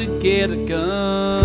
To 0.00 0.18
get 0.20 0.50
a 0.50 0.56
gun. 0.56 1.44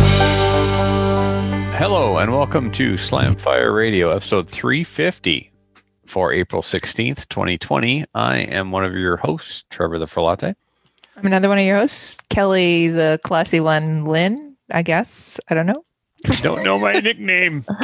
Hello 1.73 2.19
and 2.19 2.31
welcome 2.31 2.71
to 2.71 2.93
Slamfire 2.93 3.75
Radio, 3.75 4.11
episode 4.11 4.49
350 4.49 5.51
for 6.05 6.31
April 6.31 6.61
16th, 6.61 7.27
2020. 7.27 8.05
I 8.15 8.37
am 8.37 8.71
one 8.71 8.85
of 8.85 8.93
your 8.93 9.17
hosts, 9.17 9.65
Trevor 9.71 9.99
the 9.99 10.05
Frelate. 10.05 10.55
I'm 11.17 11.25
another 11.25 11.49
one 11.49 11.59
of 11.59 11.65
your 11.65 11.75
hosts, 11.75 12.17
Kelly, 12.29 12.87
the 12.87 13.19
classy 13.25 13.59
one, 13.59 14.05
Lynn, 14.05 14.55
I 14.71 14.83
guess. 14.83 15.37
I 15.49 15.53
don't 15.53 15.65
know. 15.65 15.83
I 16.25 16.35
don't 16.35 16.63
know 16.63 16.79
my 16.79 16.93
nickname. 17.01 17.65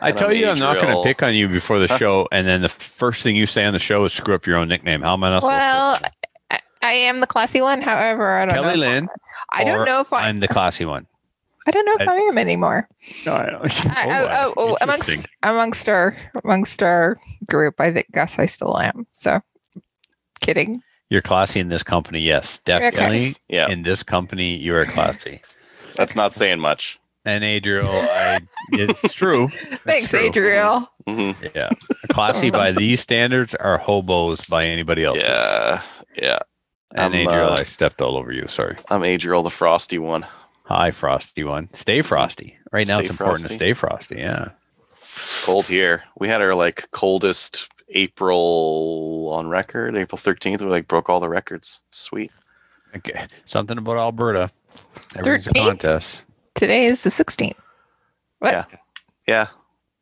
I 0.00 0.10
tell 0.10 0.30
I'm 0.30 0.36
you, 0.36 0.48
I'm 0.48 0.58
not 0.58 0.80
going 0.80 0.96
to 0.96 1.02
pick 1.04 1.22
on 1.22 1.36
you 1.36 1.46
before 1.46 1.78
the 1.78 1.86
show, 1.98 2.26
and 2.32 2.44
then 2.44 2.62
the 2.62 2.68
first 2.68 3.22
thing 3.22 3.36
you 3.36 3.46
say 3.46 3.64
on 3.64 3.72
the 3.72 3.78
show 3.78 4.04
is 4.04 4.12
screw 4.12 4.34
up 4.34 4.48
your 4.48 4.56
own 4.56 4.66
nickname. 4.66 5.02
How 5.02 5.12
am 5.12 5.22
I 5.22 5.30
not 5.30 5.42
supposed 5.42 5.56
Well, 5.56 5.98
to? 5.98 6.10
I, 6.82 6.88
I 6.88 6.92
am 6.92 7.20
the 7.20 7.26
classy 7.26 7.60
one. 7.60 7.80
However, 7.80 8.32
I 8.32 8.44
don't 8.44 8.54
Kelly 8.54 8.68
know. 8.74 8.74
Lynn. 8.80 9.08
I 9.52 9.64
don't 9.64 9.84
know 9.86 10.00
if 10.00 10.12
I, 10.12 10.28
I'm 10.28 10.40
the 10.40 10.48
classy 10.48 10.84
one. 10.84 11.06
I 11.66 11.70
don't 11.70 11.84
know 11.86 11.94
if 12.00 12.08
I- 12.08 12.14
I, 12.16 12.18
am 12.18 12.38
anymore. 12.38 12.88
No, 13.26 13.34
I 13.34 13.50
don't. 13.50 13.86
I, 13.90 14.20
oh, 14.20 14.28
oh, 14.30 14.54
oh, 14.56 14.76
amongst 14.80 15.26
amongst 15.42 15.88
our 15.88 16.16
amongst 16.44 16.82
our 16.82 17.18
group, 17.48 17.80
I 17.80 17.92
think 17.92 18.10
guess 18.12 18.38
I 18.38 18.46
still 18.46 18.78
am. 18.78 19.06
So, 19.12 19.40
kidding. 20.40 20.82
You're 21.10 21.22
classy 21.22 21.60
in 21.60 21.68
this 21.68 21.82
company, 21.82 22.20
yes, 22.20 22.58
definitely. 22.64 23.36
Yeah, 23.48 23.68
In 23.68 23.82
this 23.82 24.02
company, 24.02 24.56
you 24.56 24.74
are 24.74 24.86
classy. 24.86 25.42
that's 25.94 26.16
not 26.16 26.32
saying 26.32 26.58
much. 26.58 26.98
And 27.26 27.44
Adriel, 27.44 27.86
I, 27.90 28.40
it's 28.72 29.12
true. 29.14 29.48
It's 29.52 29.82
Thanks, 29.84 30.08
true. 30.10 30.20
Adriel. 30.20 30.90
hmm 31.06 31.32
Yeah. 31.54 31.68
Classy 32.12 32.50
by 32.50 32.72
these 32.72 33.00
standards 33.00 33.54
are 33.54 33.76
hobos 33.78 34.46
by 34.46 34.64
anybody 34.64 35.04
else. 35.04 35.18
Yeah, 35.20 35.82
yeah. 36.16 36.38
And 36.92 37.00
I'm, 37.00 37.14
Adriel, 37.14 37.48
uh, 37.50 37.56
I 37.58 37.64
stepped 37.64 38.02
all 38.02 38.16
over 38.16 38.32
you. 38.32 38.46
Sorry. 38.48 38.76
I'm 38.90 39.02
Adriel, 39.04 39.42
the 39.42 39.50
frosty 39.50 39.98
one. 39.98 40.26
Hi, 40.64 40.90
Frosty 40.90 41.44
one. 41.44 41.68
Stay 41.74 42.02
frosty. 42.02 42.56
Right 42.70 42.86
now, 42.86 42.96
Stay 42.96 43.00
it's 43.02 43.10
important 43.10 43.46
to 43.48 43.52
stay 43.52 43.72
frosty. 43.72 44.16
Yeah. 44.18 44.50
Cold 45.44 45.66
here. 45.66 46.04
We 46.18 46.28
had 46.28 46.40
our 46.40 46.54
like 46.54 46.90
coldest 46.92 47.68
April 47.90 49.28
on 49.32 49.48
record. 49.48 49.96
April 49.96 50.18
13th, 50.18 50.60
we 50.60 50.66
like 50.68 50.88
broke 50.88 51.08
all 51.10 51.20
the 51.20 51.28
records. 51.28 51.80
Sweet. 51.90 52.30
Okay. 52.96 53.26
Something 53.44 53.76
about 53.78 53.96
Alberta. 53.98 54.50
Everything's 55.16 55.46
a 55.48 55.50
13th? 55.50 55.66
contest. 55.66 56.24
Today 56.54 56.84
is 56.86 57.02
the 57.02 57.10
16th. 57.10 57.54
What? 58.38 58.52
Yeah. 58.52 58.64
Yeah. 59.26 59.46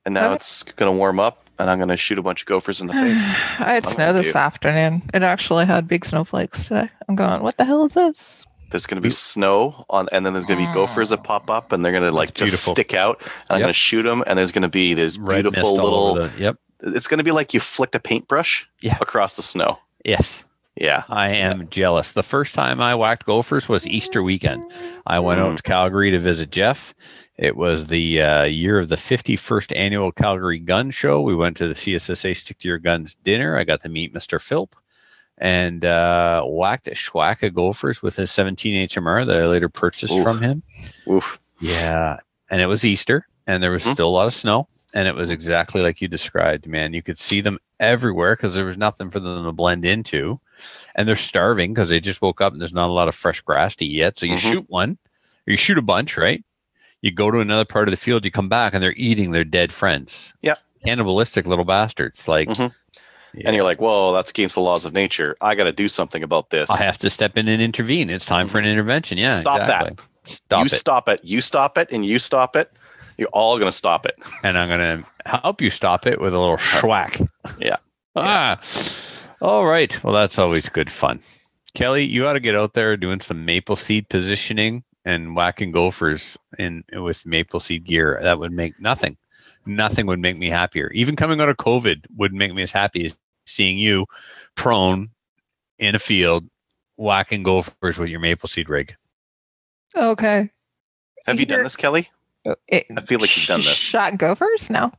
And 0.05 0.15
now 0.15 0.27
Okay. 0.27 0.35
it's 0.37 0.63
gonna 0.63 0.93
warm 0.93 1.19
up, 1.21 1.45
and 1.61 1.71
I'm 1.71 1.79
gonna 1.79 1.97
shoot 1.97 2.19
a 2.19 2.23
bunch 2.23 2.43
of 2.43 2.47
gophers 2.47 2.81
in 2.81 2.87
the 2.89 2.93
face. 2.93 3.23
I 3.61 3.75
had 3.75 3.87
snow 3.87 4.13
this 4.13 4.33
do. 4.33 4.39
afternoon. 4.39 5.03
It 5.15 5.23
actually 5.23 5.67
had 5.67 5.87
big 5.87 6.05
snowflakes 6.05 6.65
today. 6.69 6.91
I'm 7.09 7.15
going, 7.17 7.43
what 7.43 7.57
the 7.57 7.65
hell 7.65 7.85
is 7.85 7.95
this? 7.95 8.45
There's 8.71 8.87
gonna 8.87 9.01
be 9.01 9.11
snow 9.11 9.85
on, 9.91 10.09
and 10.13 10.25
then 10.25 10.33
there's 10.33 10.47
gonna 10.47 10.67
be 10.67 10.73
gophers 10.75 11.11
that 11.11 11.25
pop 11.25 11.51
up, 11.51 11.73
and 11.73 11.85
they're 11.85 11.93
gonna 11.93 12.13
like 12.13 12.35
just 12.35 12.51
beautiful. 12.51 12.73
stick 12.75 12.95
out. 12.95 13.21
And 13.23 13.31
I'm 13.57 13.61
gonna 13.61 13.73
shoot 13.73 14.03
them, 14.03 14.25
and 14.27 14.39
there's 14.39 14.53
gonna 14.53 14.69
be 14.69 14.95
this 14.95 15.19
Red 15.19 15.43
beautiful 15.43 15.75
little. 15.75 16.15
the. 16.15 16.33
Yep. 16.39 16.57
It's 16.83 17.07
gonna 17.09 17.25
be 17.25 17.33
like 17.33 17.53
you 17.53 17.61
flicked 17.61 17.95
a 17.95 18.01
paintbrush 18.01 18.67
Yeah. 18.81 18.97
across 19.01 19.37
the 19.37 19.43
snow. 19.43 19.79
Yes. 20.05 20.45
Yeah. 20.77 21.05
I 21.09 21.31
am 21.31 21.69
jealous. 21.69 22.13
The 22.13 22.23
first 22.23 22.55
time 22.55 22.81
I 22.81 22.95
whacked 22.95 23.27
gophers 23.27 23.69
was 23.69 23.87
Easter 23.87 24.23
weekend. 24.23 24.71
I 25.07 25.19
went 25.19 25.41
out 25.41 25.53
Mm. 25.53 25.57
to 25.57 25.63
Calgary 25.63 26.11
to 26.13 26.19
visit 26.19 26.51
Jeff. 26.51 26.95
It 27.37 27.57
was 27.57 27.87
the 27.87 28.23
uh, 28.23 28.43
year 28.45 28.79
of 28.79 28.89
the 28.89 28.97
51st 28.97 29.75
annual 29.77 30.13
Calgary 30.13 30.59
Gun 30.59 30.91
Show. 30.91 31.21
We 31.23 31.35
went 31.35 31.57
to 31.59 31.69
the 31.69 31.75
CSSA 31.75 32.37
Stick 32.37 32.59
to 32.59 32.69
Your 32.69 32.79
Guns 32.79 33.15
dinner. 33.25 33.59
I 33.59 33.65
got 33.65 33.81
to 33.83 33.89
meet 33.89 34.15
Mr. 34.15 34.41
Philp 34.41 34.77
and 35.39 35.85
uh, 35.85 36.43
whacked 36.45 36.87
a 36.89 36.93
schwack 36.93 37.43
of 37.47 37.55
gophers 37.55 38.03
with 38.03 38.17
his 38.17 38.31
17 38.31 38.89
HMR 38.89 39.27
that 39.27 39.37
I 39.39 39.47
later 39.47 39.69
purchased 39.71 40.15
Oof. 40.15 40.23
from 40.23 40.43
him. 40.43 40.63
Oof. 41.09 41.41
Yeah. 41.61 42.19
And 42.51 42.61
it 42.61 42.67
was 42.67 42.85
Easter 42.85 43.27
and 43.47 43.63
there 43.63 43.71
was 43.71 43.85
Mhm. 43.85 43.93
still 43.95 44.09
a 44.09 44.11
lot 44.11 44.27
of 44.27 44.35
snow. 44.35 44.69
And 44.93 45.07
it 45.07 45.15
was 45.15 45.31
exactly 45.31 45.83
like 45.83 46.01
you 46.01 46.09
described, 46.09 46.67
man. 46.67 46.93
You 46.93 47.03
could 47.03 47.19
see 47.19 47.41
them 47.41 47.59
everywhere 47.79 48.35
because 48.37 48.55
there 48.57 48.65
was 48.65 48.77
nothing 48.77 49.11
for 49.11 49.21
them 49.21 49.45
to 49.45 49.53
blend 49.53 49.85
into. 49.85 50.41
And 50.97 51.07
they're 51.07 51.17
starving 51.17 51.73
because 51.73 51.89
they 51.91 52.01
just 52.01 52.21
woke 52.23 52.41
up 52.41 52.53
and 52.53 52.61
there's 52.61 52.73
not 52.75 52.89
a 52.89 52.93
lot 52.93 53.09
of 53.09 53.15
fresh 53.15 53.41
grass 53.41 53.77
to 53.77 53.85
eat 53.85 53.93
yet. 53.93 54.19
So 54.19 54.27
you 54.27 54.35
Mhm. 54.35 54.51
shoot 54.51 54.65
one 54.69 54.99
or 55.47 55.51
you 55.53 55.57
shoot 55.57 55.79
a 55.79 55.83
bunch, 55.83 56.17
right? 56.17 56.45
You 57.03 57.13
go 57.13 57.31
to 57.31 57.39
another 57.39 57.65
part 57.65 57.87
of 57.89 57.93
the 57.93 57.97
field, 57.97 58.25
you 58.25 58.31
come 58.31 58.49
back 58.49 58.75
and 58.75 58.83
they're 58.83 58.95
eating 58.97 59.31
their 59.31 59.45
dead 59.45 59.73
friends. 59.73 60.35
Yep. 60.43 60.59
Cannibalistic 60.85 61.47
little 61.47 61.65
bastards. 61.65 62.27
Like, 62.27 62.49
Mhm. 62.49 62.75
yeah, 63.35 63.43
And 63.47 63.55
you're 63.55 63.65
like, 63.65 63.81
whoa, 63.81 64.13
that's 64.13 64.31
against 64.31 64.57
the 64.57 64.61
laws 64.61 64.85
of 64.85 64.93
nature. 64.93 65.37
I 65.41 65.55
got 65.55 65.65
to 65.65 65.73
do 65.73 65.89
something 65.89 66.23
about 66.25 66.51
this. 66.51 66.69
I 66.69 66.79
have 66.79 66.99
to 66.99 67.09
step 67.11 67.39
in 67.39 67.47
and 67.49 67.63
intervene. 67.63 68.11
It's 68.11 68.27
time 68.27 68.49
for 68.49 68.59
an 68.59 68.67
intervention. 68.67 69.19
Yeah. 69.19 69.41
Stop 69.41 69.67
that. 69.67 70.01
Stop 70.25 70.61
you 70.61 70.67
it. 70.67 70.71
stop 70.73 71.09
it. 71.09 71.21
You 71.25 71.41
stop 71.41 71.79
it, 71.79 71.89
and 71.93 72.05
you 72.05 72.19
stop 72.19 72.55
it. 72.57 72.71
You're 73.21 73.29
all 73.35 73.59
going 73.59 73.71
to 73.71 73.77
stop 73.77 74.07
it. 74.07 74.19
and 74.43 74.57
I'm 74.57 74.69
going 74.69 75.05
to 75.05 75.29
help 75.29 75.61
you 75.61 75.71
stop 75.71 76.07
it 76.07 76.21
with 76.21 76.33
a 76.33 76.39
little 76.39 76.57
schwack. 76.57 77.27
Yeah. 77.61 77.77
Ah. 78.17 78.61
All 79.41 79.65
right. 79.65 80.03
Well, 80.03 80.13
that's 80.13 80.37
always 80.37 80.69
good 80.69 80.91
fun. 80.91 81.21
Kelly, 81.75 82.05
you 82.05 82.27
ought 82.27 82.33
to 82.33 82.41
get 82.41 82.57
out 82.57 82.75
there 82.75 82.97
doing 82.97 83.21
some 83.21 83.45
maple 83.45 83.77
seed 83.77 84.09
positioning 84.09 84.83
and 85.05 85.37
whacking 85.37 85.71
gophers 85.71 86.37
in 86.59 86.83
with 86.93 87.25
maple 87.25 87.61
seed 87.61 87.85
gear. 87.85 88.19
That 88.21 88.41
would 88.41 88.51
make 88.51 88.81
nothing. 88.81 89.17
Nothing 89.65 90.07
would 90.07 90.19
make 90.19 90.37
me 90.37 90.51
happier. 90.51 90.91
Even 90.91 91.15
coming 91.15 91.41
out 91.41 91.49
of 91.49 91.57
COVID 91.59 92.05
would 92.17 92.35
make 92.35 92.53
me 92.53 92.65
as 92.65 92.73
happy 92.73 93.07
as 93.07 93.17
seeing 93.47 93.79
you 93.79 94.07
prone 94.57 95.11
in 95.79 95.95
a 95.95 96.01
field 96.01 96.45
whacking 96.97 97.45
gophers 97.45 97.97
with 97.97 98.09
your 98.09 98.21
maple 98.21 98.49
seed 98.49 98.69
rig. 98.69 98.97
Okay. 99.95 100.51
Have 101.27 101.39
you 101.39 101.47
done 101.47 101.63
this, 101.63 101.77
Kelly? 101.77 102.11
It, 102.69 102.87
I 102.97 103.01
feel 103.03 103.21
like 103.21 103.37
you've 103.37 103.47
done 103.47 103.61
this. 103.61 103.75
Shot 103.75 104.17
gophers? 104.19 104.71
No. 104.71 104.93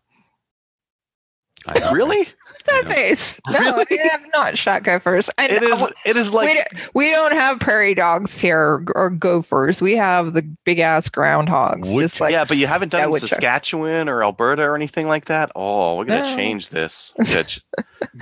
I. 1.67 1.91
Really? 1.91 2.17
What's 2.19 2.63
that 2.65 2.83
I 2.87 2.93
face? 2.93 3.39
No, 3.47 3.59
Really? 3.59 3.85
I 3.99 4.07
have 4.11 4.25
not 4.33 4.57
shot 4.57 4.81
gophers. 4.83 5.29
I 5.37 5.45
It 5.47 5.61
know- 5.61 5.69
is. 5.75 5.93
It 6.05 6.17
is 6.17 6.27
oh, 6.29 6.31
we, 6.31 6.37
like. 6.37 6.53
don't, 6.55 6.95
we 6.95 7.11
don't 7.11 7.33
have 7.33 7.59
prairie 7.59 7.93
dogs 7.93 8.37
here 8.39 8.83
or 8.95 9.09
gophers. 9.11 9.79
We 9.81 9.95
have 9.95 10.33
the 10.33 10.41
big 10.65 10.79
ass 10.79 11.07
groundhogs. 11.07 11.93
Wood- 11.93 12.01
just 12.01 12.19
like 12.19 12.31
yeah, 12.31 12.45
but 12.47 12.57
you 12.57 12.65
haven't 12.67 12.89
done 12.89 13.09
it 13.13 13.21
in. 13.21 13.27
Saskatchewan 13.27 14.09
or 14.09 14.23
Alberta 14.23 14.63
or 14.63 14.75
anything 14.75 15.07
like 15.07 15.25
that. 15.25 15.51
Oh, 15.55 15.97
we're 15.97 16.05
gonna 16.05 16.21
No. 16.29 16.35
change 16.35 16.69
this. 16.69 17.13
We 17.19 17.25
gotta 17.25 17.43
ch- 17.43 17.61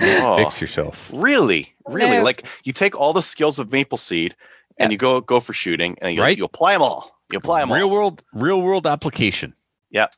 Oh. 0.00 0.36
Fix 0.36 0.60
yourself. 0.60 1.10
Really, 1.12 1.74
really, 1.86 2.18
No. 2.18 2.22
like 2.22 2.46
you 2.64 2.72
take 2.74 2.94
all 2.98 3.12
the 3.14 3.22
skills 3.22 3.58
of 3.58 3.72
maple 3.72 3.98
seed 3.98 4.36
and 4.78 4.90
Yeah. 4.90 4.94
you 4.94 4.98
go 4.98 5.20
go 5.22 5.40
for 5.40 5.52
shooting, 5.54 5.96
and 6.02 6.14
you, 6.14 6.20
Right. 6.22 6.36
you 6.36 6.44
apply 6.44 6.72
them 6.74 6.82
all. 6.82 7.19
You 7.32 7.38
apply 7.38 7.60
them 7.60 7.72
Real 7.72 7.84
all. 7.86 7.90
world, 7.90 8.22
real 8.32 8.60
world 8.62 8.86
application. 8.86 9.54
Yep. 9.90 10.14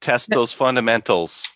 Test 0.00 0.30
those 0.30 0.52
fundamentals 0.52 1.48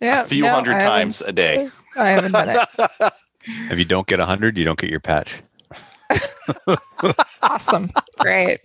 yeah, 0.00 0.22
a 0.22 0.26
few 0.26 0.42
no, 0.42 0.50
hundred 0.50 0.74
I 0.74 0.84
times 0.84 1.22
a 1.22 1.32
day. 1.32 1.70
I 1.98 2.08
haven't 2.08 2.32
done 2.32 2.50
it. 2.50 3.12
If 3.70 3.78
you 3.78 3.84
don't 3.84 4.08
get 4.08 4.18
a 4.18 4.22
100, 4.24 4.58
you 4.58 4.64
don't 4.64 4.76
get 4.78 4.90
your 4.90 4.98
patch. 5.00 5.40
Awesome. 7.42 7.90
Great. 8.18 8.60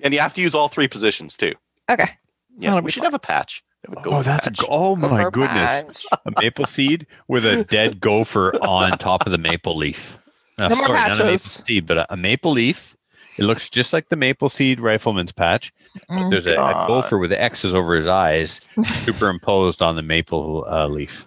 and 0.00 0.12
you 0.14 0.20
have 0.20 0.34
to 0.34 0.40
use 0.40 0.54
all 0.54 0.68
three 0.68 0.88
positions 0.88 1.36
too. 1.36 1.54
Okay. 1.90 2.10
Yeah, 2.58 2.70
That'll 2.70 2.82
we 2.84 2.90
should 2.90 3.00
fun. 3.02 3.12
have 3.12 3.14
a 3.14 3.18
patch. 3.20 3.62
Oh, 3.88 4.02
gopher 4.02 4.22
that's 4.24 4.48
a, 4.48 4.52
oh 4.68 4.96
my 4.96 5.08
Gopher 5.08 5.30
goodness. 5.30 5.70
patch. 5.70 6.06
A 6.26 6.32
maple 6.42 6.64
seed 6.66 7.06
with 7.28 7.46
a 7.46 7.62
dead 7.64 8.00
gopher 8.00 8.56
on 8.62 8.90
top 8.98 9.24
of 9.24 9.30
the 9.32 9.38
maple 9.38 9.76
leaf. 9.76 10.18
Uh, 10.58 10.68
No 10.68 10.74
sorry, 10.74 10.94
not 10.98 11.20
a 11.20 11.24
maple 11.24 11.38
seed, 11.38 11.86
but 11.86 11.98
a, 11.98 12.12
a 12.12 12.16
maple 12.16 12.50
leaf. 12.52 12.96
It 13.38 13.44
looks 13.44 13.70
just 13.70 13.92
like 13.92 14.08
the 14.08 14.16
maple 14.16 14.48
seed 14.48 14.80
rifleman's 14.80 15.32
patch. 15.32 15.72
But 16.08 16.16
Mm. 16.16 16.30
there's 16.30 16.46
a, 16.46 16.50
a 16.50 16.54
God. 16.54 16.86
gopher 16.88 17.18
with 17.18 17.32
X's 17.32 17.74
over 17.74 17.94
his 17.94 18.06
eyes 18.06 18.60
superimposed 19.04 19.82
on 19.82 19.96
the 19.96 20.02
maple 20.02 20.64
uh, 20.68 20.86
leaf. 20.88 21.26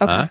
Okay. 0.00 0.12
Huh? 0.12 0.28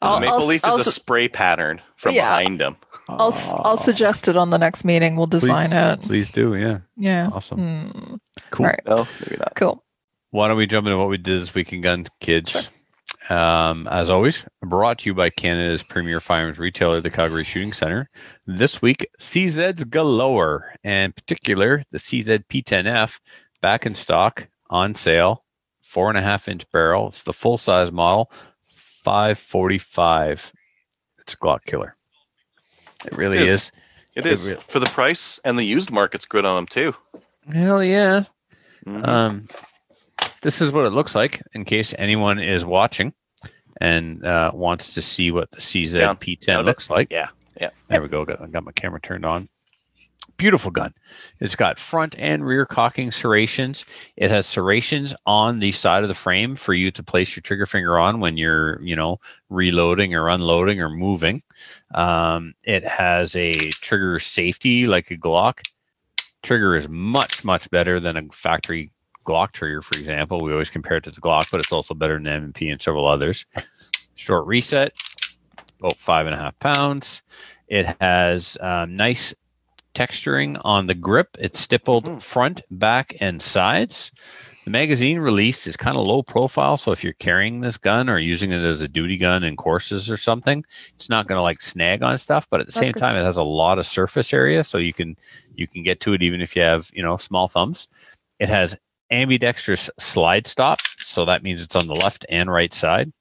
The 0.00 0.06
I'll, 0.06 0.20
maple 0.20 0.34
I'll, 0.34 0.46
leaf 0.46 0.64
I'll, 0.64 0.78
is 0.78 0.86
a 0.86 0.92
spray 0.92 1.28
pattern 1.28 1.80
from 1.96 2.14
Yeah. 2.14 2.38
behind 2.38 2.60
him. 2.60 2.76
I'll, 3.08 3.32
s- 3.32 3.52
I'll 3.56 3.76
suggest 3.76 4.28
it 4.28 4.36
on 4.36 4.50
the 4.50 4.58
next 4.58 4.84
meeting. 4.84 5.16
We'll 5.16 5.26
design 5.26 5.72
it. 5.72 6.02
Please 6.02 6.30
do, 6.30 6.54
yeah. 6.54 6.80
Yeah. 6.96 7.30
Awesome. 7.32 7.58
Hmm. 7.90 8.14
Cool. 8.50 8.66
All 8.66 8.70
right. 8.70 8.80
No, 8.86 9.06
maybe 9.26 9.36
not. 9.38 9.52
Cool. 9.56 9.82
Why 10.30 10.46
don't 10.48 10.56
we 10.58 10.66
jump 10.66 10.86
into 10.86 10.98
what 10.98 11.08
we 11.08 11.16
did 11.16 11.40
this 11.40 11.54
week 11.54 11.72
in 11.72 11.80
Gun 11.80 12.06
Kids? 12.20 12.68
Um, 13.28 13.86
as 13.88 14.08
always, 14.08 14.44
brought 14.62 15.00
to 15.00 15.10
you 15.10 15.14
by 15.14 15.28
Canada's 15.30 15.82
premier 15.82 16.18
firearms 16.20 16.58
retailer, 16.58 17.00
the 17.00 17.10
Calgary 17.10 17.44
Shooting 17.44 17.74
Center. 17.74 18.08
This 18.46 18.80
week, 18.80 19.06
CZs 19.20 19.90
galore, 19.90 20.74
and 20.82 21.06
in 21.10 21.12
particular 21.12 21.82
the 21.90 21.98
CZ 21.98 22.44
P10F 22.48 23.20
back 23.60 23.84
in 23.84 23.94
stock 23.94 24.48
on 24.70 24.94
sale, 24.94 25.44
four 25.82 26.08
and 26.08 26.16
a 26.16 26.22
half 26.22 26.48
inch 26.48 26.64
barrel. 26.72 27.08
It's 27.08 27.24
the 27.24 27.34
full 27.34 27.58
size 27.58 27.92
model, 27.92 28.30
545. 28.74 30.52
It's 31.18 31.34
a 31.34 31.36
Glock 31.36 31.64
killer. 31.66 31.96
It 33.04 33.12
really 33.16 33.36
It 33.38 33.48
is. 33.48 33.62
is. 33.64 33.72
It 34.14 34.26
It 34.26 34.32
is 34.32 34.50
re- 34.52 34.58
for 34.68 34.80
the 34.80 34.86
price, 34.86 35.38
and 35.44 35.58
the 35.58 35.64
used 35.64 35.90
market's 35.90 36.24
good 36.24 36.44
on 36.46 36.56
them 36.56 36.66
too. 36.66 36.94
Hell 37.52 37.84
yeah. 37.84 38.24
Mhm. 38.86 39.06
Um, 39.06 39.48
this 40.42 40.60
is 40.60 40.72
what 40.72 40.84
it 40.86 40.90
looks 40.90 41.14
like 41.14 41.42
in 41.54 41.64
case 41.64 41.94
anyone 41.98 42.38
is 42.38 42.64
watching 42.64 43.12
and 43.80 44.24
uh, 44.24 44.50
wants 44.54 44.94
to 44.94 45.02
see 45.02 45.30
what 45.30 45.50
the 45.50 45.60
CZ 45.60 45.98
Down. 45.98 46.16
P10 46.16 46.40
Down 46.40 46.60
a 46.60 46.62
bit. 46.62 46.66
looks 46.66 46.90
like. 46.90 47.12
Yeah, 47.12 47.28
yeah. 47.60 47.70
There 47.88 48.02
we 48.02 48.08
go. 48.08 48.24
Got, 48.24 48.50
got 48.50 48.64
my 48.64 48.72
camera 48.72 49.00
turned 49.00 49.24
on. 49.24 49.48
Beautiful 50.36 50.70
gun. 50.70 50.94
It's 51.40 51.56
got 51.56 51.80
front 51.80 52.16
and 52.16 52.46
rear 52.46 52.64
cocking 52.64 53.10
serrations. 53.10 53.84
It 54.16 54.30
has 54.30 54.46
serrations 54.46 55.12
on 55.26 55.58
the 55.58 55.72
side 55.72 56.04
of 56.04 56.08
the 56.08 56.14
frame 56.14 56.54
for 56.54 56.74
you 56.74 56.92
to 56.92 57.02
place 57.02 57.34
your 57.34 57.40
trigger 57.42 57.66
finger 57.66 57.98
on 57.98 58.20
when 58.20 58.36
you're, 58.36 58.80
you 58.80 58.94
know, 58.94 59.18
reloading 59.48 60.14
or 60.14 60.28
unloading 60.28 60.80
or 60.80 60.90
moving. 60.90 61.42
Um, 61.92 62.54
it 62.62 62.84
has 62.84 63.34
a 63.34 63.52
trigger 63.52 64.20
safety 64.20 64.86
like 64.86 65.10
a 65.10 65.16
Glock. 65.16 65.60
Trigger 66.44 66.76
is 66.76 66.88
much, 66.88 67.44
much 67.44 67.68
better 67.70 67.98
than 67.98 68.16
a 68.16 68.22
factory 68.30 68.92
Glock 69.28 69.52
trigger, 69.52 69.82
for 69.82 69.98
example. 69.98 70.40
We 70.40 70.52
always 70.52 70.70
compare 70.70 70.96
it 70.96 71.04
to 71.04 71.10
the 71.10 71.20
Glock, 71.20 71.50
but 71.50 71.60
it's 71.60 71.72
also 71.72 71.94
better 71.94 72.14
than 72.14 72.26
M&P 72.26 72.70
and 72.70 72.80
several 72.80 73.06
others. 73.06 73.44
Short 74.14 74.46
reset, 74.46 74.94
about 75.78 75.96
five 75.96 76.26
and 76.26 76.34
a 76.34 76.38
half 76.38 76.58
pounds. 76.58 77.22
It 77.68 77.94
has 78.00 78.56
um, 78.60 78.96
nice 78.96 79.34
texturing 79.94 80.60
on 80.64 80.86
the 80.86 80.94
grip. 80.94 81.36
It's 81.38 81.60
stippled 81.60 82.04
Mhm. 82.04 82.22
front, 82.22 82.60
back, 82.70 83.16
and 83.20 83.42
sides. 83.42 84.10
The 84.64 84.70
magazine 84.70 85.18
release 85.18 85.66
is 85.66 85.76
kind 85.76 85.96
of 85.96 86.06
low 86.06 86.22
profile, 86.22 86.76
so 86.76 86.92
if 86.92 87.02
you're 87.02 87.14
carrying 87.14 87.60
this 87.60 87.78
gun 87.78 88.08
or 88.10 88.18
using 88.18 88.52
it 88.52 88.62
as 88.62 88.80
a 88.82 88.88
duty 88.88 89.16
gun 89.16 89.42
in 89.42 89.56
courses 89.56 90.10
or 90.10 90.16
something, 90.18 90.62
it's 90.94 91.08
not 91.08 91.26
going 91.26 91.38
to 91.38 91.42
like 91.42 91.62
snag 91.62 92.02
on 92.02 92.18
stuff. 92.18 92.46
But 92.50 92.60
at 92.60 92.66
the 92.66 92.72
same 92.72 92.92
time, 92.92 93.16
it 93.16 93.24
has 93.24 93.38
a 93.38 93.42
lot 93.42 93.78
of 93.78 93.86
surface 93.86 94.32
area, 94.34 94.62
so 94.64 94.78
you 94.78 94.92
can 94.92 95.16
you 95.56 95.66
can 95.66 95.82
get 95.82 96.00
to 96.00 96.12
it 96.12 96.22
even 96.22 96.40
if 96.40 96.54
you 96.54 96.62
have 96.62 96.90
you 96.92 97.02
know 97.02 97.16
small 97.16 97.48
thumbs. 97.48 97.88
It 98.38 98.48
has 98.50 98.76
ambidextrous 99.10 99.90
slide 99.98 100.46
stop, 100.46 100.80
so 100.98 101.24
that 101.24 101.42
means 101.42 101.62
it's 101.62 101.76
on 101.76 101.86
the 101.86 101.94
left 101.94 102.26
and 102.28 102.50
right 102.50 102.72
side. 102.72 103.12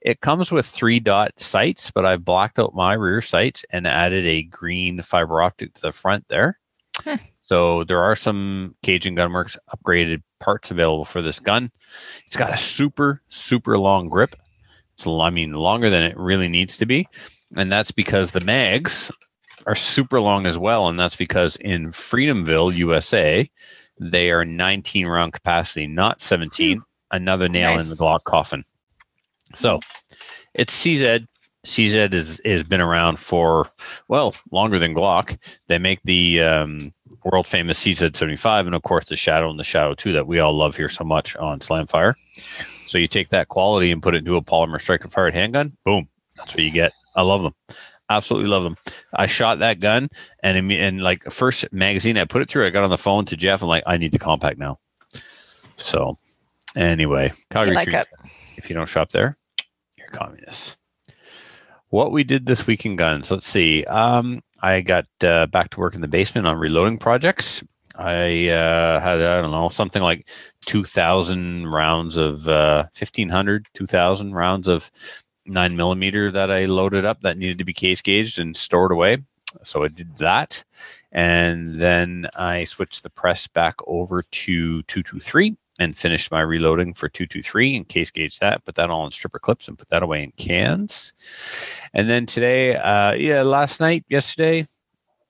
It 0.00 0.20
comes 0.20 0.52
with 0.52 0.66
three 0.66 1.00
dot 1.00 1.32
sights, 1.36 1.90
but 1.90 2.06
I've 2.06 2.24
blocked 2.24 2.58
out 2.58 2.74
my 2.74 2.92
rear 2.94 3.20
sights 3.20 3.64
and 3.70 3.86
added 3.86 4.24
a 4.26 4.44
green 4.44 5.02
fiber 5.02 5.42
optic 5.42 5.74
to 5.74 5.82
the 5.82 5.92
front 5.92 6.26
there. 6.28 6.58
So 7.42 7.84
there 7.84 8.02
are 8.02 8.16
some 8.16 8.74
Cajun 8.82 9.14
Gunworks 9.14 9.56
upgraded 9.74 10.22
parts 10.40 10.70
available 10.70 11.04
for 11.04 11.22
this 11.22 11.38
gun. 11.38 11.70
It's 12.26 12.36
got 12.36 12.52
a 12.52 12.56
super, 12.56 13.22
super 13.28 13.78
long 13.78 14.08
grip. 14.08 14.34
It's, 14.94 15.06
I 15.06 15.30
mean, 15.30 15.52
longer 15.52 15.88
than 15.90 16.02
it 16.02 16.16
really 16.16 16.48
needs 16.48 16.76
to 16.78 16.86
be. 16.86 17.08
And 17.56 17.70
that's 17.70 17.92
because 17.92 18.32
the 18.32 18.44
mags 18.44 19.12
are 19.66 19.76
super 19.76 20.20
long 20.20 20.46
as 20.46 20.58
well. 20.58 20.88
And 20.88 20.98
that's 20.98 21.16
because 21.16 21.56
in 21.56 21.92
Freedomville, 21.92 22.74
USA, 22.76 23.48
they 23.98 24.30
are 24.30 24.44
19 24.44 25.06
round 25.06 25.32
capacity, 25.32 25.86
not 25.86 26.20
17. 26.20 26.82
Another 27.12 27.48
nail 27.48 27.78
in 27.78 27.88
the 27.88 27.94
Glock 27.94 28.24
coffin. 28.24 28.64
So 29.54 29.80
it's 30.54 30.74
CZ. 30.74 31.26
CZ 31.64 32.14
is 32.14 32.40
has 32.44 32.62
been 32.62 32.80
around 32.80 33.18
for 33.18 33.68
well 34.08 34.34
longer 34.52 34.78
than 34.78 34.94
Glock. 34.94 35.36
They 35.66 35.78
make 35.78 36.00
the 36.04 36.40
um, 36.40 36.92
world 37.24 37.46
famous 37.46 37.82
CZ 37.82 38.16
seventy 38.16 38.36
five, 38.36 38.66
and 38.66 38.74
of 38.74 38.82
course 38.82 39.06
the 39.06 39.16
Shadow 39.16 39.50
and 39.50 39.58
the 39.58 39.64
Shadow 39.64 39.94
two 39.94 40.12
that 40.12 40.26
we 40.26 40.38
all 40.38 40.56
love 40.56 40.76
here 40.76 40.88
so 40.88 41.04
much 41.04 41.34
on 41.36 41.60
Slamfire. 41.60 42.14
So 42.86 42.98
you 42.98 43.08
take 43.08 43.30
that 43.30 43.48
quality 43.48 43.90
and 43.90 44.02
put 44.02 44.14
it 44.14 44.18
into 44.18 44.36
a 44.36 44.42
polymer 44.42 44.80
striker 44.80 45.08
fired 45.08 45.34
handgun. 45.34 45.76
Boom, 45.84 46.08
that's 46.36 46.54
what 46.54 46.62
you 46.62 46.70
get. 46.70 46.92
I 47.16 47.22
love 47.22 47.42
them. 47.42 47.54
Absolutely 48.08 48.48
love 48.48 48.62
them. 48.62 48.76
I 49.14 49.26
shot 49.26 49.58
that 49.58 49.80
gun, 49.80 50.08
and 50.42 50.70
and 50.72 51.02
like 51.02 51.24
first 51.30 51.66
magazine 51.72 52.16
I 52.18 52.24
put 52.24 52.42
it 52.42 52.48
through, 52.48 52.66
I 52.66 52.70
got 52.70 52.84
on 52.84 52.90
the 52.90 52.98
phone 52.98 53.24
to 53.26 53.36
Jeff. 53.36 53.62
I'm 53.62 53.68
like, 53.68 53.82
I 53.86 53.96
need 53.96 54.12
the 54.12 54.18
compact 54.18 54.58
now. 54.58 54.78
So 55.76 56.14
anyway, 56.76 57.32
Calgary 57.50 57.74
like 57.74 57.88
if 58.56 58.70
you 58.70 58.76
don't 58.76 58.88
shop 58.88 59.10
there, 59.10 59.36
you're 59.98 60.08
communists. 60.08 60.76
What 61.88 62.12
we 62.12 62.24
did 62.24 62.46
this 62.46 62.66
week 62.66 62.84
in 62.84 62.96
guns, 62.96 63.30
let's 63.30 63.46
see. 63.46 63.84
Um, 63.84 64.42
I 64.60 64.80
got 64.80 65.06
uh, 65.22 65.46
back 65.46 65.70
to 65.70 65.80
work 65.80 65.94
in 65.94 66.00
the 66.00 66.08
basement 66.08 66.46
on 66.46 66.58
reloading 66.58 66.98
projects. 66.98 67.62
I 67.96 68.48
uh, 68.48 69.00
had, 69.00 69.20
I 69.22 69.40
don't 69.40 69.52
know, 69.52 69.68
something 69.68 70.02
like 70.02 70.28
2,000 70.66 71.68
rounds 71.68 72.16
of 72.16 72.46
uh, 72.48 72.84
1,500, 72.98 73.68
2,000 73.72 74.34
rounds 74.34 74.68
of 74.68 74.90
9 75.46 75.76
millimeter 75.76 76.30
that 76.30 76.50
I 76.50 76.64
loaded 76.64 77.04
up 77.04 77.20
that 77.22 77.38
needed 77.38 77.58
to 77.58 77.64
be 77.64 77.72
case 77.72 78.00
gauged 78.00 78.38
and 78.38 78.56
stored 78.56 78.92
away. 78.92 79.18
So 79.62 79.84
I 79.84 79.88
did 79.88 80.16
that. 80.18 80.62
And 81.12 81.76
then 81.76 82.28
I 82.34 82.64
switched 82.64 83.02
the 83.02 83.10
press 83.10 83.46
back 83.46 83.76
over 83.86 84.22
to 84.22 84.82
223 84.82 85.56
and 85.78 85.96
finished 85.96 86.30
my 86.30 86.40
reloading 86.40 86.94
for 86.94 87.08
223 87.08 87.76
and 87.76 87.88
case 87.88 88.10
gauge 88.10 88.38
that, 88.38 88.64
put 88.64 88.74
that 88.76 88.90
all 88.90 89.04
in 89.04 89.12
stripper 89.12 89.38
clips 89.38 89.68
and 89.68 89.78
put 89.78 89.88
that 89.90 90.02
away 90.02 90.22
in 90.22 90.32
cans. 90.32 91.12
And 91.92 92.08
then 92.08 92.26
today, 92.26 92.76
uh, 92.76 93.12
yeah, 93.12 93.42
last 93.42 93.80
night, 93.80 94.04
yesterday, 94.08 94.66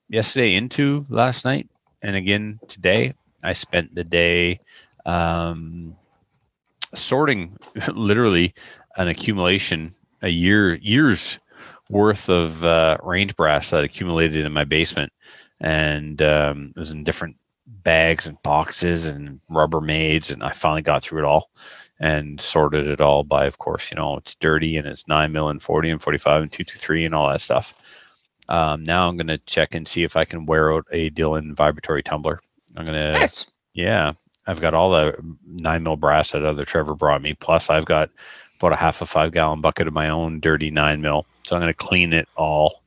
yesterday 0.08 0.54
into 0.54 1.04
last 1.08 1.44
night, 1.44 1.68
and 2.02 2.14
again 2.14 2.60
today, 2.68 3.14
I 3.42 3.52
spent 3.52 3.94
the 3.94 4.04
day 4.04 4.60
um, 5.04 5.96
sorting 6.94 7.56
literally 7.92 8.54
an 8.96 9.08
accumulation, 9.08 9.92
a 10.22 10.28
year, 10.28 10.74
years 10.76 11.38
worth 11.88 12.28
of 12.28 12.64
uh, 12.64 12.98
range 13.02 13.36
brass 13.36 13.70
that 13.70 13.84
accumulated 13.84 14.44
in 14.44 14.52
my 14.52 14.64
basement. 14.64 15.12
And 15.60 16.20
um, 16.22 16.72
it 16.76 16.78
was 16.78 16.92
in 16.92 17.04
different 17.04 17.36
bags 17.66 18.26
and 18.26 18.40
boxes 18.42 19.06
and 19.06 19.40
Rubbermaids, 19.50 20.30
and 20.32 20.42
I 20.42 20.50
finally 20.52 20.82
got 20.82 21.02
through 21.02 21.20
it 21.20 21.24
all 21.24 21.50
and 21.98 22.40
sorted 22.40 22.86
it 22.86 23.00
all 23.00 23.24
by, 23.24 23.46
of 23.46 23.58
course, 23.58 23.90
you 23.90 23.96
know, 23.96 24.16
it's 24.16 24.34
dirty 24.34 24.76
and 24.76 24.86
it's 24.86 25.08
nine 25.08 25.32
mil 25.32 25.48
and 25.48 25.62
forty 25.62 25.90
and 25.90 26.02
forty 26.02 26.18
five 26.18 26.42
and 26.42 26.52
two 26.52 26.64
two 26.64 26.78
three 26.78 27.04
and 27.06 27.14
all 27.14 27.28
that 27.30 27.40
stuff. 27.40 27.74
Um, 28.48 28.84
now 28.84 29.08
I'm 29.08 29.16
gonna 29.16 29.38
check 29.38 29.74
and 29.74 29.88
see 29.88 30.02
if 30.04 30.16
I 30.16 30.24
can 30.24 30.46
wear 30.46 30.74
out 30.74 30.84
a 30.92 31.08
Dillon 31.10 31.54
vibratory 31.54 32.02
tumbler. 32.02 32.40
I'm 32.76 32.84
gonna, 32.84 33.12
Nice. 33.12 33.46
yeah, 33.72 34.12
I've 34.46 34.60
got 34.60 34.74
all 34.74 34.90
the 34.90 35.16
nine 35.46 35.82
mil 35.82 35.96
brass 35.96 36.32
that 36.32 36.44
other 36.44 36.64
Trevor 36.64 36.94
brought 36.94 37.22
me. 37.22 37.32
Plus, 37.34 37.70
I've 37.70 37.86
got 37.86 38.10
about 38.58 38.72
a 38.72 38.76
half 38.76 39.00
a 39.02 39.06
five 39.06 39.32
gallon 39.32 39.60
bucket 39.60 39.86
of 39.86 39.92
my 39.92 40.08
own 40.08 40.40
dirty 40.40 40.70
nine 40.70 41.00
mil. 41.00 41.26
So 41.46 41.56
I'm 41.56 41.62
gonna 41.62 41.74
clean 41.74 42.12
it 42.12 42.28
all 42.36 42.82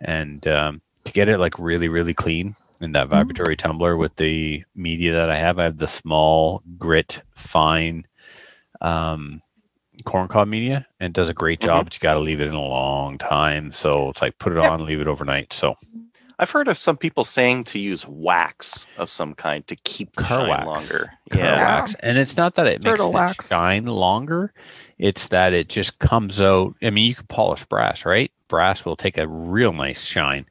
and 0.00 0.46
um, 0.48 0.80
to 1.04 1.12
get 1.12 1.28
it 1.28 1.38
like 1.38 1.58
really 1.58 1.88
really 1.88 2.14
clean 2.14 2.54
in 2.80 2.92
that 2.92 3.08
vibratory 3.08 3.56
tumbler 3.56 3.96
with 3.96 4.14
the 4.16 4.64
media 4.74 5.12
that 5.14 5.30
I 5.30 5.36
have. 5.36 5.58
I 5.58 5.64
have 5.64 5.78
the 5.78 5.86
small 5.88 6.62
grit 6.76 7.22
fine 7.34 8.06
um, 8.80 9.40
corncob 10.04 10.48
media 10.48 10.86
and 11.00 11.10
it 11.10 11.12
does 11.14 11.30
a 11.30 11.34
great 11.34 11.60
job, 11.60 11.82
Mhm. 11.82 11.84
but 11.86 11.94
you 11.94 12.00
got 12.00 12.14
to 12.14 12.20
leave 12.20 12.40
it 12.40 12.48
in 12.48 12.54
a 12.54 12.60
long 12.60 13.16
time. 13.16 13.70
So 13.72 14.10
it's 14.10 14.20
like 14.20 14.38
put 14.38 14.52
it 14.52 14.58
on, 14.58 14.84
leave 14.84 15.00
it 15.00 15.06
overnight. 15.06 15.52
So 15.52 15.76
I've 16.38 16.50
heard 16.50 16.68
of 16.68 16.76
some 16.78 16.96
people 16.96 17.24
saying 17.24 17.64
to 17.64 17.78
use 17.78 18.06
wax 18.08 18.86
of 18.98 19.08
some 19.08 19.34
kind 19.34 19.66
to 19.68 19.76
keep 19.76 20.14
the 20.16 20.24
shine 20.24 20.48
wax. 20.48 20.66
longer. 20.66 21.12
car 21.30 21.40
Yeah. 21.40 21.76
wax. 21.80 21.94
And 22.00 22.18
it's 22.18 22.36
not 22.36 22.56
that 22.56 22.66
it 22.66 22.82
makes 22.82 22.98
Turtle 22.98 23.10
it 23.10 23.14
wax. 23.14 23.48
shine 23.48 23.86
longer. 23.86 24.52
It's 24.98 25.28
that 25.28 25.52
it 25.52 25.68
just 25.68 25.98
comes 26.00 26.40
out. 26.40 26.74
I 26.82 26.90
mean, 26.90 27.04
you 27.04 27.14
can 27.14 27.26
polish 27.26 27.64
brass, 27.66 28.04
right? 28.04 28.32
Brass 28.48 28.84
will 28.84 28.96
take 28.96 29.16
a 29.18 29.28
real 29.28 29.72
nice 29.72 30.04
shine. 30.04 30.46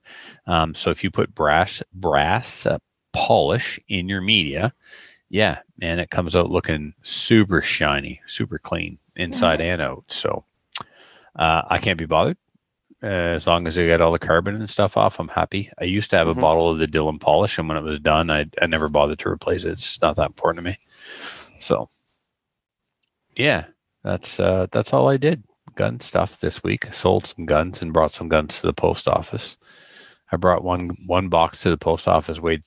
Um, 0.47 0.73
so 0.73 0.89
if 0.89 1.03
you 1.03 1.11
put 1.11 1.35
brass 1.35 1.83
brass 1.93 2.65
uh, 2.65 2.77
polish 3.11 3.79
in 3.89 4.07
your 4.09 4.21
media, 4.21 4.73
yeah, 5.29 5.59
and 5.81 5.99
it 5.99 6.09
comes 6.11 6.35
out 6.35 6.49
looking 6.49 6.93
super 7.03 7.61
shiny, 7.61 8.21
super 8.27 8.57
clean 8.57 8.99
inside 9.15 9.61
and 9.61 9.81
out. 9.81 10.03
So 10.07 10.43
uh, 11.35 11.63
I 11.69 11.77
can't 11.77 11.97
be 11.99 12.05
bothered. 12.05 12.37
Uh, 13.03 13.07
as 13.35 13.45
long 13.47 13.67
as 13.67 13.77
I 13.77 13.85
get 13.85 13.99
all 13.99 14.13
the 14.13 14.19
carbon 14.19 14.55
and 14.55 14.69
stuff 14.69 14.95
off, 14.95 15.19
I'm 15.19 15.27
happy. 15.27 15.69
I 15.77 15.83
used 15.83 16.09
to 16.11 16.17
have 16.17 16.29
a 16.29 16.35
Mhm. 16.35 16.39
bottle 16.39 16.69
of 16.69 16.77
the 16.77 16.87
Dillon 16.87 17.19
polish, 17.19 17.57
and 17.57 17.67
when 17.67 17.77
it 17.77 17.83
was 17.83 17.99
done, 17.99 18.29
I, 18.29 18.45
I 18.61 18.67
never 18.67 18.87
bothered 18.87 19.19
to 19.19 19.29
replace 19.29 19.65
it. 19.65 19.71
It's 19.71 20.01
not 20.01 20.15
that 20.15 20.27
important 20.27 20.63
to 20.63 20.71
me. 20.71 20.77
So, 21.59 21.89
yeah, 23.35 23.65
that's 24.03 24.39
uh, 24.39 24.67
that's 24.71 24.93
all 24.93 25.09
I 25.09 25.17
did. 25.17 25.43
Gun 25.75 25.99
stuff 25.99 26.39
this 26.39 26.63
week. 26.63 26.93
Sold 26.93 27.25
some 27.25 27.45
guns 27.45 27.81
and 27.81 27.91
brought 27.91 28.13
some 28.13 28.29
guns 28.29 28.61
to 28.61 28.67
the 28.67 28.73
post 28.73 29.07
office. 29.07 29.57
I 30.31 30.37
brought 30.37 30.63
one 30.63 30.91
one 31.05 31.27
box 31.29 31.61
to 31.63 31.69
the 31.71 31.77
post 31.77 32.07
office, 32.07 32.39
weighed 32.39 32.63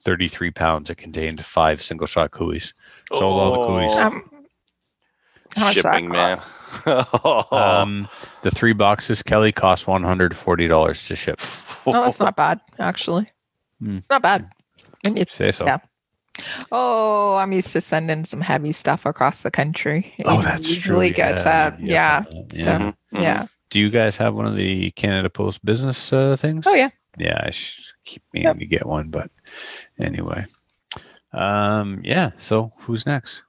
33 0.00 0.50
pounds. 0.50 0.90
It 0.90 0.96
contained 0.96 1.44
five 1.44 1.80
single 1.82 2.06
shot 2.06 2.30
Cooeys. 2.32 2.74
Sold 3.14 3.40
all 3.40 3.52
the 3.52 3.58
Cooeys. 3.58 3.90
Oh. 3.92 4.02
Um, 4.02 4.02
How 4.02 4.10
much 4.10 4.24
that 4.30 4.37
shipping, 5.72 6.08
man. 6.10 6.36
Um, 7.50 8.08
the 8.42 8.50
three 8.50 8.74
boxes, 8.74 9.22
Kelly, 9.22 9.52
cost 9.52 9.86
one 9.86 10.02
hundred 10.04 10.36
forty 10.36 10.68
dollars 10.68 11.06
to 11.08 11.16
ship. 11.16 11.40
No, 11.86 11.92
that's 12.02 12.20
not 12.20 12.36
bad, 12.36 12.60
actually. 12.78 13.30
It's 13.82 14.10
not 14.10 14.20
bad. 14.22 14.50
And 15.06 15.18
it's, 15.18 15.32
Say 15.32 15.52
so. 15.52 15.64
Yeah. 15.64 15.78
oh, 16.72 17.36
I'm 17.36 17.52
used 17.52 17.72
to 17.72 17.80
sending 17.80 18.24
some 18.24 18.40
heavy 18.40 18.72
stuff 18.72 19.06
across 19.06 19.42
the 19.42 19.50
country. 19.50 20.12
It 20.18 20.26
Oh, 20.26 20.42
that's 20.42 20.62
true. 20.68 20.74
usually 20.76 21.10
gets 21.10 21.44
that. 21.44 21.80
Yeah. 21.80 22.24
yeah. 22.52 22.64
So, 22.64 22.70
Mhm, 22.78 22.94
mhm. 23.14 23.22
yeah. 23.22 23.46
Do 23.70 23.80
you 23.80 23.88
guys 23.90 24.16
have 24.18 24.34
one 24.34 24.46
of 24.46 24.56
the 24.56 24.90
Canada 24.92 25.30
Post 25.30 25.64
business 25.64 26.12
uh, 26.12 26.36
things? 26.36 26.66
Oh, 26.66 26.74
yeah. 26.74 26.90
Yeah, 27.18 27.40
I 27.44 27.50
should 27.50 27.84
keep 28.04 28.22
meaning 28.32 28.48
Yep. 28.48 28.58
to 28.58 28.66
get 28.66 28.86
one, 28.86 29.08
but 29.08 29.30
anyway. 29.98 30.44
Um, 31.32 32.00
yeah. 32.04 32.30
So 32.38 32.72
who's 32.80 33.06
next? 33.06 33.42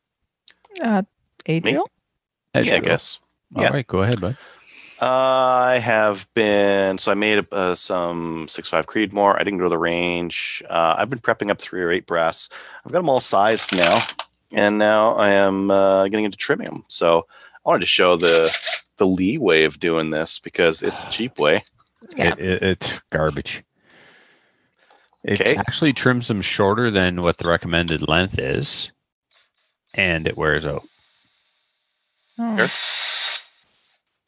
Uh, 0.81 1.03
Adriel? 1.45 1.89
Yeah, 2.67 2.75
I 2.75 2.79
guess. 2.79 3.19
All 3.55 3.63
Yeah. 3.63 3.69
right, 3.69 3.87
go 3.87 4.01
ahead, 4.01 4.21
bud. 4.21 4.37
I 5.01 5.79
have 5.79 6.27
been 6.33 6.97
so 6.97 7.11
I 7.11 7.15
made 7.15 7.45
uh, 7.53 7.73
some 7.73 8.47
six 8.49 8.67
five 8.67 8.85
Creedmoor. 8.85 9.35
I 9.39 9.43
didn't 9.43 9.59
go 9.59 9.63
to 9.63 9.69
the 9.69 9.77
range. 9.77 10.61
Uh, 10.69 10.95
I've 10.97 11.09
been 11.09 11.19
prepping 11.19 11.49
up 11.49 11.59
three 11.61 11.81
or 11.81 11.91
eight 11.91 12.05
brass. 12.05 12.49
I've 12.85 12.91
got 12.91 12.99
them 12.99 13.09
all 13.09 13.21
sized 13.21 13.73
now, 13.73 14.01
and 14.51 14.77
now 14.77 15.13
I 15.15 15.29
am 15.29 15.71
uh, 15.71 16.07
getting 16.09 16.25
into 16.25 16.37
trimming 16.37 16.65
them. 16.65 16.83
So 16.89 17.25
I 17.65 17.69
wanted 17.69 17.81
to 17.81 17.85
show 17.85 18.17
the 18.17 18.53
the 18.97 19.07
leeway 19.07 19.63
of 19.63 19.79
doing 19.79 20.09
this 20.09 20.37
because 20.39 20.81
it's 20.83 20.97
the 20.99 21.09
cheap 21.09 21.39
way. 21.39 21.63
Yeah. 22.17 22.33
It, 22.33 22.39
it, 22.39 22.63
it's 22.63 23.01
garbage. 23.11 23.63
It 25.23 25.39
Okay. 25.39 25.55
actually 25.55 25.93
trims 25.93 26.27
them 26.27 26.41
shorter 26.41 26.91
than 26.91 27.21
what 27.21 27.37
the 27.37 27.47
recommended 27.47 28.05
length 28.07 28.37
is, 28.37 28.91
and 29.93 30.27
it 30.27 30.35
wears 30.37 30.65
out. 30.65 30.83
Oh. 32.39 32.57
Sure. 32.57 32.67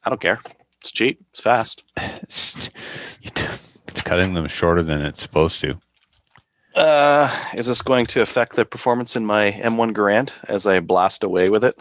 I 0.03 0.09
don't 0.09 0.21
care. 0.21 0.39
It's 0.81 0.91
cheap. 0.91 1.19
It's 1.29 1.39
fast. 1.39 1.83
It's, 1.97 2.69
it's 3.21 4.01
cutting 4.03 4.33
them 4.33 4.47
shorter 4.47 4.83
than 4.83 5.01
it's 5.01 5.21
supposed 5.21 5.61
to. 5.61 5.77
Uh, 6.75 7.29
is 7.53 7.67
this 7.67 7.81
going 7.81 8.05
to 8.07 8.21
affect 8.21 8.55
the 8.55 8.65
performance 8.65 9.15
in 9.15 9.25
my 9.25 9.51
M1 9.51 9.93
Garand 9.93 10.31
as 10.47 10.65
I 10.65 10.79
blast 10.79 11.23
away 11.23 11.49
with 11.49 11.63
it? 11.63 11.77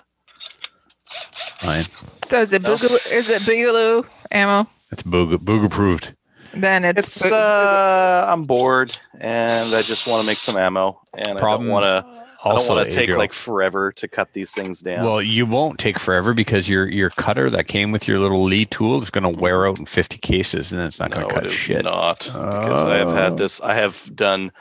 Fine. 1.59 1.85
So 2.25 2.41
is 2.41 2.53
it 2.53 2.63
No. 2.63 2.75
Boogaloo? 2.75 3.13
Is 3.13 3.29
it 3.31 3.43
Boogaloo 3.43 4.05
ammo? 4.31 4.69
It's 4.93 5.03
boog 5.03 5.35
boog 5.39 5.65
approved. 5.65 6.15
Then 6.53 6.85
it's, 6.85 6.99
It's 7.07 7.23
Boo- 7.29 7.35
uh, 7.35 8.27
I'm 8.29 8.45
bored 8.45 8.97
and 9.21 9.73
I 9.75 9.83
just 9.83 10.07
want 10.09 10.21
to 10.23 10.27
make 10.27 10.39
some 10.39 10.57
ammo, 10.57 11.01
and 11.17 11.39
Problem- 11.39 11.69
I 11.73 11.81
don't 11.81 11.83
want 11.83 12.07
to. 12.07 12.30
I 12.45 12.57
don't 12.57 12.69
want 12.69 12.89
to 12.89 12.95
take 12.97 13.11
like 13.11 13.33
forever 13.33 13.93
to 13.93 14.09
cut 14.09 14.33
these 14.33 14.51
things 14.53 14.81
down. 14.81 15.05
Well, 15.05 15.21
you 15.21 15.45
won't 15.45 15.79
take 15.79 15.99
forever 15.99 16.33
because 16.33 16.69
your 16.69 16.89
your 16.89 17.11
cutter 17.11 17.51
that 17.51 17.67
came 17.69 17.93
with 17.93 18.09
your 18.09 18.19
little 18.19 18.43
Lee 18.45 18.65
tool 18.65 19.03
is 19.03 19.11
going 19.11 19.25
to 19.35 19.41
wear 19.41 19.67
out 19.67 19.79
in 19.79 19.85
50 19.87 20.17
cases, 20.19 20.73
and 20.73 20.81
then 20.81 20.89
it's 20.89 20.99
not 20.99 21.11
going 21.11 21.29
to 21.29 21.35
cut 21.35 21.45
it 21.45 21.51
is 21.51 21.53
shit. 21.57 21.85
not 21.85 22.21
because 22.21 22.83
I 22.83 22.97
have 22.97 23.09
Oh. 23.09 23.15
had 23.15 23.37
this. 23.37 23.61
I 23.61 23.75
have 23.75 24.11
done 24.15 24.53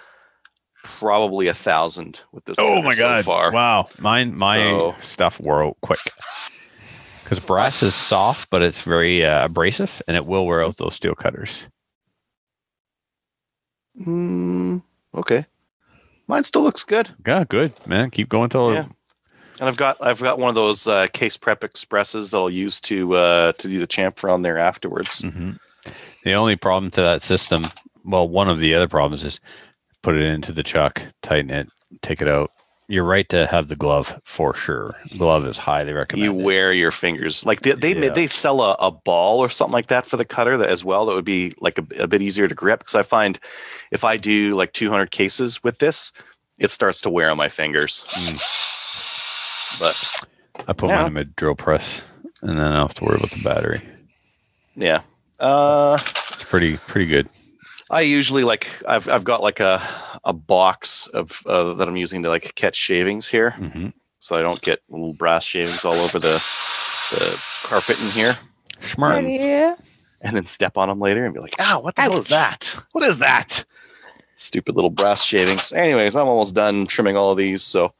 probably 0.83 1.47
a 1.47 1.53
thousand 1.53 2.19
with 2.33 2.43
this. 2.45 2.57
Oh 2.59 2.67
cutter 2.67 2.81
my 2.81 2.93
so 2.95 3.01
god! 3.01 3.25
far. 3.25 3.51
Wow, 3.51 3.87
mine 3.97 4.35
my 4.37 4.57
So- 4.57 4.95
stuff 4.99 5.39
wore 5.39 5.63
out 5.63 5.77
quick. 5.81 5.99
Because 7.23 7.39
brass 7.39 7.83
is 7.83 7.93
soft, 7.95 8.49
but 8.49 8.61
it's 8.63 8.81
very 8.81 9.23
uh, 9.23 9.45
abrasive, 9.45 10.01
and 10.07 10.17
it 10.17 10.25
will 10.25 10.47
wear 10.47 10.63
out 10.63 10.77
those 10.77 10.95
steel 10.95 11.13
cutters. 11.15 11.67
Mm, 14.05 14.81
okay, 15.13 15.45
mine 16.29 16.45
still 16.45 16.61
looks 16.63 16.85
good. 16.85 17.09
Yeah, 17.27 17.43
good 17.43 17.73
man. 17.85 18.09
Keep 18.11 18.29
going 18.29 18.49
till 18.49 18.73
Yeah. 18.73 18.85
And 19.59 19.67
I've 19.67 19.75
got 19.75 19.97
I've 19.99 20.21
got 20.21 20.39
one 20.39 20.47
of 20.47 20.55
those 20.55 20.87
uh, 20.87 21.07
case 21.11 21.35
prep 21.35 21.65
expresses 21.65 22.31
that 22.31 22.37
I'll 22.37 22.49
use 22.49 22.79
to 22.81 23.13
uh, 23.15 23.51
to 23.53 23.67
do 23.67 23.79
the 23.79 23.87
chamfer 23.87 24.31
on 24.31 24.41
there 24.41 24.57
afterwards. 24.57 25.21
Mhm. 25.21 25.59
The 26.23 26.33
only 26.33 26.55
problem 26.55 26.91
to 26.91 27.01
that 27.01 27.23
system, 27.23 27.67
well, 28.05 28.27
one 28.29 28.47
of 28.47 28.59
the 28.59 28.73
other 28.73 28.87
problems 28.87 29.25
is 29.25 29.41
put 30.01 30.15
it 30.15 30.23
into 30.23 30.53
the 30.53 30.63
chuck, 30.63 31.01
tighten 31.23 31.49
it, 31.49 31.67
take 32.01 32.21
it 32.21 32.27
out. 32.29 32.51
You're 32.91 33.03
right 33.03 33.29
to 33.29 33.45
have 33.45 33.67
the 33.67 33.75
glove 33.75 34.19
for 34.25 34.55
sure. 34.55 34.95
Glove 35.15 35.45
is 35.45 35.57
highly 35.57 35.93
recommended. 35.93 36.25
You 36.25 36.33
wear 36.43 36.73
your 36.73 36.89
fingers 36.89 37.45
like 37.45 37.61
they 37.61 37.73
they, 37.73 37.95
Yeah. 37.95 38.09
they 38.09 38.25
sell 38.25 38.61
a, 38.61 38.73
a 38.79 38.89
ball 38.89 39.39
or 39.39 39.49
something 39.49 39.73
like 39.73 39.87
that 39.89 40.07
for 40.07 40.17
the 40.17 40.25
cutter 40.25 40.57
that 40.57 40.69
as 40.69 40.83
well 40.83 41.05
that 41.05 41.13
would 41.13 41.23
be 41.23 41.53
like 41.59 41.77
a, 41.77 41.85
a 42.03 42.07
bit 42.07 42.23
easier 42.23 42.47
to 42.47 42.55
grip 42.55 42.79
because 42.79 42.95
I 42.95 43.03
find 43.03 43.39
if 43.91 44.03
I 44.03 44.17
do 44.17 44.55
like 44.55 44.73
200 44.73 45.11
cases 45.11 45.63
with 45.63 45.77
this, 45.77 46.11
it 46.57 46.71
starts 46.71 46.99
to 47.01 47.11
wear 47.11 47.29
on 47.29 47.37
my 47.37 47.47
fingers. 47.47 48.03
But 49.79 50.25
I 50.67 50.73
put 50.73 50.89
Yeah. 50.89 51.03
mine 51.03 51.11
in 51.11 51.17
a 51.17 51.25
drill 51.25 51.53
press, 51.55 52.01
and 52.41 52.55
then 52.55 52.59
I 52.59 52.69
don't 52.71 52.87
have 52.87 52.93
to 52.95 53.05
worry 53.05 53.17
about 53.17 53.29
the 53.29 53.43
battery. 53.43 53.81
yeah, 54.75 55.01
uh, 55.39 55.99
It's 56.31 56.43
pretty 56.43 56.77
pretty 56.77 57.05
good. 57.05 57.29
I 57.89 58.01
usually 58.01 58.43
like 58.43 58.81
I've 58.87 59.07
I've 59.09 59.23
got 59.23 59.41
like 59.41 59.59
a 59.59 59.81
a 60.23 60.33
box 60.33 61.07
of 61.07 61.41
uh, 61.45 61.73
that 61.75 61.87
I'm 61.87 61.95
using 61.95 62.23
to 62.23 62.29
like 62.29 62.53
catch 62.55 62.75
shavings 62.75 63.27
here. 63.27 63.51
hmm 63.51 63.89
so 64.21 64.35
I 64.35 64.41
don't 64.41 64.61
get 64.61 64.81
little 64.89 65.13
brass 65.13 65.45
shavings 65.45 65.85
all 65.85 65.95
over 65.95 66.19
the, 66.19 66.33
the 67.11 67.41
carpet 67.63 67.97
in 68.01 68.09
here 68.09 68.35
Smart. 68.81 69.23
Yeah. 69.23 69.75
and 70.21 70.35
then 70.35 70.45
step 70.45 70.77
on 70.77 70.89
them 70.89 70.99
later 70.99 71.23
and 71.23 71.33
be 71.33 71.39
like, 71.39 71.55
"Ah, 71.57 71.79
what 71.79 71.95
the 71.95 72.01
hell 72.01 72.17
is 72.17 72.27
that? 72.27 72.75
What 72.91 73.05
is 73.07 73.19
that?" 73.19 73.63
Stupid 74.35 74.75
little 74.75 74.89
brass 74.89 75.23
shavings. 75.23 75.71
Anyways, 75.71 76.15
I'm 76.17 76.27
almost 76.27 76.53
done 76.53 76.85
trimming 76.85 77.15
all 77.15 77.31
of 77.31 77.37
these, 77.37 77.63
so 77.63 77.93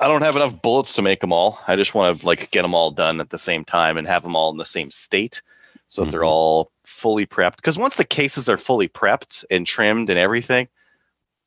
I 0.00 0.08
don't 0.08 0.22
have 0.22 0.36
enough 0.36 0.60
bullets 0.62 0.94
to 0.94 1.02
make 1.02 1.20
them 1.20 1.32
all. 1.34 1.58
I 1.68 1.76
just 1.76 1.94
want 1.94 2.20
to 2.20 2.26
like 2.26 2.50
get 2.50 2.62
them 2.62 2.74
all 2.74 2.90
done 2.90 3.20
at 3.20 3.28
the 3.28 3.38
same 3.38 3.62
time 3.64 3.98
and 3.98 4.06
have 4.08 4.22
them 4.22 4.36
all 4.36 4.50
in 4.50 4.56
the 4.56 4.64
same 4.64 4.90
state, 4.90 5.42
so 5.88 6.04
that 6.04 6.10
they're 6.12 6.24
all 6.24 6.70
fully 6.96 7.26
prepped. 7.26 7.56
Because 7.56 7.78
once 7.78 7.96
the 7.96 8.04
cases 8.04 8.48
are 8.48 8.56
fully 8.56 8.88
prepped 8.88 9.44
and 9.50 9.66
trimmed 9.66 10.08
and 10.08 10.18
everything, 10.18 10.68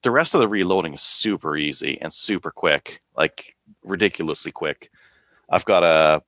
the 0.04 0.12
rest 0.12 0.34
of 0.34 0.42
the 0.42 0.48
reloading 0.48 0.94
is 0.94 1.02
super 1.02 1.58
easy 1.58 1.98
and 2.02 2.14
super 2.14 2.52
quick, 2.52 3.02
like 3.18 3.56
ridiculously 3.84 4.52
quick. 4.52 4.90
I've 5.50 5.66
got 5.66 5.84
a 5.84 6.22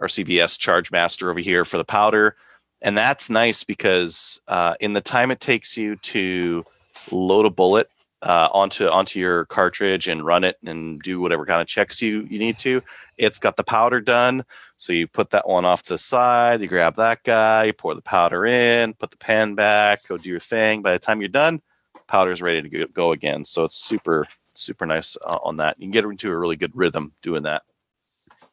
RCBS 0.00 0.58
Charge 0.58 0.90
Master 0.90 1.30
over 1.30 1.40
here 1.40 1.64
for 1.64 1.78
the 1.78 1.84
powder, 1.84 2.36
and 2.82 2.98
that's 2.98 3.30
nice 3.30 3.64
because 3.64 4.40
uh, 4.48 4.74
in 4.80 4.92
the 4.92 5.00
time 5.00 5.30
it 5.30 5.40
takes 5.40 5.76
you 5.76 5.96
to 5.96 6.64
load 7.10 7.46
a 7.46 7.50
bullet 7.50 7.88
uh, 8.24 8.48
onto 8.52 8.88
onto 8.88 9.20
your 9.20 9.44
cartridge 9.46 10.08
and 10.08 10.24
run 10.24 10.44
it 10.44 10.56
and 10.64 11.00
do 11.02 11.20
whatever 11.20 11.44
kind 11.44 11.60
of 11.60 11.68
checks 11.68 12.00
you 12.02 12.20
you 12.30 12.38
need 12.38 12.58
to, 12.58 12.80
it's 13.18 13.38
got 13.38 13.56
the 13.56 13.62
powder 13.62 14.00
done. 14.00 14.44
So 14.76 14.92
you 14.92 15.06
put 15.06 15.30
that 15.30 15.46
one 15.46 15.64
off 15.64 15.82
to 15.84 15.90
the 15.90 15.98
side, 15.98 16.60
you 16.60 16.66
grab 16.66 16.96
that 16.96 17.22
guy, 17.22 17.64
you 17.64 17.72
pour 17.72 17.94
the 17.94 18.02
powder 18.02 18.46
in, 18.46 18.94
put 18.94 19.10
the 19.10 19.16
pen 19.18 19.54
back, 19.54 20.06
go 20.08 20.16
do 20.18 20.28
your 20.28 20.40
thing. 20.40 20.82
By 20.82 20.92
the 20.92 20.98
time 20.98 21.20
you're 21.20 21.28
done, 21.28 21.60
powder's 22.08 22.42
ready 22.42 22.68
to 22.68 22.86
go- 22.88 23.12
again. 23.12 23.44
So 23.44 23.64
it's 23.64 23.76
super 23.76 24.26
super 24.54 24.86
nice 24.86 25.16
uh, 25.26 25.38
on 25.42 25.56
that. 25.58 25.78
You 25.78 25.84
can 25.84 25.90
get 25.92 26.04
into 26.04 26.30
a 26.30 26.38
really 26.38 26.56
good 26.56 26.74
rhythm 26.74 27.12
doing 27.22 27.42
that. 27.42 27.62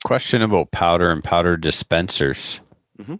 Question 0.03 0.41
about 0.41 0.71
powder 0.71 1.11
and 1.11 1.23
powder 1.23 1.55
dispensers. 1.57 2.59
Mhm. 2.99 3.19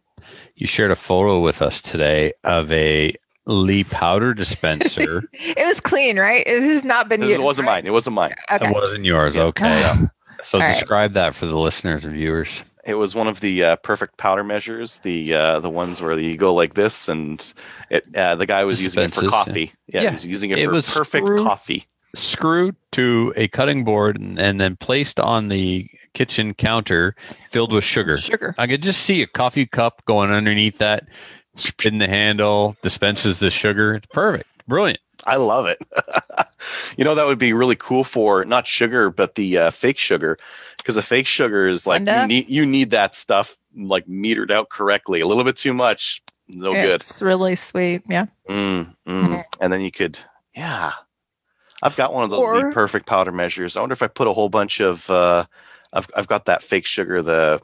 You 0.56 0.68
shared 0.68 0.92
a 0.92 0.96
photo 0.96 1.40
with 1.40 1.62
us 1.62 1.82
today 1.82 2.34
of 2.44 2.72
a 2.72 3.16
Lee 3.46 3.84
powder 3.84 4.34
dispenser. 4.34 5.24
It 5.34 5.66
was 5.66 5.80
clean, 5.80 6.18
right? 6.20 6.44
It 6.46 6.62
has 6.64 6.84
not 6.84 7.10
been 7.10 7.22
used. 7.22 7.34
It 7.34 7.42
wasn't 7.42 7.68
right? 7.68 7.76
mine. 7.84 7.88
It 7.88 7.92
wasn't 7.92 8.16
mine. 8.16 8.34
Okay. 8.52 8.68
It 8.68 8.74
wasn't 8.74 9.06
yours. 9.06 9.36
Yeah. 9.36 9.44
Okay. 9.44 9.96
So 10.44 10.58
All 10.58 10.64
right. 10.66 10.74
describe 10.74 11.14
that 11.14 11.36
for 11.36 11.46
the 11.46 11.58
listeners 11.60 12.04
and 12.04 12.16
viewers. 12.16 12.64
It 12.84 12.96
was 12.96 13.14
one 13.14 13.28
of 13.28 13.42
the 13.42 13.64
uh, 13.64 13.76
perfect 13.76 14.18
powder 14.18 14.44
measures, 14.44 14.98
the 15.00 15.36
uh, 15.36 15.60
the 15.60 15.70
ones 15.70 16.02
where 16.02 16.18
you 16.18 16.36
go 16.36 16.52
like 16.56 16.74
this, 16.74 17.08
and 17.08 17.54
it 17.92 18.04
uh, 18.16 18.34
the 18.36 18.48
guy 18.48 18.64
was 18.64 18.82
using 18.82 19.04
it 19.04 19.14
for 19.14 19.22
Dispenses, 19.22 19.24
yeah. 19.24 19.30
coffee. 19.30 19.74
Yeah, 19.86 20.02
Yeah. 20.02 20.10
he 20.10 20.14
was 20.16 20.26
using 20.26 20.50
it, 20.50 20.58
It 20.58 20.66
for 20.66 20.72
was 20.72 20.92
perfect 20.92 21.28
screwed- 21.28 21.44
coffee. 21.46 21.86
Screwed 22.16 22.76
to 22.94 23.34
a 23.38 23.50
cutting 23.50 23.84
board 23.84 24.20
and, 24.20 24.40
and 24.40 24.60
then 24.60 24.78
placed 24.78 25.20
on 25.20 25.50
the 25.50 25.88
kitchen 26.16 26.56
counter 26.56 27.16
filled 27.52 27.72
with 27.72 27.84
sugar. 27.84 28.18
Sugar. 28.18 28.56
I 28.58 28.66
could 28.66 28.82
just 28.82 29.04
see 29.04 29.22
a 29.22 29.28
coffee 29.28 29.68
cup 29.68 30.02
going 30.06 30.32
underneath 30.32 30.80
that, 30.80 31.04
spin 31.56 31.98
the 31.98 32.08
handle, 32.08 32.76
dispenses 32.82 33.40
the 33.40 33.50
sugar. 33.50 33.96
It's 33.96 34.08
perfect. 34.08 34.48
Brilliant. 34.68 35.00
I 35.26 35.36
love 35.36 35.68
it. 35.68 35.80
you 36.98 37.04
know 37.04 37.14
that 37.14 37.28
would 37.28 37.38
be 37.38 37.54
really 37.54 37.76
cool 37.76 38.04
for 38.04 38.44
not 38.46 38.66
sugar, 38.66 39.12
but 39.12 39.36
the 39.36 39.58
uh, 39.58 39.72
fake 39.72 40.00
sugar, 40.00 40.38
because 40.78 40.96
the 40.96 41.04
fake 41.04 41.28
sugar 41.28 41.68
is 41.68 41.86
like 41.86 42.02
you 42.08 42.28
need 42.28 42.50
you 42.50 42.66
need 42.66 42.90
that 42.90 43.16
stuff 43.16 43.56
like 43.76 44.08
metered 44.08 44.50
out 44.52 44.70
correctly. 44.70 45.22
A 45.22 45.28
little 45.28 45.44
bit 45.44 45.56
too 45.56 45.74
much, 45.74 46.24
no 46.48 46.74
good. 46.74 47.02
It's 47.02 47.22
really 47.22 47.56
sweet. 47.56 48.04
Yeah. 48.10 48.26
Mm, 48.50 48.96
mm. 49.06 49.44
And 49.60 49.74
then 49.74 49.82
you 49.82 49.92
could, 49.92 50.20
yeah. 50.56 50.92
I've 51.84 51.96
got 51.96 52.14
one 52.14 52.24
of 52.24 52.30
those 52.30 52.40
Or- 52.40 52.72
perfect 52.72 53.06
powder 53.06 53.32
measures. 53.32 53.76
I 53.76 53.80
wonder 53.80 53.94
if 53.94 54.04
I 54.04 54.08
put 54.08 54.28
a 54.28 54.34
whole 54.34 54.50
bunch 54.50 54.80
of, 54.82 55.10
uh, 55.10 55.46
I've, 55.94 56.08
I've 56.16 56.28
got 56.28 56.46
that 56.46 56.64
fake 56.64 56.86
sugar, 56.86 57.22
the 57.22 57.62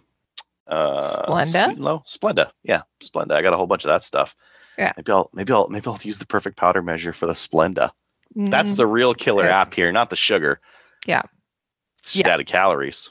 uh, 0.67 1.24
Splenda? 1.25 1.65
Sweet 1.65 1.79
Low 1.79 2.00
Splenda. 2.05 2.51
Yeah, 2.63 2.81
Splenda. 3.01 3.31
I 3.31 3.41
got 3.41 3.53
a 3.53 3.57
whole 3.57 3.67
bunch 3.67 3.83
of 3.86 3.89
that 3.89 4.03
stuff. 4.03 4.36
Yeah. 4.77 4.91
Maybe 4.97 5.12
I'll, 5.12 5.29
maybe 5.33 5.53
I'll, 5.53 5.67
maybe 5.69 5.88
I'll 5.88 6.00
use 6.03 6.17
the 6.19 6.25
perfect 6.27 6.55
powder 6.57 6.81
measure 6.83 7.13
for 7.13 7.25
the 7.27 7.33
Splenda. 7.33 7.89
That's 8.36 8.74
Mm, 8.74 8.77
the 8.77 8.86
real 8.88 9.13
killer 9.15 9.43
Yes. 9.45 9.53
app 9.53 9.74
here, 9.74 9.91
not 9.91 10.09
the 10.09 10.15
sugar. 10.15 10.59
Yeah. 11.07 11.24
It's 12.00 12.15
Yeah. 12.15 12.27
added 12.29 12.45
calories. 12.45 13.09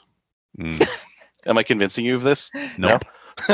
Mm. 0.57 0.87
Am 1.45 1.57
I 1.57 1.63
convincing 1.63 2.05
you 2.05 2.15
of 2.15 2.23
this? 2.23 2.51
Nope. 2.77 3.03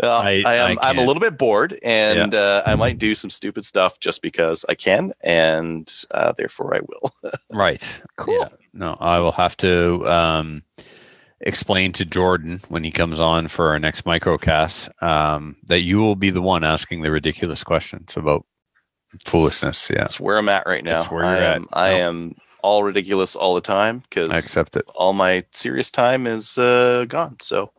Well, 0.00 0.20
I- 0.20 0.42
I, 0.44 0.54
am. 0.54 0.78
I 0.80 0.88
I'm 0.90 0.98
a 0.98 1.04
little 1.04 1.20
bit 1.20 1.38
bored, 1.38 1.78
and 1.84 2.34
uh, 2.34 2.64
I 2.66 2.74
might 2.74 2.98
do 2.98 3.14
some 3.14 3.30
stupid 3.30 3.64
stuff 3.64 4.00
just 4.00 4.20
because 4.20 4.64
I 4.68 4.74
can, 4.74 5.12
and 5.22 5.92
uh, 6.10 6.32
therefore 6.32 6.74
I 6.74 6.80
will. 6.80 7.12
Right. 7.52 8.02
Cool. 8.16 8.36
Yeah. 8.40 8.48
No, 8.72 8.96
I 8.98 9.20
will 9.20 9.30
have 9.32 9.56
to 9.58 10.04
um, 10.10 10.64
explain 11.44 11.92
to 11.92 12.04
Jordan 12.04 12.60
when 12.68 12.82
he 12.84 12.90
comes 12.90 13.20
on 13.20 13.48
for 13.48 13.68
our 13.70 13.78
next 13.78 14.04
microcast 14.04 14.90
um, 15.02 15.56
that 15.66 15.80
you 15.80 15.98
will 15.98 16.16
be 16.16 16.30
the 16.30 16.42
one 16.42 16.64
asking 16.64 17.02
the 17.02 17.10
ridiculous 17.10 17.62
questions 17.62 18.16
about 18.16 18.44
foolishness. 19.24 19.88
Yeah, 19.90 19.98
That's 20.00 20.18
where 20.18 20.38
I'm 20.38 20.48
at 20.48 20.66
right 20.66 20.82
now. 20.84 20.98
That's 21.00 21.10
where 21.12 21.24
I 21.24 21.34
you're 21.36 21.44
at. 21.44 21.56
am. 21.56 21.68
I 21.72 21.90
Yep. 21.92 22.00
am 22.00 22.34
all 22.62 22.82
ridiculous 22.82 23.36
all 23.36 23.54
the 23.54 23.60
time 23.60 24.02
because 24.08 24.30
I 24.30 24.36
because 24.36 24.44
accept 24.46 24.76
it. 24.76 24.86
all 24.96 25.12
my 25.12 25.44
serious 25.52 25.90
time 25.90 26.26
is 26.26 26.56
uh, 26.58 27.04
gone. 27.08 27.36
So 27.40 27.70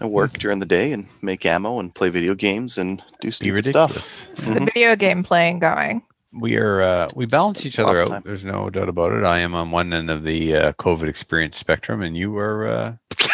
I 0.00 0.06
work 0.06 0.32
during 0.38 0.58
the 0.58 0.66
day 0.66 0.92
and 0.92 1.06
make 1.22 1.44
ammo 1.46 1.78
and 1.80 1.94
play 1.94 2.08
video 2.08 2.34
games 2.34 2.78
and 2.78 3.02
do 3.20 3.28
Be 3.28 3.30
stupid 3.32 3.66
stuff. 3.66 3.90
ridiculous. 3.90 4.26
It's 4.32 4.44
the 4.46 4.60
video 4.74 4.96
game 4.96 5.22
playing 5.22 5.58
going. 5.60 6.02
We 6.38 6.56
are 6.56 6.82
uh, 6.82 7.08
we 7.14 7.26
balance 7.26 7.64
each 7.64 7.78
other 7.78 7.98
out. 7.98 8.08
time. 8.08 8.22
There's 8.24 8.44
no 8.44 8.68
doubt 8.70 8.88
about 8.88 9.12
it. 9.12 9.24
I 9.24 9.38
am 9.40 9.54
on 9.54 9.70
one 9.70 9.92
end 9.92 10.10
of 10.10 10.24
the 10.24 10.54
uh, 10.54 10.72
COVID 10.74 11.08
experience 11.08 11.56
spectrum, 11.56 12.02
and 12.02 12.16
you 12.16 12.36
are. 12.38 12.66
Uh, 12.66 12.96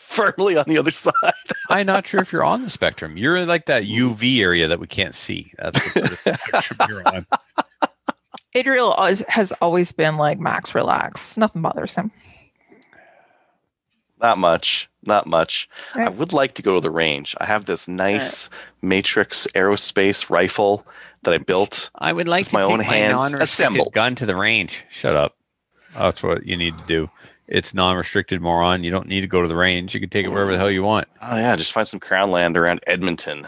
Firmly 0.00 0.56
on 0.56 0.64
the 0.68 0.78
other 0.78 0.92
side. 0.92 1.12
I'm 1.70 1.86
not 1.86 2.06
sure 2.06 2.20
if 2.20 2.32
you're 2.32 2.44
on 2.44 2.62
the 2.62 2.70
spectrum. 2.70 3.16
You're 3.16 3.44
like 3.46 3.66
that 3.66 3.82
UV 3.84 4.38
area 4.40 4.68
that 4.68 4.78
we 4.78 4.86
can't 4.86 5.14
see. 5.14 5.52
That's 5.58 5.92
the 5.92 6.00
the 6.02 6.38
spectrum 6.46 6.78
you're 6.88 7.08
on. 7.08 7.26
Adriel 8.54 8.94
has 9.28 9.52
always 9.60 9.90
been 9.90 10.16
like 10.16 10.38
Max, 10.38 10.74
relax. 10.74 11.36
Nothing 11.36 11.62
bothers 11.62 11.96
him. 11.96 12.12
Not 14.24 14.38
much. 14.38 14.88
Not 15.04 15.26
much. 15.26 15.68
I 15.96 16.08
would 16.08 16.32
like 16.32 16.54
to 16.54 16.62
go 16.62 16.74
to 16.76 16.80
the 16.80 16.90
range. 16.90 17.34
I 17.38 17.44
have 17.44 17.66
this 17.66 17.86
nice 17.86 18.48
Matrix 18.80 19.46
aerospace 19.54 20.30
rifle 20.30 20.86
that 21.24 21.34
I 21.34 21.36
built. 21.36 21.90
I 21.96 22.14
would 22.14 22.26
like 22.26 22.46
With 22.46 22.52
to 22.52 22.54
my 22.54 22.62
take 22.62 22.70
own 22.72 22.78
my 22.78 22.84
hands, 22.84 23.12
non-restricted 23.12 23.42
assembled. 23.42 23.92
gun 23.92 24.14
to 24.14 24.24
the 24.24 24.34
range. 24.34 24.82
Shut 24.88 25.14
up. 25.14 25.36
That's 25.94 26.22
what 26.22 26.46
you 26.46 26.56
need 26.56 26.78
to 26.78 26.84
do. 26.86 27.10
It's 27.48 27.74
non-restricted, 27.74 28.40
moron. 28.40 28.82
You 28.82 28.90
don't 28.90 29.08
need 29.08 29.20
to 29.20 29.26
go 29.26 29.42
to 29.42 29.48
the 29.48 29.56
range. 29.56 29.92
You 29.92 30.00
can 30.00 30.08
take 30.08 30.24
it 30.24 30.30
wherever 30.30 30.52
the 30.52 30.56
hell 30.58 30.70
you 30.70 30.82
want. 30.82 31.06
Oh 31.20 31.36
yeah, 31.36 31.54
just 31.56 31.72
find 31.72 31.86
some 31.86 32.00
crown 32.00 32.30
land 32.30 32.56
around 32.56 32.80
Edmonton. 32.86 33.46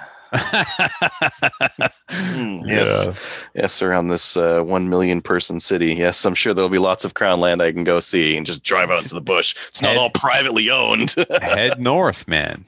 Mm, 2.10 2.66
yes, 2.68 3.08
yes, 3.54 3.82
around 3.82 4.08
this 4.08 4.36
uh, 4.36 4.62
one 4.62 4.88
million 4.88 5.20
person 5.20 5.60
city. 5.60 5.94
Yes, 5.94 6.24
I'm 6.24 6.34
sure 6.34 6.54
there'll 6.54 6.70
be 6.70 6.78
lots 6.78 7.04
of 7.04 7.14
crown 7.14 7.40
land 7.40 7.60
I 7.62 7.72
can 7.72 7.84
go 7.84 8.00
see 8.00 8.36
and 8.36 8.46
just 8.46 8.62
drive 8.62 8.90
out 8.90 9.02
into 9.02 9.14
the 9.14 9.20
bush. 9.20 9.54
It's 9.68 9.82
not 9.82 9.90
Head- 9.90 9.98
all 9.98 10.10
privately 10.10 10.70
owned. 10.70 11.14
Head 11.42 11.80
north, 11.80 12.26
man. 12.28 12.64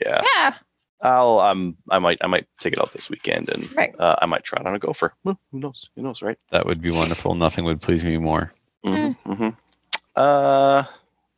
yeah, 0.00 0.22
Yeah. 0.36 0.54
I'll 1.02 1.38
um, 1.38 1.76
I 1.90 1.98
might 2.00 2.18
I 2.22 2.26
might 2.26 2.46
take 2.58 2.72
it 2.72 2.80
out 2.80 2.92
this 2.92 3.08
weekend 3.08 3.48
and 3.50 3.72
Right. 3.76 3.94
uh, 4.00 4.16
I 4.20 4.26
might 4.26 4.42
try 4.42 4.60
it 4.60 4.66
on 4.66 4.74
a 4.74 4.78
gopher. 4.80 5.12
Well, 5.22 5.38
who 5.52 5.60
knows? 5.60 5.88
Who 5.94 6.02
knows, 6.02 6.22
right? 6.22 6.38
That 6.50 6.66
would 6.66 6.82
be 6.82 6.90
wonderful. 6.90 7.34
Nothing 7.36 7.64
would 7.66 7.80
please 7.80 8.02
me 8.04 8.16
more. 8.16 8.50
Mm-hmm, 8.84 9.32
hmm 9.32 9.48
Uh, 10.16 10.82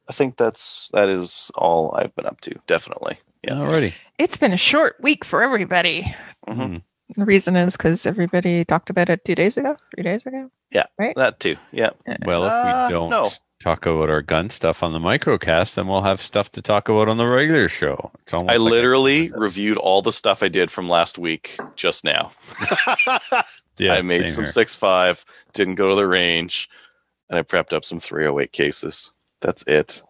I 0.09 0.13
think 0.13 0.37
that's 0.39 0.89
that 0.95 1.09
is 1.11 1.51
all 1.57 1.95
I've 1.95 2.15
been 2.17 2.25
up 2.27 2.41
to. 2.43 2.55
Definitely. 2.67 3.19
Yeah. 3.45 3.55
Alrighty. 3.55 3.95
It's 4.19 4.37
been 4.37 4.53
a 4.53 4.57
short 4.59 4.97
week 5.01 5.25
for 5.25 5.43
everybody. 5.43 6.15
Mhm. 6.47 6.57
Mm. 6.59 6.83
The 7.17 7.25
reason 7.25 7.57
is 7.57 7.77
because 7.77 8.07
everybody 8.07 8.65
talked 8.65 8.91
about 8.91 9.09
it 9.09 9.25
two 9.25 9.35
days 9.35 9.57
ago, 9.57 9.77
three 9.95 10.05
days 10.05 10.25
ago. 10.27 10.51
Yeah. 10.71 10.87
Right. 10.99 11.15
That 11.17 11.41
too. 11.41 11.57
Yeah. 11.73 11.91
Well, 12.25 12.45
if 12.45 12.53
Uh, 12.53 12.85
we 12.89 12.93
don't 12.95 13.11
no. 13.11 13.29
talk 13.61 13.85
about 13.87 14.09
our 14.11 14.23
gun 14.23 14.49
stuff 14.51 14.83
on 14.85 14.93
the 14.93 14.99
microcast, 15.01 15.75
then 15.75 15.89
we'll 15.89 16.03
have 16.03 16.21
stuff 16.23 16.53
to 16.53 16.63
talk 16.63 16.89
about 16.89 17.09
on 17.09 17.17
the 17.17 17.27
regular 17.27 17.69
show. 17.69 18.13
It's 18.23 18.33
almost 18.33 18.53
I 18.53 18.57
like 18.59 18.71
a- 18.71 18.75
literally 18.75 19.31
reviewed 19.33 19.77
all 19.79 20.03
the 20.03 20.13
stuff 20.13 20.43
I 20.43 20.49
did 20.49 20.71
from 20.71 20.89
last 20.89 21.19
week 21.19 21.59
just 21.77 22.05
now. 22.05 22.31
Yeah, 23.79 23.95
I 23.95 24.03
made 24.03 24.29
some 24.31 24.45
here. 24.45 24.53
six 24.53 24.77
five, 24.77 25.25
didn't 25.55 25.77
go 25.77 25.89
to 25.89 25.97
the 25.97 26.07
range, 26.07 26.69
and 27.31 27.39
I 27.39 27.43
prepped 27.43 27.73
up 27.73 27.83
some 27.83 27.99
308 27.99 28.53
cases. 28.53 29.11
That's 29.41 29.63
it. 29.63 30.03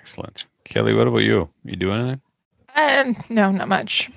Excellent. 0.00 0.44
Kelly, 0.64 0.94
what 0.94 1.06
about 1.06 1.18
you? 1.18 1.50
You 1.62 1.76
do 1.76 1.92
anything? 1.92 2.22
And 2.88 3.30
no, 3.30 3.50
not 3.50 3.68
much. 3.68 4.10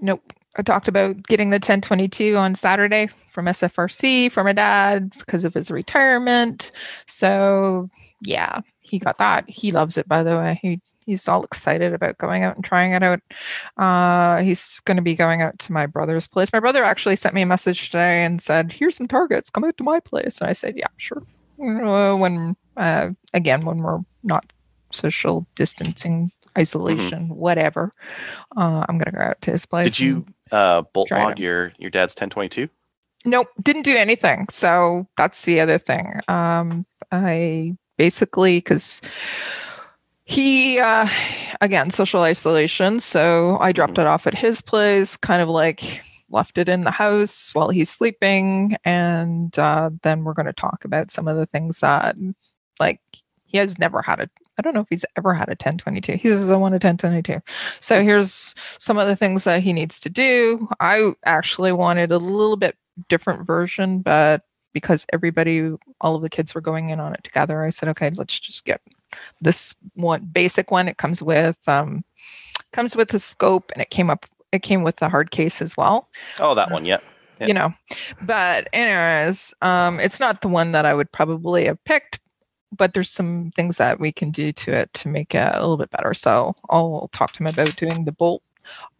Nope. 0.00 0.32
I 0.56 0.62
talked 0.62 0.88
about 0.88 1.22
getting 1.24 1.50
the 1.50 1.56
1022 1.56 2.36
on 2.36 2.54
Saturday 2.56 3.08
from 3.32 3.46
SFRC 3.46 4.32
for 4.32 4.42
my 4.42 4.52
dad 4.52 5.12
because 5.18 5.44
of 5.44 5.54
his 5.54 5.70
retirement. 5.70 6.72
So 7.06 7.88
yeah, 8.20 8.60
he 8.80 8.98
got 8.98 9.18
that. 9.18 9.48
He 9.48 9.70
loves 9.70 9.96
it, 9.96 10.08
by 10.08 10.22
the 10.22 10.36
way. 10.36 10.58
He 10.60 10.80
he's 11.08 11.26
all 11.26 11.42
excited 11.42 11.94
about 11.94 12.18
going 12.18 12.42
out 12.42 12.56
and 12.56 12.64
trying 12.64 12.92
it 12.92 13.02
out. 13.02 13.20
Uh, 13.78 14.42
he's 14.42 14.80
going 14.80 14.96
to 14.96 15.02
be 15.02 15.14
going 15.14 15.40
out 15.40 15.58
to 15.60 15.72
my 15.72 15.86
brother's 15.86 16.26
place. 16.26 16.52
My 16.52 16.60
brother 16.60 16.84
actually 16.84 17.16
sent 17.16 17.34
me 17.34 17.42
a 17.42 17.46
message 17.46 17.90
today 17.90 18.24
and 18.24 18.42
said, 18.42 18.72
"Here's 18.72 18.96
some 18.96 19.08
targets. 19.08 19.50
Come 19.50 19.64
out 19.64 19.76
to 19.78 19.84
my 19.84 20.00
place." 20.00 20.40
And 20.40 20.50
I 20.50 20.52
said, 20.52 20.76
"Yeah, 20.76 20.88
sure." 20.96 21.22
Uh, 21.60 22.16
when 22.16 22.56
uh, 22.76 23.10
again, 23.32 23.62
when 23.62 23.78
we're 23.78 24.00
not 24.22 24.52
social 24.92 25.46
distancing, 25.56 26.30
isolation, 26.58 27.28
whatever, 27.28 27.92
uh, 28.56 28.84
I'm 28.88 28.98
going 28.98 29.12
to 29.12 29.18
go 29.18 29.22
out 29.22 29.40
to 29.42 29.52
his 29.52 29.66
place. 29.66 29.96
Did 29.96 30.00
you 30.00 30.24
uh, 30.50 30.82
bolt 30.92 31.10
log 31.10 31.38
your 31.38 31.72
your 31.78 31.90
dad's 31.90 32.12
1022? 32.12 32.68
Nope, 33.24 33.48
didn't 33.62 33.82
do 33.82 33.96
anything. 33.96 34.46
So 34.50 35.06
that's 35.16 35.42
the 35.42 35.60
other 35.60 35.78
thing. 35.78 36.20
Um, 36.28 36.86
I 37.10 37.76
basically 37.96 38.58
because 38.58 39.00
he 40.24 40.78
uh, 40.78 41.08
again 41.60 41.90
social 41.90 42.22
isolation. 42.22 43.00
So 43.00 43.58
I 43.60 43.72
dropped 43.72 43.98
it 43.98 44.06
off 44.06 44.26
at 44.26 44.36
his 44.36 44.60
place, 44.60 45.16
kind 45.16 45.42
of 45.42 45.48
like 45.48 46.02
left 46.30 46.58
it 46.58 46.68
in 46.68 46.82
the 46.82 46.90
house 46.90 47.50
while 47.54 47.70
he's 47.70 47.88
sleeping, 47.90 48.76
and 48.84 49.58
uh, 49.58 49.90
then 50.02 50.24
we're 50.24 50.34
going 50.34 50.46
to 50.46 50.52
talk 50.52 50.84
about 50.84 51.10
some 51.10 51.28
of 51.28 51.36
the 51.36 51.46
things 51.46 51.80
that 51.80 52.16
like 52.78 53.00
he 53.44 53.58
has 53.58 53.78
never 53.78 54.02
had 54.02 54.20
a. 54.20 54.30
I 54.58 54.62
don't 54.62 54.74
know 54.74 54.80
if 54.80 54.88
he's 54.90 55.04
ever 55.16 55.34
had 55.34 55.48
a 55.48 55.52
1022. 55.52 56.14
He 56.14 56.28
says 56.28 56.50
I 56.50 56.56
want 56.56 56.74
a 56.74 56.76
1022. 56.76 57.40
So 57.80 58.02
here's 58.02 58.54
some 58.78 58.98
of 58.98 59.06
the 59.06 59.16
things 59.16 59.44
that 59.44 59.62
he 59.62 59.72
needs 59.72 60.00
to 60.00 60.10
do. 60.10 60.68
I 60.80 61.12
actually 61.24 61.72
wanted 61.72 62.10
a 62.10 62.18
little 62.18 62.56
bit 62.56 62.76
different 63.08 63.46
version, 63.46 64.00
but 64.00 64.42
because 64.72 65.06
everybody, 65.12 65.72
all 66.00 66.16
of 66.16 66.22
the 66.22 66.28
kids 66.28 66.54
were 66.54 66.60
going 66.60 66.88
in 66.90 66.98
on 67.00 67.14
it 67.14 67.22
together, 67.24 67.62
I 67.62 67.70
said, 67.70 67.88
okay, 67.90 68.10
let's 68.10 68.38
just 68.38 68.64
get 68.64 68.80
this 69.40 69.74
one 69.94 70.24
basic 70.24 70.70
one. 70.70 70.88
It 70.88 70.98
comes 70.98 71.22
with 71.22 71.56
um, 71.68 72.04
comes 72.72 72.94
with 72.96 73.08
the 73.08 73.18
scope, 73.18 73.70
and 73.72 73.80
it 73.80 73.90
came 73.90 74.10
up. 74.10 74.26
It 74.50 74.62
came 74.62 74.82
with 74.82 74.96
the 74.96 75.08
hard 75.10 75.30
case 75.30 75.60
as 75.60 75.76
well 75.76 76.08
Oh, 76.40 76.54
that 76.54 76.70
one. 76.70 76.84
Yeah. 76.86 76.98
Yeah. 77.40 77.46
you 77.46 77.54
know 77.54 77.72
but 78.22 78.68
anyways 78.72 79.54
um 79.62 80.00
it's 80.00 80.18
not 80.18 80.40
the 80.42 80.48
one 80.48 80.72
that 80.72 80.84
i 80.84 80.92
would 80.92 81.12
probably 81.12 81.66
have 81.66 81.78
picked 81.84 82.18
but 82.76 82.94
there's 82.94 83.10
some 83.10 83.52
things 83.56 83.76
that 83.78 84.00
we 84.00 84.12
can 84.12 84.30
do 84.30 84.52
to 84.52 84.72
it 84.72 84.92
to 84.94 85.08
make 85.08 85.34
it 85.34 85.48
a 85.54 85.60
little 85.60 85.76
bit 85.76 85.90
better. 85.90 86.14
So 86.14 86.54
i'll 86.70 87.08
talk 87.12 87.32
to 87.32 87.42
him 87.42 87.46
about 87.46 87.76
doing 87.76 88.04
the 88.04 88.12
bolt 88.12 88.42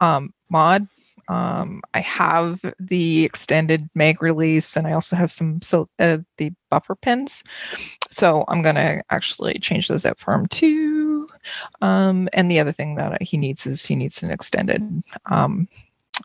um 0.00 0.32
mod. 0.50 0.86
Um 1.28 1.82
i 1.94 2.00
have 2.00 2.60
the 2.80 3.24
extended 3.24 3.88
mag 3.94 4.22
release 4.22 4.76
and 4.76 4.86
i 4.86 4.92
also 4.92 5.16
have 5.16 5.30
some 5.32 5.60
so 5.62 5.88
uh, 5.98 6.18
the 6.38 6.52
buffer 6.70 6.94
pins. 6.94 7.42
So 8.10 8.44
i'm 8.48 8.62
gonna 8.62 9.02
actually 9.10 9.58
change 9.58 9.88
those 9.88 10.06
out 10.06 10.18
for 10.18 10.32
him 10.34 10.46
too. 10.46 11.28
Um 11.82 12.28
and 12.32 12.50
the 12.50 12.60
other 12.60 12.72
thing 12.72 12.96
that 12.96 13.22
he 13.22 13.36
needs 13.36 13.66
is 13.66 13.84
he 13.84 13.96
needs 13.96 14.22
an 14.22 14.30
extended 14.30 15.02
um 15.26 15.68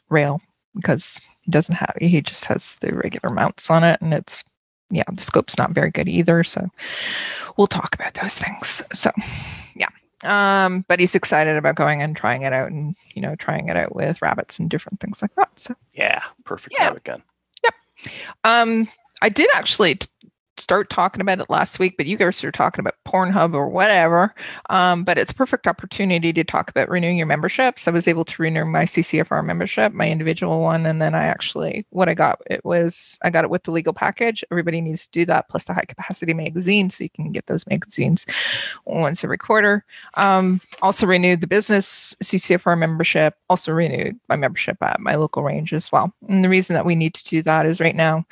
rail 0.10 0.42
because 0.76 1.20
he 1.42 1.52
doesn't 1.52 1.76
have 1.76 1.96
he 2.00 2.22
just 2.22 2.46
has 2.46 2.78
the 2.78 2.94
regular 2.94 3.34
mounts 3.34 3.70
on 3.70 3.84
it 3.84 4.02
and 4.02 4.14
it's 4.14 4.44
yeah 4.94 5.04
the 5.12 5.22
scope's 5.22 5.58
not 5.58 5.72
very 5.72 5.92
good 5.92 6.08
either 6.08 6.44
so 6.44 6.70
we'll 7.58 7.68
talk 7.68 7.94
about 7.96 8.14
those 8.16 8.38
things 8.38 8.82
so 8.94 9.12
yeah 9.76 9.88
um 10.24 10.86
but 10.88 11.00
he's 11.00 11.16
excited 11.16 11.58
about 11.58 11.76
going 11.76 12.02
and 12.02 12.16
trying 12.16 12.44
it 12.44 12.54
out 12.54 12.72
and 12.72 12.96
you 13.14 13.22
know 13.22 13.36
trying 13.36 13.68
it 13.70 13.76
out 13.78 13.96
with 13.96 14.22
rabbits 14.22 14.60
and 14.60 14.70
different 14.70 15.00
things 15.00 15.22
like 15.22 15.34
that 15.36 15.50
so 15.58 15.76
Yeah. 15.94 16.22
Perfect 16.46 16.76
Yeah. 16.78 16.88
rabbit 16.88 17.04
gun. 17.04 17.24
Yep. 17.64 17.74
Um 18.44 18.88
i 19.22 19.30
did 19.30 19.50
actually 19.54 19.96
t- 19.96 20.08
start 20.58 20.90
talking 20.90 21.22
about 21.22 21.40
it 21.40 21.50
last 21.50 21.80
week 21.80 21.96
but 21.98 22.06
you 22.06 22.18
guys 22.18 22.44
are 22.44 22.52
talking 22.52 22.82
about 22.82 22.96
pornhub 23.06 23.54
or 23.54 23.68
whatever. 23.68 24.34
Um, 24.70 25.04
but 25.04 25.18
it's 25.18 25.32
a 25.32 25.36
perfect 25.36 25.68
opportunity 25.68 26.34
to 26.34 26.44
talk 26.44 26.70
about 26.70 26.90
renewing 26.90 27.18
your 27.18 27.28
memberships. 27.28 27.88
I 27.88 27.92
was 27.92 28.08
able 28.08 28.26
to 28.26 28.42
renew 28.42 28.66
my 28.66 28.84
ccfr 28.84 29.44
membership 29.44 29.94
my 29.94 30.10
individual 30.10 30.62
one 30.62 30.86
and 30.86 31.02
then 31.02 31.16
i 31.16 31.24
actually 31.24 31.86
what 31.90 32.10
i 32.10 32.14
got 32.14 32.42
it 32.50 32.64
was 32.64 33.18
i 33.22 33.30
got 33.30 33.44
it 33.44 33.50
with 33.50 33.64
the 33.64 33.72
legal 33.72 33.94
package. 33.94 34.44
Everybody 34.52 34.82
needs 34.82 35.06
to 35.06 35.12
do 35.12 35.26
that 35.26 35.50
plus 35.50 35.66
the 35.66 35.74
high 35.74 35.86
capacity 35.86 36.34
magazine 36.34 36.90
so 36.90 37.04
you 37.04 37.10
can 37.10 37.32
get 37.32 37.48
those 37.48 37.68
magazines 37.68 38.26
once 38.86 39.24
every 39.24 39.38
quarter. 39.38 39.84
Um, 40.16 40.62
also 40.82 41.06
renewed 41.06 41.42
the 41.42 41.48
business 41.48 42.16
ccfr 42.24 42.78
membership 42.78 43.36
also 43.50 43.72
renewed 43.72 44.20
my 44.30 44.36
membership 44.36 44.78
at 44.82 45.00
my 45.00 45.16
local 45.16 45.44
range 45.44 45.74
as 45.74 45.92
well. 45.92 46.14
And 46.28 46.44
the 46.44 46.50
reason 46.50 46.74
that 46.74 46.86
we 46.86 46.96
need 46.96 47.14
to 47.16 47.24
do 47.24 47.42
that 47.44 47.66
is 47.66 47.80
right 47.80 47.96
now 47.96 48.26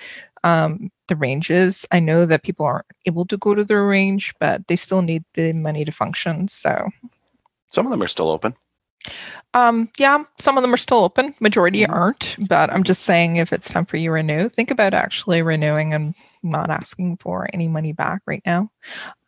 um, 0.44 0.92
the 1.12 1.17
ranges. 1.17 1.86
I 1.91 2.00
know 2.00 2.26
that 2.26 2.43
people 2.43 2.65
aren't 2.65 2.88
able 3.06 3.26
to 3.28 3.38
go 3.38 3.54
to 3.54 3.63
their 3.65 3.86
range, 3.86 4.34
but 4.39 4.65
they 4.67 4.78
still 4.78 5.02
need 5.04 5.24
the 5.36 5.52
money 5.54 5.84
to 5.86 5.91
function. 5.91 6.47
So, 6.47 6.89
Some 7.69 7.86
of 7.86 7.91
them 7.91 8.02
are 8.02 8.08
still 8.08 8.30
open. 8.30 8.56
um, 9.54 9.89
yeah, 9.97 10.24
some 10.39 10.58
of 10.58 10.62
them 10.62 10.74
are 10.74 10.78
still 10.78 11.04
open. 11.04 11.36
Majority 11.41 11.82
Mhm. 11.84 11.89
aren't. 11.91 12.38
But 12.47 12.71
I'm 12.71 12.84
just 12.84 13.04
saying, 13.04 13.36
if 13.38 13.52
it's 13.52 13.69
time 13.69 13.86
for 13.86 13.97
you 13.97 14.10
to 14.10 14.13
renew, 14.13 14.50
think 14.50 14.71
about 14.71 14.93
actually 14.93 15.41
renewing 15.41 15.93
and 15.93 16.15
not 16.43 16.69
asking 16.69 17.17
for 17.17 17.50
any 17.54 17.67
money 17.67 17.91
back 17.91 18.21
right 18.26 18.41
now. 18.45 18.71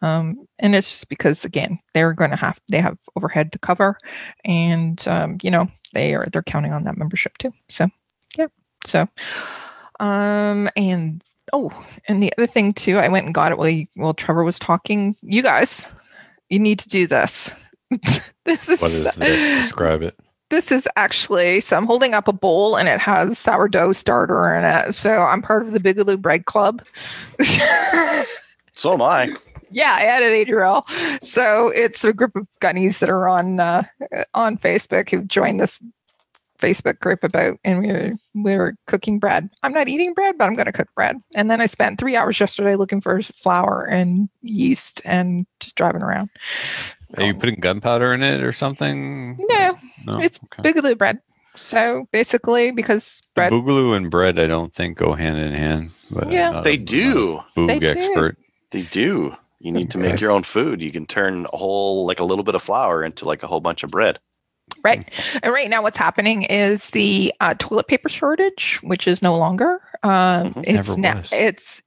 Um, 0.01 0.47
and 0.59 0.75
it's 0.75 0.89
just 0.89 1.09
because 1.09 1.45
again, 1.45 1.79
they're 1.93 2.13
going 2.13 2.31
to 2.31 2.37
have 2.37 2.59
they 2.69 2.79
have 2.81 2.97
overhead 3.15 3.51
to 3.53 3.59
cover, 3.59 3.97
and 4.45 5.05
um, 5.07 5.37
you 5.43 5.51
know 5.51 5.67
they 5.93 6.15
are 6.15 6.27
they're 6.31 6.43
counting 6.43 6.73
on 6.73 6.83
that 6.85 6.97
membership 6.97 7.37
too. 7.37 7.53
So, 7.69 7.89
yeah. 8.37 8.47
So, 8.85 9.07
um, 9.99 10.69
and 10.75 11.23
oh, 11.51 11.71
and 12.07 12.21
the 12.21 12.33
other 12.37 12.47
thing 12.47 12.73
too, 12.73 12.97
I 12.97 13.09
went 13.09 13.25
and 13.25 13.35
got 13.35 13.51
it 13.51 13.57
while 13.57 13.69
you, 13.69 13.87
while 13.95 14.13
Trevor 14.13 14.43
was 14.43 14.59
talking. 14.59 15.15
You 15.21 15.41
guys, 15.41 15.91
you 16.49 16.59
need 16.59 16.79
to 16.79 16.89
do 16.89 17.07
this. 17.07 17.53
this 18.45 18.69
is 18.69 18.81
What 18.81 18.91
is 18.91 19.03
this? 19.15 19.47
Describe 19.63 20.01
it. 20.01 20.17
this 20.49 20.71
is 20.71 20.87
actually 20.95 21.59
so 21.59 21.75
I'm 21.77 21.85
holding 21.85 22.13
up 22.13 22.27
a 22.27 22.33
bowl 22.33 22.75
and 22.75 22.87
it 22.87 22.99
has 22.99 23.37
sourdough 23.37 23.93
starter 23.93 24.53
in 24.55 24.63
it. 24.63 24.93
So 24.93 25.21
I'm 25.21 25.41
part 25.41 25.63
of 25.65 25.73
the 25.73 25.79
Bigaloo 25.79 26.21
Bread 26.21 26.45
Club. 26.45 26.83
So 28.75 28.93
am 28.93 29.01
I. 29.01 29.35
yeah, 29.71 29.95
I 29.97 30.05
added 30.05 30.33
Adriel. 30.33 30.85
So 31.21 31.69
it's 31.69 32.03
a 32.03 32.13
group 32.13 32.35
of 32.35 32.47
gunnies 32.61 32.99
that 32.99 33.09
are 33.09 33.27
on 33.27 33.59
uh, 33.59 33.83
on 34.33 34.57
Facebook 34.57 35.09
who've 35.09 35.27
joined 35.27 35.59
this 35.59 35.81
Facebook 36.63 36.99
group 36.99 37.23
about 37.23 37.57
and 37.65 37.79
we 37.79 37.87
were 37.91 38.11
we 38.35 38.55
were 38.57 38.75
cooking 38.87 39.19
bread. 39.19 39.49
I'm 39.63 39.73
not 39.73 39.87
eating 39.89 40.13
bread, 40.13 40.37
but 40.37 40.45
I'm 40.45 40.55
gonna 40.55 40.71
cook 40.71 40.87
bread. 40.95 41.17
And 41.35 41.51
then 41.51 41.59
I 41.59 41.65
spent 41.65 41.99
three 41.99 42.15
hours 42.15 42.39
yesterday 42.39 42.75
looking 42.75 43.01
for 43.01 43.21
flour 43.21 43.83
and 43.85 44.29
yeast 44.41 45.01
and 45.03 45.45
just 45.59 45.75
driving 45.75 46.01
around. 46.03 46.29
Are 47.17 47.23
you 47.23 47.33
putting 47.33 47.59
gunpowder 47.59 48.13
in 48.13 48.23
it 48.23 48.41
or 48.41 48.51
something? 48.53 49.37
No, 49.37 49.77
No. 50.05 50.19
it's 50.19 50.39
okay. 50.45 50.71
Bigaloo 50.71 50.97
bread. 50.97 51.19
So 51.55 52.07
basically, 52.11 52.71
because 52.71 53.21
bread 53.35 53.51
Boogaloo 53.51 53.95
and 53.95 54.09
bread, 54.09 54.39
I 54.39 54.47
don't 54.47 54.73
think 54.73 54.97
go 54.97 55.13
hand 55.13 55.37
in 55.37 55.53
hand. 55.53 55.91
But 56.09 56.31
Yeah. 56.31 56.61
They 56.61 56.73
a- 56.73 56.77
do. 56.77 57.33
not 57.35 57.45
a 57.55 57.59
Boog 57.59 57.67
They 57.67 57.79
do. 57.79 57.87
expert. 57.87 58.37
They 58.71 58.81
do. 58.83 59.35
You 59.59 59.71
need 59.71 59.91
to 59.91 59.97
make 59.97 60.19
your 60.19 60.31
own 60.31 60.43
food. 60.43 60.81
You 60.81 60.91
can 60.91 61.05
turn 61.05 61.45
a 61.53 61.57
whole 61.57 62.05
like 62.07 62.19
a 62.19 62.23
little 62.25 62.43
bit 62.43 62.55
of 62.55 62.63
flour 62.63 63.03
into 63.03 63.25
like 63.25 63.43
a 63.43 63.47
whole 63.47 63.61
bunch 63.61 63.83
of 63.83 63.91
bread. 63.91 64.19
Right. 64.83 65.09
And 65.41 65.53
right 65.53 65.69
now, 65.69 65.81
what's 65.81 65.97
happening 65.97 66.43
is 66.43 66.89
the 66.89 67.33
uh, 67.39 67.53
toilet 67.57 67.87
paper 67.87 68.09
shortage, 68.09 68.79
which 68.83 69.07
is 69.07 69.21
no 69.21 69.35
longer. 69.37 69.79
Um, 70.03 70.53
Mhm. 70.53 70.63
it's 70.67 70.97
now 70.97 71.15
was. 71.17 71.29
it's 71.31 71.81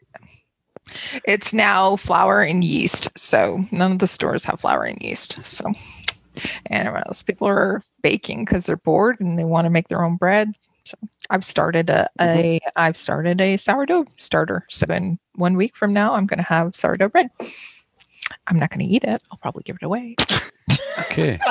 it's 1.25 1.53
now 1.53 1.97
flour 1.97 2.43
and 2.43 2.65
yeast. 2.65 3.09
So 3.17 3.65
none 3.71 3.93
of 3.93 3.99
the 3.99 4.07
stores 4.07 4.45
have 4.45 4.61
flour 4.61 4.85
and 4.85 5.01
yeast. 5.03 5.39
So, 5.45 5.73
anyways, 6.71 7.23
people 7.23 7.49
are 7.49 7.83
baking 8.03 8.45
because 8.45 8.67
they're 8.67 8.77
bored 8.77 9.21
and 9.21 9.39
they 9.39 9.45
want 9.45 9.67
to 9.67 9.71
make 9.71 9.89
their 9.89 10.05
own 10.05 10.17
bread. 10.17 10.53
So 10.85 10.97
I've 11.31 11.45
started 11.45 11.91
a, 11.91 12.09
a 12.21 12.61
I've 12.77 12.97
started 12.97 13.41
a 13.41 13.57
sourdough 13.57 14.07
starter. 14.17 14.65
So 14.71 14.87
in 14.89 15.19
one 15.35 15.57
week 15.57 15.77
from 15.77 15.93
now, 15.93 16.15
I'm 16.15 16.27
going 16.27 16.39
to 16.39 16.45
have 16.45 16.77
sourdough 16.77 17.09
bread. 17.09 17.29
I'm 18.47 18.59
not 18.59 18.71
going 18.71 18.87
to 18.87 18.93
eat 18.95 19.05
it. 19.05 19.23
I'll 19.31 19.39
probably 19.39 19.63
give 19.65 19.77
it 19.77 19.85
away. 19.85 20.17
Okay. 21.01 21.39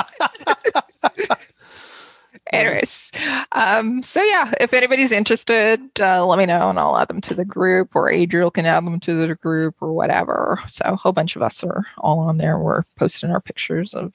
anyways 2.52 3.10
um 3.52 4.02
so 4.02 4.22
yeah 4.22 4.52
if 4.60 4.72
anybody's 4.72 5.10
interested 5.12 5.80
uh, 6.00 6.24
let 6.24 6.38
me 6.38 6.46
know 6.46 6.70
and 6.70 6.78
i'll 6.78 6.96
add 6.96 7.08
them 7.08 7.20
to 7.20 7.34
the 7.34 7.44
group 7.44 7.94
or 7.96 8.08
adriel 8.08 8.50
can 8.50 8.66
add 8.66 8.84
them 8.86 9.00
to 9.00 9.26
the 9.26 9.34
group 9.34 9.74
or 9.80 9.92
whatever 9.92 10.60
so 10.68 10.82
a 10.84 10.94
whole 10.96 11.12
bunch 11.12 11.34
of 11.36 11.42
us 11.42 11.64
are 11.64 11.84
all 11.98 12.20
on 12.20 12.36
there 12.38 12.58
we're 12.58 12.84
posting 12.96 13.30
our 13.30 13.40
pictures 13.40 13.94
of 13.94 14.12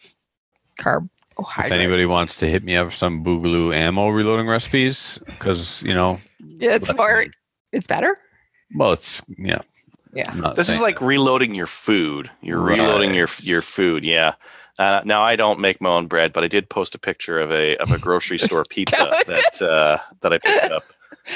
carb 0.80 1.10
if 1.60 1.72
anybody 1.72 2.06
wants 2.06 2.38
to 2.38 2.48
hit 2.48 2.64
me 2.64 2.76
up 2.76 2.90
for 2.90 2.96
some 2.96 3.24
Boogaloo 3.24 3.74
ammo 3.74 4.10
reloading 4.10 4.48
recipes, 4.48 5.18
because 5.26 5.82
you 5.82 5.94
know, 5.94 6.20
yeah, 6.40 6.76
it's 6.76 6.94
more 6.94 7.26
it's 7.72 7.88
better 7.88 8.16
well, 8.76 8.92
it's 8.92 9.24
yeah. 9.40 9.62
Yeah. 10.14 10.52
This 10.56 10.68
is 10.68 10.76
saying- 10.76 10.82
like 10.82 11.02
reloading 11.02 11.56
your 11.56 11.68
food. 11.68 12.30
You're 12.42 12.60
Right. 12.60 12.78
reloading 12.78 13.16
your 13.16 13.28
your 13.40 13.62
food. 13.64 14.04
Yeah. 14.04 14.34
Uh, 14.80 15.02
now 15.06 15.22
I 15.22 15.36
don't 15.36 15.60
make 15.60 15.82
my 15.82 15.90
own 15.90 16.08
bread, 16.08 16.34
but 16.34 16.44
I 16.44 16.48
did 16.48 16.70
post 16.70 16.96
a 16.96 17.00
picture 17.00 17.40
of 17.40 17.52
a 17.52 17.76
of 17.78 17.92
a 17.92 17.98
grocery 17.98 18.38
store 18.38 18.64
pizza 18.70 19.14
that 19.28 19.62
uh, 19.62 19.98
that 20.22 20.34
I 20.34 20.38
picked 20.40 20.72
up, 20.72 20.84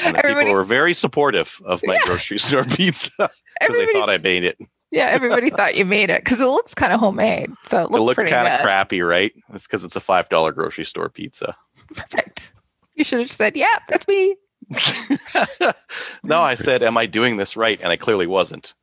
and 0.03 0.15
Everybody- 0.17 0.45
people 0.47 0.57
were 0.59 0.63
very 0.65 0.93
supportive 0.93 1.61
of 1.65 1.81
my 1.85 1.95
Yeah. 1.95 2.01
grocery 2.05 2.37
store 2.47 2.63
pizza 2.63 3.29
because 3.59 3.75
they 3.75 3.87
thought 3.93 4.09
I 4.09 4.17
made 4.17 4.43
it. 4.43 4.57
yeah 4.91 5.07
everybody 5.07 5.49
thought 5.49 5.75
you 5.75 5.83
made 5.85 6.09
it 6.09 6.23
because 6.23 6.39
it 6.39 6.45
looks 6.45 6.73
kind 6.73 6.93
of 6.93 6.99
homemade 6.99 7.51
so 7.65 7.79
it 7.83 7.91
looks 7.91 7.97
It 7.97 8.01
looked 8.21 8.29
kind 8.31 8.47
of 8.47 8.61
crappy, 8.61 9.01
right? 9.01 9.33
It's 9.53 9.67
because 9.67 9.83
it's 9.83 9.95
a 9.95 9.99
five 10.01 10.29
dollar 10.29 10.51
grocery 10.53 10.85
store 10.85 11.09
pizza. 11.09 11.55
perfect 11.93 12.51
you 12.95 13.03
should 13.03 13.19
have 13.19 13.31
said 13.31 13.57
yeah 13.57 13.79
that's 13.89 14.07
me 14.07 14.35
no, 16.23 16.41
I 16.41 16.55
said, 16.55 16.81
"Am 16.81 16.97
I 16.97 17.05
doing 17.05 17.37
this 17.37 17.55
right?" 17.55 17.79
And 17.83 17.91
I 17.91 17.97
clearly 17.97 18.25
wasn't. 18.25 18.73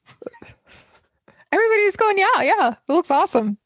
everybody's 1.51 1.97
going 1.97 2.19
yeah 2.19 2.41
yeah 2.43 2.69
it 2.89 2.93
looks 2.93 3.11
awesome 3.11 3.59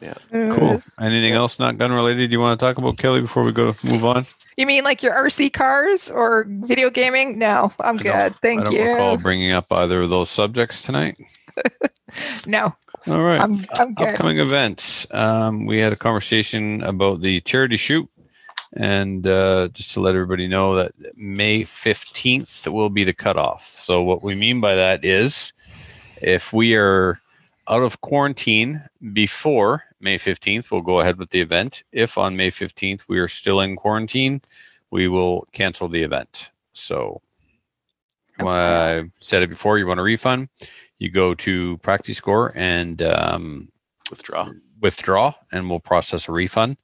Yeah. 0.00 0.14
cool. 0.30 0.80
Anything 1.00 1.32
else 1.32 1.58
not 1.58 1.78
gun 1.78 1.90
related 1.92 2.30
you 2.30 2.38
want 2.38 2.58
to 2.58 2.66
talk 2.66 2.76
about, 2.76 2.98
Kelly, 2.98 3.22
before 3.22 3.44
we 3.44 3.52
go 3.52 3.74
move 3.82 4.04
on? 4.04 4.26
You 4.56 4.66
mean 4.66 4.84
like 4.84 5.02
your 5.02 5.14
RC 5.14 5.52
cars 5.52 6.10
or 6.10 6.46
video 6.48 6.88
gaming? 6.90 7.38
No, 7.38 7.72
I'm 7.80 7.96
I 7.98 8.02
good. 8.02 8.14
I 8.14 8.28
Thank 8.42 8.64
don't 8.64 8.74
recall 8.74 9.16
bringing 9.18 9.52
up 9.52 9.66
either 9.70 10.02
of 10.02 10.10
those 10.10 10.30
subjects 10.30 10.82
tonight. 10.82 11.16
No, 12.46 12.74
All 13.06 13.22
right. 13.22 13.40
I'm 13.40 13.64
I'm 13.72 13.94
good. 13.94 14.08
Upcoming 14.08 14.38
events. 14.38 15.06
Um, 15.10 15.66
we 15.66 15.78
had 15.78 15.92
a 15.92 15.96
conversation 15.96 16.82
about 16.82 17.20
the 17.20 17.40
charity 17.42 17.76
shoot. 17.76 18.08
And 18.72 19.26
uh, 19.26 19.68
just 19.72 19.92
to 19.94 20.00
let 20.00 20.14
everybody 20.14 20.48
know 20.48 20.76
that 20.76 20.92
May 21.16 21.62
15th 21.62 22.70
will 22.70 22.90
be 22.90 23.04
the 23.04 23.12
cutoff. 23.12 23.64
So, 23.78 24.02
what 24.02 24.22
we 24.22 24.34
mean 24.34 24.60
by 24.60 24.74
that 24.74 25.04
is 25.04 25.52
if 26.20 26.52
we 26.52 26.74
are 26.74 27.20
out 27.68 27.82
of 27.82 28.00
quarantine 28.00 28.82
before 29.12 29.84
May 30.00 30.18
15th, 30.18 30.70
we'll 30.70 30.82
go 30.82 31.00
ahead 31.00 31.18
with 31.18 31.30
the 31.30 31.40
event. 31.40 31.82
If 31.92 32.18
on 32.18 32.36
May 32.36 32.50
15th 32.50 33.04
we 33.08 33.18
are 33.18 33.28
still 33.28 33.60
in 33.60 33.76
quarantine, 33.76 34.40
we 34.90 35.08
will 35.08 35.46
cancel 35.52 35.88
the 35.88 36.02
event. 36.02 36.50
So, 36.72 37.22
Okay. 38.38 38.46
I 38.48 39.04
said 39.18 39.42
it 39.42 39.48
before, 39.48 39.78
you 39.78 39.86
want 39.86 39.98
a 39.98 40.02
refund, 40.02 40.50
you 40.98 41.10
go 41.10 41.32
to 41.36 41.78
PractiScore 41.78 42.52
and 42.54 43.00
um, 43.00 43.68
Withdraw. 44.10 44.50
withdraw 44.82 45.34
and 45.52 45.70
we'll 45.70 45.80
process 45.80 46.28
a 46.28 46.32
refund 46.32 46.76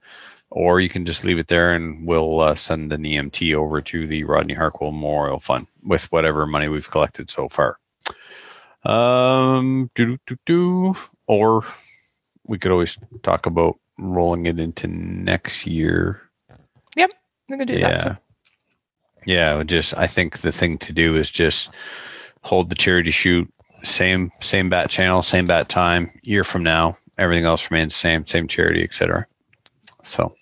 or 0.51 0.81
you 0.81 0.89
can 0.89 1.05
just 1.05 1.25
leave 1.25 1.39
it 1.39 1.49
there 1.49 1.75
and 1.75 2.07
we'll 2.07 2.41
uh, 2.41 2.55
send 2.55 2.91
an 2.93 3.03
EMT 3.03 3.55
over 3.55 3.81
to 3.83 4.07
the 4.07 4.25
Rodney 4.25 4.55
Harkwell 4.55 4.93
Memorial 4.93 5.41
Fund 5.41 5.67
with 5.83 6.11
whatever 6.13 6.47
money 6.47 6.69
we've 6.69 6.91
collected 6.91 7.31
so 7.31 7.49
far. 7.49 7.79
Um, 8.85 9.91
do 9.95 10.19
do 10.27 10.37
do, 10.47 10.95
or 11.27 11.65
we 12.47 12.59
could 12.59 12.73
always 12.73 12.99
talk 13.23 13.47
about 13.47 13.79
rolling 13.99 14.47
it 14.47 14.59
into 14.59 14.87
next 14.89 15.67
year. 15.67 16.21
Yep, 16.97 17.11
we 17.49 17.59
can 17.59 17.67
do 17.67 17.79
that. 17.79 17.93
Yeah, 17.93 17.99
Too. 17.99 18.17
yeah. 19.27 19.63
Just 19.63 19.97
I 19.97 20.07
think 20.07 20.39
the 20.39 20.53
thing 20.53 20.79
to 20.79 20.93
do 20.93 21.17
is 21.17 21.31
just 21.31 21.71
hold 22.43 22.69
the 22.71 22.75
charity 22.75 23.11
shoot, 23.13 23.49
same 23.85 24.31
same 24.41 24.69
bat 24.69 24.91
channel, 24.91 25.23
same 25.23 25.47
bat 25.47 25.69
time. 25.69 26.11
Year 26.23 26.43
from 26.45 26.65
now, 26.65 26.97
everything 27.19 27.45
else 27.45 27.71
remains 27.71 27.95
same, 27.95 28.27
same 28.27 28.49
charity, 28.49 28.83
etc. 28.83 29.27
So, 30.03 30.35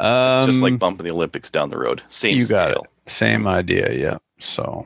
um, 0.00 0.38
It's 0.38 0.46
just 0.46 0.62
like 0.62 0.78
bumping 0.80 1.04
the 1.06 1.12
Olympics 1.12 1.50
down 1.50 1.70
the 1.70 1.78
road. 1.78 2.02
Same 2.08 2.36
you 2.36 2.46
got 2.46 2.72
scale. 2.72 2.86
it. 3.06 3.10
Same 3.10 3.46
idea, 3.46 3.92
yeah. 3.92 4.18
So, 4.40 4.84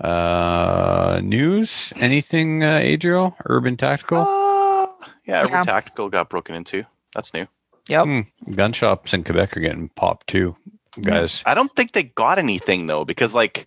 uh, 0.00 1.20
news? 1.22 1.92
Anything, 2.00 2.62
uh, 2.64 2.78
Adriel? 2.78 3.36
Urban 3.46 3.76
Tactical? 3.76 4.18
Uh, 4.22 4.86
yeah, 5.26 5.40
Urban 5.42 5.52
Yeah. 5.52 5.64
Tactical 5.64 6.08
got 6.08 6.28
broken 6.28 6.54
into. 6.54 6.84
That's 7.14 7.34
new. 7.34 7.46
Yep. 7.88 8.04
Hmm, 8.04 8.20
gun 8.52 8.72
shops 8.72 9.12
in 9.14 9.24
Quebec 9.24 9.56
are 9.56 9.60
getting 9.60 9.88
popped 9.90 10.26
too, 10.28 10.54
guys. 11.00 11.42
I 11.44 11.54
don't 11.54 11.74
think 11.74 11.92
they 11.92 12.04
got 12.04 12.38
anything 12.38 12.86
though, 12.86 13.04
because 13.04 13.34
like 13.34 13.66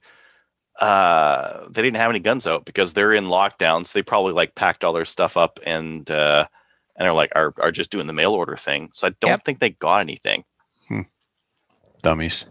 uh 0.79 1.67
they 1.69 1.81
didn't 1.81 1.97
have 1.97 2.09
any 2.09 2.19
guns 2.19 2.47
out 2.47 2.65
because 2.65 2.93
they're 2.93 3.13
in 3.13 3.25
lockdown, 3.25 3.85
so 3.85 3.97
they 3.97 4.03
probably 4.03 4.33
like 4.33 4.55
packed 4.55 4.83
all 4.83 4.93
their 4.93 5.05
stuff 5.05 5.35
up 5.35 5.59
and 5.65 6.09
uh 6.09 6.47
and 6.95 7.07
are 7.07 7.13
like 7.13 7.31
are 7.35 7.53
are 7.59 7.71
just 7.71 7.91
doing 7.91 8.07
the 8.07 8.13
mail 8.13 8.33
order 8.33 8.55
thing. 8.55 8.89
So 8.93 9.07
I 9.07 9.11
don't 9.19 9.31
Yep. 9.31 9.45
think 9.45 9.59
they 9.59 9.71
got 9.71 9.97
anything. 9.99 10.45
Hmm. 10.87 11.01
Dummies. 12.01 12.45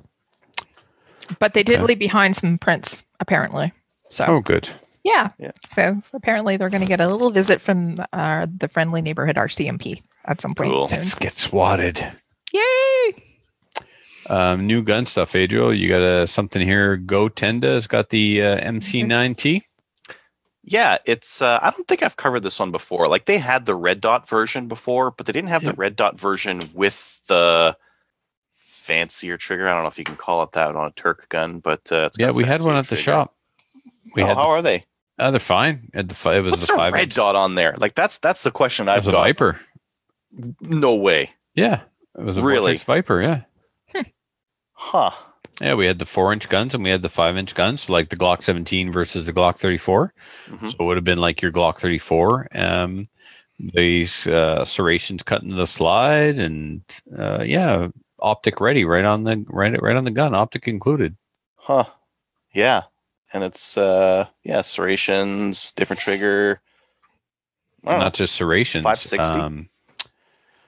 But 1.39 1.55
they 1.55 1.63
did 1.63 1.77
Okay. 1.77 1.85
leave 1.87 1.99
behind 2.01 2.37
some 2.37 2.59
prints, 2.59 3.03
apparently. 3.23 3.73
So 4.11 4.27
Oh, 4.27 4.41
good. 4.41 4.69
yeah. 5.05 5.31
Yeah. 5.39 5.53
So 5.75 6.03
apparently 6.13 6.57
they're 6.59 6.69
going 6.69 6.83
to 6.83 6.89
get 6.89 7.01
a 7.01 7.09
little 7.09 7.31
visit 7.31 7.61
from 7.63 8.05
uh, 8.13 8.47
the 8.59 8.69
friendly 8.69 9.01
neighborhood 9.01 9.37
RCMP 9.37 10.03
at 10.27 10.41
some 10.43 10.53
point 10.53 10.71
Cool. 10.71 10.89
soon. 10.89 10.99
Let's 10.99 11.15
get 11.15 11.33
swatted. 11.33 12.05
Yay! 12.53 13.15
Um, 14.29 14.67
new 14.67 14.83
gun 14.83 15.07
stuff, 15.07 15.35
Adriel. 15.35 15.73
You 15.75 15.89
got 15.89 16.03
a 16.03 16.27
something 16.27 16.61
here. 16.67 16.97
Go 16.97 17.29
Tenda 17.29 17.75
has 17.75 17.87
got 17.87 18.11
the 18.11 18.43
uh, 18.43 18.61
MC9T. 18.61 19.63
Yeah, 20.65 20.99
it's. 21.07 21.43
Uh, 21.43 21.59
I 21.61 21.71
don't 21.71 21.89
think 21.89 22.03
I've 22.05 22.17
covered 22.17 22.41
this 22.45 22.61
one 22.61 22.71
before. 22.71 23.09
Like 23.09 23.25
they 23.27 23.39
had 23.39 23.67
the 23.67 23.75
red 23.75 24.01
dot 24.01 24.29
version 24.29 24.69
before, 24.69 25.11
but 25.11 25.27
they 25.27 25.33
didn't 25.33 25.49
have 25.49 25.65
Yep. 25.65 25.75
the 25.75 25.77
red 25.77 25.97
dot 25.97 26.21
version 26.21 26.61
with 26.75 27.21
the 27.27 27.77
fancier 28.83 29.37
trigger. 29.39 29.69
I 29.69 29.73
don't 29.75 29.83
know 29.83 29.89
if 29.89 29.99
you 29.99 30.05
can 30.05 30.17
call 30.17 30.43
it 30.43 30.53
that 30.53 30.75
on 30.75 30.87
a 30.87 30.91
Turk 30.93 31.29
gun, 31.29 31.61
but 31.61 31.91
uh, 31.93 32.07
it's 32.07 32.19
Yeah, 32.19 32.31
we 32.33 32.45
had 32.45 32.61
one 32.61 32.77
at 32.77 32.89
the 32.89 32.97
shop. 32.97 33.35
We 34.15 34.23
Oh, 34.23 34.27
had. 34.27 34.37
how 34.37 34.51
are 34.51 34.63
they? 34.63 34.85
Uh, 35.19 35.31
they're 35.31 35.39
fine. 35.41 35.91
At 35.95 36.09
the 36.09 36.15
five, 36.15 36.39
it 36.39 36.41
was 36.43 36.53
What's 36.53 36.67
the 36.67 36.73
a 36.75 36.77
five. 36.77 36.93
red 36.93 37.03
inch. 37.05 37.15
dot 37.15 37.37
on 37.37 37.55
there? 37.55 37.75
Like 37.79 37.95
that's 37.95 38.19
that's 38.19 38.43
the 38.43 38.51
question 38.51 38.89
I've 38.89 38.99
was 38.99 39.09
a 39.09 39.13
got. 39.13 39.23
Viper. 39.25 39.61
No 40.61 40.95
way, 40.97 41.31
Yeah, 41.55 41.83
it 42.19 42.25
was 42.25 42.39
a 42.39 42.43
Really? 42.43 42.73
Vortex 42.73 42.83
Viper. 42.85 43.21
Yeah. 43.23 44.03
huh? 44.73 45.11
Yeah, 45.61 45.75
we 45.75 45.87
had 45.87 45.99
the 45.99 46.07
four 46.07 46.33
inch 46.33 46.49
guns 46.49 46.75
and 46.75 46.83
we 46.83 46.91
had 46.91 47.03
the 47.03 47.09
five 47.11 47.37
inch 47.37 47.55
guns, 47.55 47.89
like 47.91 48.09
the 48.09 48.17
Glock 48.17 48.43
17 48.43 48.91
versus 48.91 49.27
the 49.27 49.33
Glock 49.33 49.59
34. 49.59 50.13
Mhm. 50.49 50.69
So 50.71 50.77
it 50.81 50.83
would 50.85 50.97
have 50.97 51.05
been 51.05 51.21
like 51.21 51.43
your 51.43 51.53
Glock 51.53 51.79
34. 51.79 52.49
Um, 52.55 53.09
these 53.61 54.27
uh, 54.27 54.65
serrations 54.65 55.23
cut 55.23 55.43
into 55.43 55.55
the 55.55 55.67
slide, 55.67 56.39
and 56.39 56.83
uh, 57.17 57.43
yeah, 57.47 57.89
optic 58.23 58.61
ready 58.61 58.85
right 58.85 59.05
on 59.05 59.25
the 59.25 59.45
right 59.49 59.81
right 59.83 59.97
on 59.97 60.05
the 60.05 60.11
gun, 60.11 60.35
optic 60.35 60.67
included. 60.69 61.17
Huh? 61.57 61.85
Yeah, 62.55 62.83
and 63.33 63.45
it's 63.45 63.77
uh 63.77 64.27
yeah 64.45 64.63
serrations, 64.63 65.73
different 65.73 66.01
trigger. 66.01 66.61
I 67.85 67.99
don't 67.99 68.15
just 68.15 68.35
serrations. 68.37 68.85
560? 68.85 69.41
Um, 69.41 69.69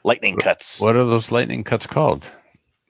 lightning 0.02 0.36
cuts. 0.36 0.80
what 0.80 0.96
are 0.96 1.04
those 1.06 1.30
lightning 1.30 1.62
cuts 1.64 1.86
called? 1.86 2.28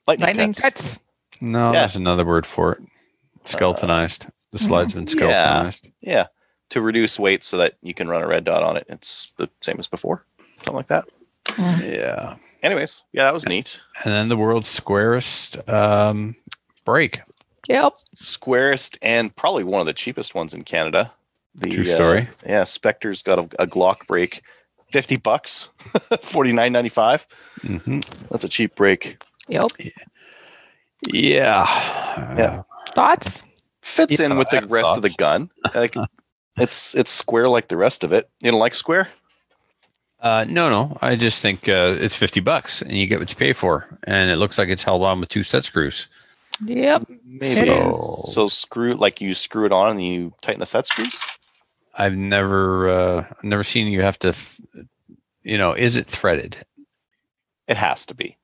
Lightning, 0.07 0.27
Lightning 0.27 0.53
cuts. 0.53 0.61
cuts. 0.61 0.99
No, 1.41 1.71
Yeah. 1.71 1.79
there's 1.81 1.95
another 1.95 2.25
word 2.25 2.45
for 2.45 2.73
it. 2.73 2.79
Skeletonized. 3.43 4.27
the 4.51 4.57
slide's 4.59 4.93
been 4.93 5.07
skeletonized. 5.15 5.91
Yeah. 6.01 6.11
Yeah, 6.13 6.25
to 6.69 6.81
reduce 6.81 7.19
weight 7.19 7.43
so 7.43 7.57
that 7.57 7.75
you 7.83 7.93
can 7.93 8.07
run 8.07 8.23
a 8.23 8.27
red 8.27 8.43
dot 8.45 8.63
on 8.63 8.77
it. 8.77 8.85
It's 8.89 9.31
the 9.37 9.47
same 9.61 9.75
as 9.79 9.87
before, 9.87 10.25
something 10.57 10.73
like 10.75 10.87
that. 10.87 11.05
Yeah. 11.57 12.35
Anyways, 12.63 13.03
yeah, 13.13 13.25
that 13.25 13.33
was 13.33 13.45
neat. 13.47 13.79
And 14.03 14.13
then 14.13 14.27
the 14.29 14.37
world's 14.37 14.67
squarest 14.69 15.67
um, 15.69 16.35
brake. 16.85 17.21
Yep. 17.69 17.93
Squarest 18.15 18.97
and 19.01 19.35
probably 19.35 19.63
one 19.63 19.81
of 19.81 19.87
the 19.87 19.93
cheapest 19.93 20.35
ones 20.35 20.53
in 20.53 20.63
Canada. 20.63 21.11
The, 21.55 21.69
True 21.69 21.83
uh, 21.83 21.87
story. 21.95 22.29
yeah, 22.45 22.63
Spectre's 22.63 23.21
got 23.21 23.39
a, 23.39 23.63
a 23.63 23.67
Glock 23.67 24.05
brake, 24.07 24.41
fifty 24.91 25.15
bucks, 25.15 25.69
forty 26.21 26.51
nine 26.51 26.73
ninety 26.73 26.89
five. 26.89 27.25
hmm 27.61 28.01
That's 28.29 28.43
a 28.43 28.49
cheap 28.49 28.75
brake. 28.75 29.21
Yep. 29.47 29.67
Yeah. 31.07 31.65
Yeah. 32.37 32.63
Thoughts? 32.89 33.45
Fits 33.81 34.19
Yeah, 34.19 34.25
in 34.25 34.37
with 34.37 34.49
the 34.49 34.61
have 34.61 34.71
rest 34.71 34.95
of 34.95 35.01
the 35.03 35.11
gun. 35.11 35.49
Like 35.73 35.95
it's 36.57 36.93
it's 36.95 37.11
square 37.11 37.47
like 37.47 37.67
the 37.67 37.77
rest 37.77 38.03
of 38.03 38.11
it. 38.11 38.29
You 38.41 38.51
don't 38.51 38.59
like 38.59 38.75
square? 38.75 39.07
Uh, 40.25 40.43
no, 40.49 40.69
no. 40.71 40.97
I 41.03 41.15
just 41.15 41.39
think 41.39 41.69
uh, 41.69 41.97
it's 41.99 42.15
50 42.15 42.39
bucks 42.39 42.81
and 42.81 42.93
you 42.93 43.05
get 43.05 43.19
what 43.19 43.29
you 43.29 43.35
pay 43.35 43.53
for. 43.53 43.87
And 44.05 44.31
it 44.31 44.37
looks 44.37 44.57
like 44.57 44.69
it's 44.69 44.83
held 44.83 45.03
on 45.03 45.19
with 45.19 45.29
two 45.29 45.43
set 45.43 45.63
screws. 45.63 46.07
Yep. 46.65 47.05
Maybe. 47.23 47.45
It 47.45 47.67
is. 47.67 48.33
So 48.33 48.47
screw 48.47 48.95
like 48.95 49.21
you 49.21 49.35
screw 49.35 49.67
it 49.67 49.71
on 49.71 49.91
and 49.91 50.03
you 50.03 50.33
tighten 50.41 50.61
the 50.61 50.65
set 50.65 50.87
screws. 50.87 51.23
I've 51.93 52.15
never, 52.15 52.89
uh, 52.89 53.25
never 53.43 53.63
seen 53.63 53.87
you 53.87 54.01
have 54.01 54.17
to, 54.19 54.31
th- 54.31 54.87
you 55.43 55.59
know, 55.59 55.73
is 55.73 55.95
it 55.95 56.07
threaded? 56.07 56.57
It 57.67 57.77
has 57.77 58.07
to 58.07 58.15
be 58.15 58.35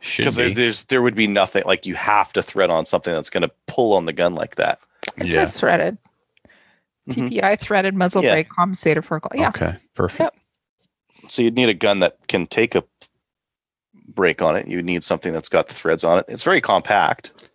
Should 0.00 0.22
because 0.22 0.34
there, 0.34 0.50
there's 0.50 0.86
there 0.86 1.02
would 1.02 1.14
be 1.14 1.28
nothing 1.28 1.62
like 1.66 1.86
you 1.86 1.94
have 1.94 2.32
to 2.32 2.42
thread 2.42 2.70
on 2.70 2.84
something 2.84 3.14
that's 3.14 3.30
going 3.30 3.42
to 3.42 3.50
pull 3.68 3.92
on 3.92 4.06
the 4.06 4.12
gun 4.12 4.34
like 4.34 4.56
that. 4.56 4.80
It 5.18 5.28
yeah. 5.28 5.34
says 5.34 5.56
threaded. 5.58 5.98
Mhm. 7.08 7.30
TPI 7.30 7.60
threaded 7.60 7.94
muzzle 7.94 8.24
Yeah. 8.24 8.32
brake 8.32 8.48
compensator 8.48 9.04
for 9.04 9.20
yeah. 9.34 9.48
Okay. 9.50 9.76
Perfect. 9.94 10.20
Yep. 10.20 10.43
So 11.28 11.42
you'd 11.42 11.54
need 11.54 11.68
a 11.68 11.74
gun 11.74 12.00
that 12.00 12.18
can 12.28 12.46
take 12.46 12.74
a 12.74 12.84
brake 14.08 14.42
on 14.42 14.56
it. 14.56 14.66
You 14.68 14.76
would 14.78 14.84
need 14.84 15.02
something 15.04 15.32
that's 15.32 15.48
got 15.48 15.68
the 15.68 15.74
threads 15.74 16.04
on 16.04 16.18
it. 16.18 16.24
It's 16.28 16.42
very 16.42 16.60
compact. 16.60 17.50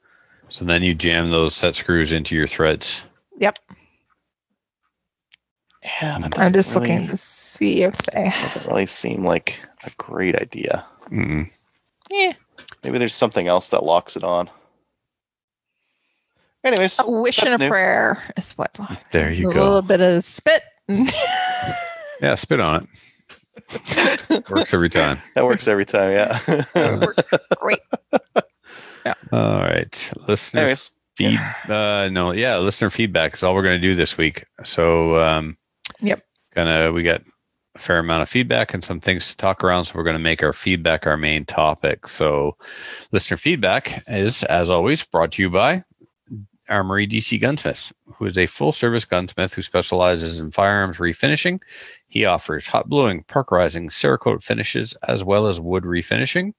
So 0.49 0.65
then 0.65 0.81
you 0.83 0.95
jam 0.95 1.29
those 1.29 1.53
set 1.55 1.75
screws 1.75 2.11
into 2.11 2.35
your 2.35 2.47
threads. 2.47 3.01
Yep. 3.37 3.57
Yeah, 6.01 6.19
that 6.19 6.37
I'm 6.39 6.51
just 6.51 6.73
really- 6.75 6.89
looking 6.89 7.07
to 7.07 7.17
see 7.17 7.83
if 7.83 7.95
they 8.13 8.29
Doesn't 8.29 8.65
really 8.65 8.85
seem 8.85 9.23
like 9.23 9.59
a 9.83 9.91
great 9.97 10.35
idea. 10.35 10.85
Mm. 11.09 11.49
yeah. 12.09 12.33
Maybe 12.83 12.97
there's 12.97 13.15
something 13.15 13.47
else 13.47 13.69
that 13.69 13.83
locks 13.83 14.17
it 14.17 14.23
on. 14.23 14.49
Anyways, 16.63 16.99
A 16.99 17.09
wish 17.09 17.37
That's 17.37 17.53
and 17.53 17.61
a 17.61 17.65
new. 17.65 17.69
prayer 17.69 18.21
is 18.35 18.51
what 18.53 18.77
There 19.11 19.31
you 19.31 19.49
a 19.49 19.53
go. 19.53 19.61
A 19.61 19.63
little 19.63 19.81
bit 19.81 20.01
of 20.01 20.23
spit. 20.23 20.63
Yeah, 22.21 22.35
spit 22.35 22.59
on 22.59 22.83
it. 22.83 22.89
Works 24.49 24.73
every 24.73 24.89
time. 24.89 25.19
that 25.35 25.45
works 25.45 25.67
every 25.67 25.85
time. 25.85 26.11
Yeah. 26.11 26.99
works 26.99 27.31
great. 27.61 27.79
All 29.31 29.59
right. 29.59 30.11
Listener 30.27 30.61
Anyways, 30.61 30.91
feed 31.15 31.39
uh 31.67 32.07
no 32.09 32.31
yeah 32.31 32.57
listener 32.57 32.89
feedback 32.89 33.33
is 33.33 33.43
all 33.43 33.53
we're 33.53 33.61
going 33.63 33.75
to 33.79 33.85
do 33.87 33.93
this 33.93 34.17
week 34.17 34.45
so 34.63 35.17
um 35.21 35.57
Yep. 35.99 36.23
gonna 36.55 36.93
we 36.93 37.03
got 37.03 37.21
a 37.75 37.79
fair 37.79 37.99
amount 37.99 38.21
of 38.21 38.29
feedback 38.29 38.73
and 38.73 38.83
some 38.85 39.01
things 39.01 39.29
to 39.29 39.35
talk 39.37 39.61
around 39.61 39.83
so 39.83 39.93
we're 39.95 40.03
going 40.05 40.15
to 40.15 40.19
make 40.23 40.41
our 40.43 40.53
feedback 40.53 41.05
our 41.05 41.17
main 41.17 41.43
topic 41.43 42.07
so 42.07 42.55
listener 43.11 43.35
feedback 43.35 44.01
is 44.07 44.43
as 44.43 44.69
always 44.69 45.03
brought 45.03 45.33
to 45.33 45.41
you 45.41 45.49
by 45.49 45.83
armory 46.69 47.07
dc 47.07 47.39
gunsmith 47.41 47.91
who 48.13 48.25
is 48.25 48.37
a 48.37 48.45
full 48.45 48.71
service 48.71 49.05
gunsmith 49.05 49.53
who 49.53 49.61
specializes 49.61 50.39
in 50.39 50.51
firearms 50.51 50.97
refinishing 50.97 51.59
he 52.07 52.25
offers 52.25 52.67
hot 52.67 52.87
bluing 52.87 53.23
parkerizing 53.23 53.89
cerakote 53.89 54.43
finishes 54.43 54.93
as 55.07 55.23
well 55.23 55.47
as 55.47 55.59
wood 55.59 55.83
refinishing 55.83 56.53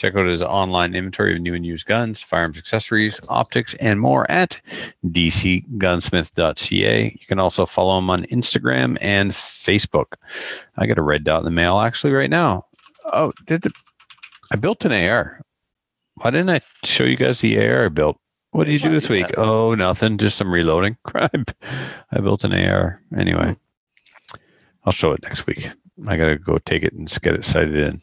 Check 0.00 0.16
out 0.16 0.26
his 0.26 0.42
online 0.42 0.94
inventory 0.94 1.36
of 1.36 1.42
new 1.42 1.52
and 1.52 1.66
used 1.66 1.86
guns, 1.86 2.22
firearms 2.22 2.56
accessories, 2.56 3.20
optics, 3.28 3.74
and 3.74 4.00
more 4.00 4.28
at 4.30 4.58
dcgunsmith.ca. 5.04 7.16
You 7.20 7.26
can 7.26 7.38
also 7.38 7.66
follow 7.66 7.98
him 7.98 8.08
on 8.08 8.24
Instagram 8.32 8.96
and 9.02 9.32
Facebook. 9.32 10.14
I 10.78 10.86
got 10.86 10.96
a 10.96 11.02
red 11.02 11.24
dot 11.24 11.40
in 11.40 11.44
the 11.44 11.50
mail 11.50 11.80
actually 11.80 12.14
right 12.14 12.30
now. 12.30 12.64
Oh, 13.12 13.34
did 13.44 13.60
the, 13.60 13.72
I 14.50 14.56
built 14.56 14.86
an 14.86 14.92
AR? 14.92 15.42
Why 16.14 16.30
didn't 16.30 16.48
I 16.48 16.62
show 16.82 17.04
you 17.04 17.16
guys 17.16 17.42
the 17.42 17.60
AR 17.60 17.84
I 17.84 17.88
built? 17.88 18.16
What 18.52 18.64
did 18.64 18.72
you 18.72 18.78
do 18.80 18.90
this 18.90 19.08
week? 19.08 19.26
Oh, 19.38 19.74
nothing. 19.74 20.18
Just 20.18 20.36
some 20.36 20.50
reloading. 20.52 20.96
Crap. 21.04 21.50
I 22.10 22.20
built 22.20 22.44
an 22.44 22.52
AR. 22.52 23.00
Anyway, 23.16 23.54
I'll 24.84 24.92
show 24.92 25.12
it 25.12 25.22
next 25.22 25.46
week. 25.46 25.68
I 26.06 26.16
got 26.16 26.26
to 26.26 26.36
go 26.36 26.58
take 26.58 26.82
it 26.82 26.92
and 26.92 27.06
just 27.06 27.22
get 27.22 27.34
it 27.34 27.44
sighted 27.44 27.76
in. 27.76 28.00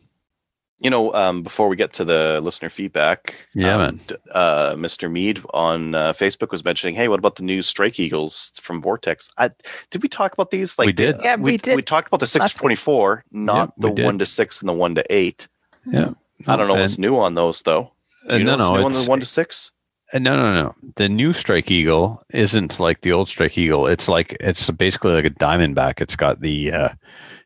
you 0.79 0.89
know, 0.91 1.11
um, 1.15 1.41
before 1.41 1.67
we 1.67 1.75
get 1.75 1.91
to 1.93 2.05
the 2.05 2.39
listener 2.41 2.69
feedback, 2.69 3.33
Yeah, 3.55 3.73
um, 3.75 3.81
man. 3.81 3.99
d- 4.07 4.15
Uh, 4.31 4.75
Mr. 4.75 5.11
Mead 5.11 5.41
on 5.53 5.95
uh, 5.95 6.13
Facebook 6.13 6.51
was 6.51 6.63
mentioning, 6.63 6.93
"Hey, 6.95 7.07
what 7.07 7.17
about 7.19 7.35
the 7.37 7.43
new 7.43 7.61
Strike 7.63 7.99
Eagles 7.99 8.53
from 8.61 8.81
Vortex?" 8.81 9.31
I, 9.39 9.49
did 9.89 10.03
we 10.03 10.07
talk 10.07 10.33
about 10.33 10.51
these? 10.51 10.77
Like 10.77 10.85
We 10.85 10.91
the- 10.93 11.13
did. 11.13 11.21
Yeah, 11.23 11.35
we 11.35 11.57
did 11.57 11.75
We 11.75 11.81
talked 11.81 12.07
about 12.09 12.19
the 12.19 12.27
six 12.27 12.53
to 12.53 12.59
twenty-four, 12.59 13.23
not 13.31 13.73
we 13.77 13.89
the 13.89 13.95
did. 13.95 14.05
one 14.05 14.19
to 14.19 14.25
six 14.27 14.61
and 14.61 14.69
the 14.69 14.73
one 14.73 14.93
to 14.95 15.03
eight. 15.09 15.47
Yeah. 15.85 16.11
I 16.45 16.55
don't 16.55 16.67
know 16.67 16.73
And- 16.75 16.81
what's 16.83 16.99
new 16.99 17.17
on 17.17 17.33
those 17.33 17.63
though. 17.63 17.91
Do 18.29 18.35
Uh, 18.35 18.37
you 18.37 18.43
no, 18.45 18.55
know 18.57 18.71
what's 18.71 18.71
no, 18.73 18.77
new 18.79 18.85
on 18.85 18.91
the 18.91 19.09
one 19.09 19.19
to 19.21 19.25
six? 19.25 19.71
Uh, 20.13 20.19
No, 20.19 20.35
no, 20.35 20.53
no. 20.53 20.75
The 20.95 21.09
new 21.09 21.33
Strike 21.33 21.69
Eagle 21.71 22.23
isn't 22.33 22.79
like 22.79 23.01
the 23.01 23.11
old 23.11 23.27
Strike 23.29 23.57
Eagle. 23.57 23.87
It's 23.87 24.07
like 24.07 24.35
it's 24.39 24.69
basically 24.71 25.13
like 25.13 25.25
a 25.25 25.29
Diamondback. 25.29 25.99
It's 26.01 26.15
got 26.15 26.41
the 26.41 26.71
uh 26.71 26.89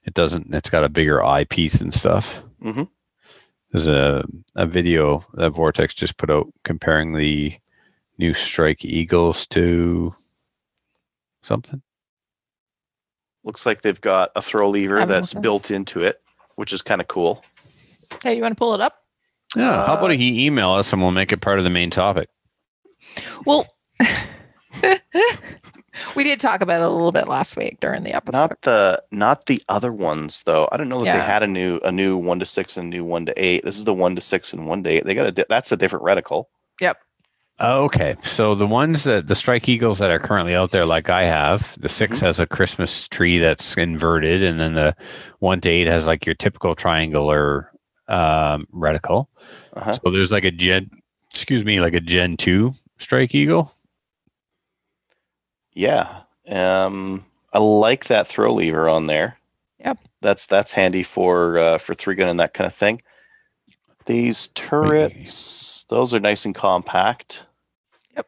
it 0.06 0.13
doesn't 0.13 0.54
it's 0.54 0.69
got 0.69 0.84
a 0.84 0.89
bigger 0.89 1.24
eyepiece 1.24 1.82
and 1.82 1.93
stuff. 1.93 2.43
Mhm. 2.63 2.88
There's 3.71 3.88
a 3.88 4.24
a 4.56 4.65
video 4.65 5.26
that 5.36 5.52
Vortex 5.52 5.93
just 5.93 6.17
put 6.17 6.30
out 6.30 6.47
comparing 6.63 7.13
the 7.13 7.56
new 8.17 8.34
Strike 8.34 8.86
Eagles 8.86 9.47
to 9.47 10.13
something. 11.41 11.82
Looks 13.43 13.65
like 13.65 13.82
they've 13.82 14.00
got 14.00 14.32
a 14.36 14.41
throw 14.41 14.69
lever 14.69 15.04
that's 15.08 15.34
looked. 15.34 15.41
built 15.41 15.71
into 15.71 16.02
it, 16.04 16.21
which 16.56 16.71
is 16.74 16.84
kind 16.84 17.02
of 17.02 17.08
cool. 17.08 17.43
Hey, 18.24 18.36
you 18.36 18.41
want 18.43 18.52
to 18.52 18.60
pull 18.60 18.76
it 18.76 18.82
up? 18.82 18.97
Yeah. 19.56 19.88
How 19.88 19.93
about 19.97 20.12
Uh, 20.12 20.13
he 20.13 20.45
email 20.45 20.69
us 20.71 20.93
and 20.93 21.02
we'll 21.02 21.10
make 21.12 21.32
it 21.32 21.41
part 21.41 21.58
of 21.58 21.63
the 21.63 21.69
main 21.71 21.89
topic? 21.89 22.30
Well, 23.45 23.67
we 26.15 26.23
did 26.23 26.39
talk 26.39 26.61
about 26.61 26.81
it 26.81 26.85
a 26.85 26.89
little 26.89 27.11
bit 27.11 27.27
last 27.27 27.57
week 27.57 27.79
during 27.79 28.03
the 28.03 28.13
episode. 28.13 28.37
Not 28.37 28.61
the 28.61 29.03
not 29.11 29.45
the 29.45 29.61
other 29.69 29.91
ones 29.91 30.43
though. 30.45 30.67
I 30.71 30.77
don't 30.77 30.89
know 30.89 31.03
that 31.03 31.13
they 31.13 31.23
had 31.25 31.43
a 31.43 31.47
new 31.47 31.79
a 31.83 31.91
new 31.91 32.17
one 32.17 32.39
to 32.39 32.45
six 32.45 32.77
and 32.77 32.89
new 32.89 33.03
one 33.03 33.25
to 33.25 33.33
eight. 33.43 33.63
This 33.63 33.77
is 33.77 33.85
the 33.85 33.93
one 33.93 34.15
to 34.15 34.21
six 34.21 34.53
and 34.53 34.67
one 34.67 34.83
to 34.83 34.89
eight. 34.89 35.05
They 35.05 35.13
got 35.13 35.27
a 35.27 35.31
di- 35.31 35.45
that's 35.49 35.71
a 35.71 35.77
different 35.77 36.05
reticle. 36.05 36.45
Yep. 36.79 36.97
Okay, 37.59 38.15
so 38.23 38.55
the 38.55 38.65
ones 38.65 39.03
that 39.03 39.27
the 39.27 39.35
Strike 39.35 39.69
Eagles 39.69 39.99
that 39.99 40.09
are 40.09 40.17
currently 40.17 40.55
out 40.55 40.71
there, 40.71 40.85
like 40.85 41.11
I 41.11 41.25
have, 41.25 41.79
the 41.79 41.89
6 41.89 42.17
Mhm. 42.17 42.21
has 42.21 42.39
a 42.39 42.47
Christmas 42.47 43.07
tree 43.07 43.37
that's 43.37 43.77
inverted, 43.77 44.41
and 44.41 44.59
then 44.59 44.73
the 44.73 44.95
one 45.37 45.61
to 45.61 45.69
eight 45.69 45.85
has 45.85 46.07
like 46.07 46.25
your 46.25 46.33
typical 46.33 46.73
triangular 46.73 47.71
um, 48.07 48.65
reticle. 48.73 49.27
Uh-huh. 49.73 49.91
So 49.91 50.09
there's 50.09 50.31
like 50.31 50.43
a 50.43 50.49
gen- 50.49 50.89
excuse 51.31 51.63
me, 51.63 51.79
like 51.79 51.93
a 51.93 51.99
Gen 51.99 52.35
2 52.35 52.73
Strike 53.01 53.33
Eagle. 53.33 53.73
Yeah. 55.73 56.21
Um, 56.47 57.25
I 57.51 57.59
like 57.59 58.05
that 58.05 58.27
throw 58.27 58.53
lever 58.53 58.87
on 58.87 59.07
there. 59.07 59.37
Yep. 59.79 59.97
That's 60.21 60.45
that's 60.45 60.71
handy 60.71 61.01
for 61.03 61.57
uh, 61.57 61.77
for 61.79 61.95
three 61.95 62.15
gun 62.15 62.29
and 62.29 62.39
that 62.39 62.53
kind 62.53 62.67
of 62.67 62.75
thing. 62.75 63.01
These 64.05 64.49
turrets, 64.49 65.85
those 65.89 66.13
are 66.13 66.19
nice 66.19 66.45
and 66.45 66.53
compact. 66.53 67.43
Yep. 68.15 68.27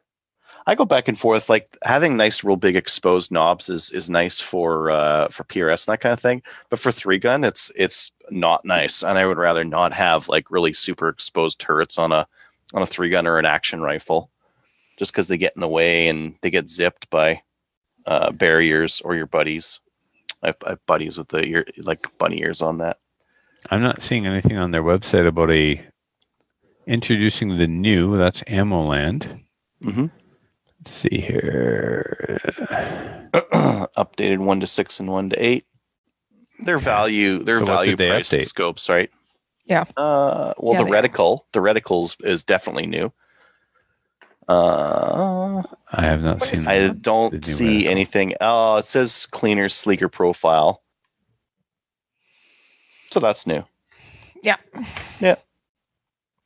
I 0.65 0.75
go 0.75 0.85
back 0.85 1.07
and 1.07 1.19
forth. 1.19 1.49
Like 1.49 1.77
having 1.83 2.17
nice, 2.17 2.43
real 2.43 2.55
big 2.55 2.75
exposed 2.75 3.31
knobs 3.31 3.69
is 3.69 3.91
is 3.91 4.09
nice 4.09 4.39
for 4.39 4.89
uh, 4.89 5.27
for 5.27 5.43
PRS 5.43 5.87
and 5.87 5.93
that 5.93 6.01
kind 6.01 6.13
of 6.13 6.19
thing. 6.19 6.41
But 6.71 6.79
for 6.79 6.91
three 6.91 7.19
gun, 7.19 7.43
it's 7.43 7.71
it's 7.75 8.11
not 8.31 8.65
nice, 8.65 9.03
and 9.03 9.19
I 9.19 9.27
would 9.27 9.37
rather 9.37 9.63
not 9.63 9.93
have 9.93 10.27
like 10.27 10.49
really 10.49 10.73
super 10.73 11.09
exposed 11.09 11.59
turrets 11.59 11.99
on 11.99 12.11
a 12.11 12.27
on 12.73 12.81
a 12.81 12.87
three 12.87 13.09
gun 13.09 13.27
or 13.27 13.37
an 13.37 13.45
action 13.45 13.81
rifle, 13.81 14.31
just 14.97 15.11
because 15.11 15.27
they 15.27 15.37
get 15.37 15.53
in 15.55 15.61
the 15.61 15.67
way 15.67 16.07
and 16.07 16.35
they 16.41 16.49
get 16.49 16.69
zipped 16.69 17.09
by 17.09 17.41
uh, 18.05 18.31
barriers 18.31 19.01
or 19.01 19.15
your 19.15 19.27
buddies. 19.27 19.79
I 20.41 20.47
have, 20.47 20.57
I 20.65 20.69
have 20.71 20.85
buddies 20.85 21.17
with 21.17 21.29
the 21.29 21.43
ear, 21.43 21.65
like 21.77 22.05
bunny 22.17 22.41
ears 22.41 22.61
on 22.61 22.77
that. 22.79 22.99
I'm 23.71 23.81
not 23.81 24.01
seeing 24.01 24.25
anything 24.27 24.57
on 24.57 24.71
their 24.71 24.83
website 24.83 25.25
about 25.27 25.49
a 25.51 25.81
introducing 26.85 27.57
the 27.57 27.67
new. 27.67 28.17
That's 28.17 28.43
Ammo 28.47 28.85
Land. 28.85 29.43
hmm 29.81 30.07
Let's 30.79 30.91
see 30.91 31.17
here. 31.17 32.39
Updated 33.33 34.39
one 34.39 34.59
to 34.59 34.67
six 34.67 34.99
and 34.99 35.09
one 35.09 35.29
to 35.29 35.43
eight. 35.43 35.65
Their 36.59 36.77
value, 36.77 37.39
their 37.39 37.59
So 37.59 37.65
value 37.65 37.95
price 37.95 38.29
scopes, 38.47 38.89
right? 38.89 39.09
Yeah. 39.65 39.85
Uh, 39.95 40.53
well, 40.57 40.73
Yeah, 40.73 40.83
the 40.83 40.89
they 40.91 40.97
are. 40.97 41.01
reticle, 41.03 41.39
the 41.53 41.59
reticles 41.59 42.17
is 42.25 42.43
definitely 42.43 42.85
new. 42.85 43.13
Uh, 44.47 45.63
I 45.91 46.01
have 46.01 46.21
not 46.21 46.41
seen. 46.41 46.67
I 46.67 46.87
that. 46.87 47.01
don't 47.01 47.45
see 47.45 47.83
reticle. 47.83 47.87
anything. 47.87 48.33
Oh, 48.41 48.77
it 48.77 48.85
says 48.85 49.25
cleaner, 49.27 49.69
sleeker 49.69 50.09
profile. 50.09 50.81
So 53.11 53.19
that's 53.19 53.45
new. 53.47 53.63
Yeah. 54.41 54.57
Yeah. 55.19 55.35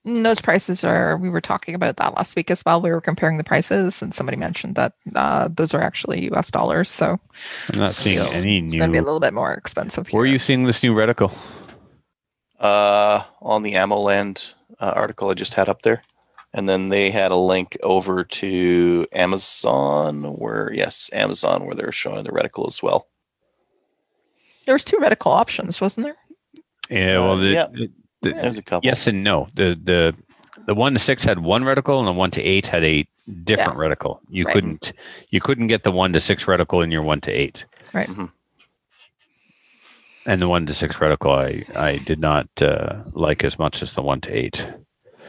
And 0.05 0.25
those 0.25 0.39
prices 0.39 0.83
are, 0.83 1.17
we 1.17 1.29
were 1.29 1.41
talking 1.41 1.75
about 1.75 1.97
that 1.97 2.15
last 2.15 2.35
week 2.35 2.49
as 2.51 2.63
well. 2.65 2.81
We 2.81 2.91
were 2.91 3.01
comparing 3.01 3.37
the 3.37 3.43
prices, 3.43 4.01
and 4.01 4.13
somebody 4.13 4.37
mentioned 4.37 4.75
that 4.75 4.93
uh, 5.15 5.49
those 5.53 5.73
are 5.73 5.81
actually 5.81 6.31
US 6.31 6.51
dollars. 6.51 6.89
So 6.89 7.19
I'm 7.73 7.79
not 7.79 7.93
seeing 7.93 8.19
feel 8.19 8.27
any 8.27 8.59
it's 8.59 8.73
going 8.73 8.89
to 8.89 8.93
be 8.93 8.99
a 8.99 9.03
little 9.03 9.19
bit 9.19 9.33
more 9.33 9.53
expensive. 9.53 10.07
Where 10.09 10.23
are 10.23 10.27
you 10.27 10.39
seeing 10.39 10.63
this 10.63 10.83
new 10.83 10.93
reticle? 10.93 11.35
uh, 12.59 13.23
on 13.41 13.63
the 13.63 13.75
Ammo 13.75 13.97
Land 13.97 14.53
uh, 14.79 14.93
article 14.95 15.29
I 15.29 15.33
just 15.33 15.53
had 15.53 15.69
up 15.69 15.81
there. 15.81 16.03
And 16.57 16.67
then 16.67 16.89
they 16.89 17.11
had 17.11 17.29
a 17.29 17.35
link 17.35 17.77
over 17.83 18.23
to 18.23 19.05
Amazon, 19.13 20.23
where, 20.37 20.71
yes, 20.73 21.07
Amazon, 21.13 21.65
where 21.65 21.75
they're 21.75 21.91
showing 21.91 22.23
the 22.23 22.31
reticle 22.31 22.67
as 22.67 22.81
well. 22.81 23.07
There 24.65 24.73
was 24.73 24.83
two 24.83 24.97
reticle 24.97 25.31
options, 25.31 25.79
wasn't 25.79 26.07
there? 26.07 26.15
Yeah, 26.89 27.19
well, 27.19 27.33
Uh, 27.33 27.35
the, 27.35 27.47
yeah. 27.49 27.67
the- 27.71 27.91
the- 28.23 28.33
There's 28.41 28.57
a 28.57 28.63
couple. 28.63 28.87
yes 28.87 29.05
and 29.05 29.23
no. 29.23 29.47
The 29.53 29.79
the 29.81 30.15
the 30.65 30.73
one 30.73 30.93
to 30.93 30.99
six 30.99 31.23
had 31.23 31.39
one 31.39 31.63
reticle, 31.63 31.99
and 31.99 32.07
the 32.07 32.11
one 32.11 32.31
to 32.31 32.41
eight 32.41 32.65
had 32.65 32.83
a 32.83 33.05
different 33.43 33.77
reticle. 33.77 34.19
You 34.29 34.45
Right. 34.45 34.53
couldn't 34.55 34.93
you 35.29 35.39
couldn't 35.39 35.67
get 35.67 35.83
the 35.83 35.91
one 35.91 36.11
to 36.13 36.19
six 36.19 36.45
reticle 36.45 36.83
in 36.83 36.89
your 36.91 37.03
one 37.03 37.21
to 37.21 37.31
eight. 37.31 37.65
Right. 37.93 38.09
Mhm. 38.09 38.31
And 40.25 40.41
the 40.41 40.49
one 40.49 40.65
to 40.65 40.73
six 40.73 40.95
reticle, 40.97 41.37
I 41.37 41.79
I 41.79 41.97
did 41.99 42.19
not 42.19 42.47
uh, 42.61 43.03
like 43.13 43.43
as 43.43 43.59
much 43.59 43.83
as 43.83 43.93
the 43.93 44.01
one 44.01 44.19
to 44.21 44.31
eight. 44.35 44.65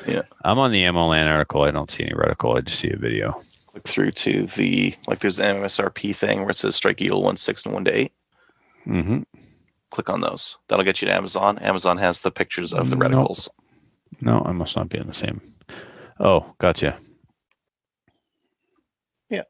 Yeah. 0.06 0.22
I'm 0.44 0.58
on 0.58 0.72
the 0.72 0.84
Ammo 0.84 1.06
Land 1.08 1.28
article. 1.28 1.62
I 1.62 1.70
don't 1.70 1.90
see 1.90 2.04
any 2.04 2.12
reticle. 2.14 2.56
I 2.56 2.60
just 2.62 2.78
see 2.80 2.90
a 2.90 2.96
video. 2.96 3.32
Click 3.72 3.86
through 3.86 4.10
to 4.12 4.46
the, 4.46 4.94
like, 5.06 5.18
there's 5.20 5.38
an 5.38 5.56
MSRP 5.56 6.14
thing 6.16 6.40
where 6.40 6.50
it 6.50 6.56
says 6.56 6.74
Strike 6.76 7.00
Eagle 7.02 7.22
1 7.22 7.36
6 7.36 7.64
and 7.66 7.74
1 7.74 7.84
to 7.84 7.96
8. 7.98 8.12
hmm 8.84 9.18
Click 9.90 10.08
on 10.10 10.20
those. 10.20 10.56
That'll 10.68 10.84
get 10.84 11.00
you 11.02 11.08
to 11.08 11.14
Amazon. 11.14 11.58
Amazon 11.58 11.98
has 11.98 12.20
the 12.20 12.30
pictures 12.30 12.72
of 12.72 12.90
the 12.90 12.96
Nope. 12.96 13.10
reticles. 13.12 13.48
No, 14.20 14.42
I 14.46 14.52
must 14.52 14.76
not 14.76 14.88
be 14.88 14.98
in 14.98 15.06
the 15.06 15.14
same. 15.14 15.40
Oh, 16.20 16.54
gotcha. 16.58 16.96
Yeah. 19.30 19.42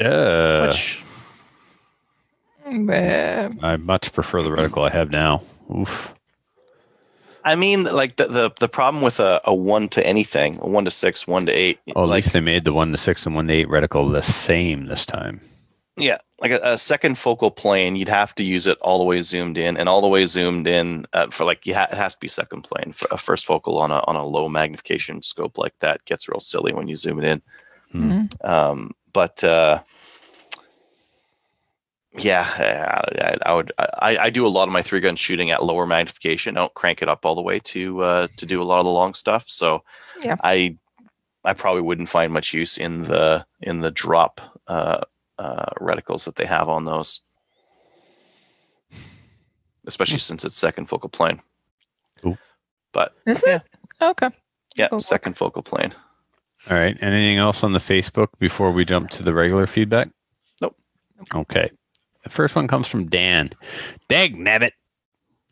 Uh, 0.00 0.66
Which, 0.66 1.02
Uh, 2.66 3.50
I 3.62 3.76
much 3.76 4.12
prefer 4.12 4.42
the 4.42 4.50
reticle 4.50 4.88
I 4.88 4.92
have 4.92 5.10
now. 5.10 5.42
Oof. 5.74 6.14
I 7.46 7.54
mean, 7.54 7.84
like, 7.84 8.16
the, 8.16 8.26
the, 8.26 8.50
the 8.58 8.68
problem 8.68 9.02
with 9.02 9.20
a, 9.20 9.40
a 9.44 9.54
1 9.54 9.88
to 9.90 10.06
anything, 10.06 10.58
a 10.60 10.68
1 10.68 10.84
to 10.84 10.90
6, 10.90 11.26
1 11.26 11.46
to 11.46 11.52
8, 11.52 11.78
Oh, 11.94 12.02
at 12.02 12.08
like, 12.08 12.16
least 12.16 12.32
they 12.32 12.40
made 12.40 12.64
the 12.64 12.72
one 12.72 12.90
to 12.92 12.98
six 12.98 13.24
and 13.24 13.34
one 13.36 13.46
to 13.46 13.54
eight 13.54 13.68
reticle 13.68 14.12
the 14.12 14.22
same 14.22 14.86
this 14.86 15.06
time. 15.06 15.40
Yeah, 15.96 16.18
like 16.40 16.50
a, 16.50 16.60
a 16.62 16.76
second 16.76 17.16
focal 17.16 17.50
plane, 17.50 17.96
you'd 17.96 18.08
have 18.08 18.34
to 18.34 18.44
use 18.44 18.66
it 18.66 18.76
all 18.82 18.98
the 18.98 19.04
way 19.04 19.22
zoomed 19.22 19.56
in, 19.56 19.76
and 19.78 19.88
all 19.88 20.02
the 20.02 20.08
way 20.08 20.26
zoomed 20.26 20.66
in 20.66 21.06
uh, 21.14 21.28
for 21.30 21.44
like 21.44 21.64
you 21.66 21.74
ha- 21.74 21.88
it 21.90 21.96
has 21.96 22.14
to 22.14 22.20
be 22.20 22.28
second 22.28 22.62
plane. 22.62 22.92
For 22.92 23.08
a 23.10 23.16
first 23.16 23.46
focal 23.46 23.78
on 23.78 23.90
a 23.90 24.00
on 24.06 24.14
a 24.14 24.26
low 24.26 24.46
magnification 24.48 25.22
scope 25.22 25.56
like 25.56 25.72
that 25.80 26.04
gets 26.04 26.28
real 26.28 26.40
silly 26.40 26.74
when 26.74 26.86
you 26.88 26.96
zoom 26.96 27.18
it 27.18 27.24
in. 27.24 27.42
Hmm. 27.92 28.10
mhm. 28.10 28.44
Um, 28.46 28.90
but 29.14 29.42
uh, 29.42 29.82
yeah, 32.18 33.02
I, 33.14 33.36
I 33.50 33.54
would. 33.54 33.72
I, 33.78 34.18
I 34.18 34.30
do 34.30 34.46
a 34.46 34.48
lot 34.48 34.68
of 34.68 34.72
my 34.72 34.82
three 34.82 35.00
gun 35.00 35.16
shooting 35.16 35.50
at 35.50 35.62
lower 35.64 35.86
magnification. 35.86 36.56
I 36.56 36.60
don't 36.60 36.74
crank 36.74 37.02
it 37.02 37.08
up 37.08 37.24
all 37.24 37.34
the 37.34 37.42
way 37.42 37.60
to 37.60 38.02
uh, 38.02 38.28
to 38.36 38.46
do 38.46 38.62
a 38.62 38.64
lot 38.64 38.78
of 38.78 38.84
the 38.84 38.90
long 38.90 39.14
stuff. 39.14 39.44
So 39.46 39.82
Yeah. 40.22 40.36
I 40.42 40.76
I 41.44 41.52
probably 41.52 41.82
wouldn't 41.82 42.08
find 42.08 42.32
much 42.32 42.52
use 42.54 42.78
in 42.78 43.02
the 43.04 43.44
in 43.60 43.80
the 43.80 43.90
drop 43.90 44.40
uh, 44.66 45.00
uh, 45.38 45.70
reticles 45.80 46.24
that 46.24 46.36
they 46.36 46.46
have 46.46 46.68
on 46.68 46.84
those, 46.84 47.20
especially 49.86 50.18
since 50.18 50.44
it's 50.44 50.56
second 50.56 50.86
focal 50.86 51.08
plane. 51.08 51.40
Cool. 52.22 52.38
But 52.92 53.12
Is 53.26 53.42
Yeah. 53.46 53.56
it? 53.56 53.62
Okay. 54.02 54.28
yeah, 54.76 54.88
Go 54.88 54.96
look. 54.96 55.04
second 55.04 55.36
focal 55.36 55.62
plane. 55.62 55.94
All 56.70 56.76
right. 56.76 56.96
Anything 57.02 57.36
else 57.38 57.62
on 57.62 57.72
the 57.72 57.78
Facebook 57.78 58.28
before 58.38 58.72
we 58.72 58.84
jump 58.84 59.10
to 59.10 59.22
the 59.22 59.32
regular 59.34 59.66
feedback? 59.66 60.08
Nope. 60.60 60.76
Okay. 61.34 61.70
The 62.26 62.30
first 62.30 62.56
one 62.56 62.66
comes 62.66 62.88
from 62.88 63.06
Dan. 63.06 63.50
Dag 64.08 64.34
nabbit. 64.36 64.72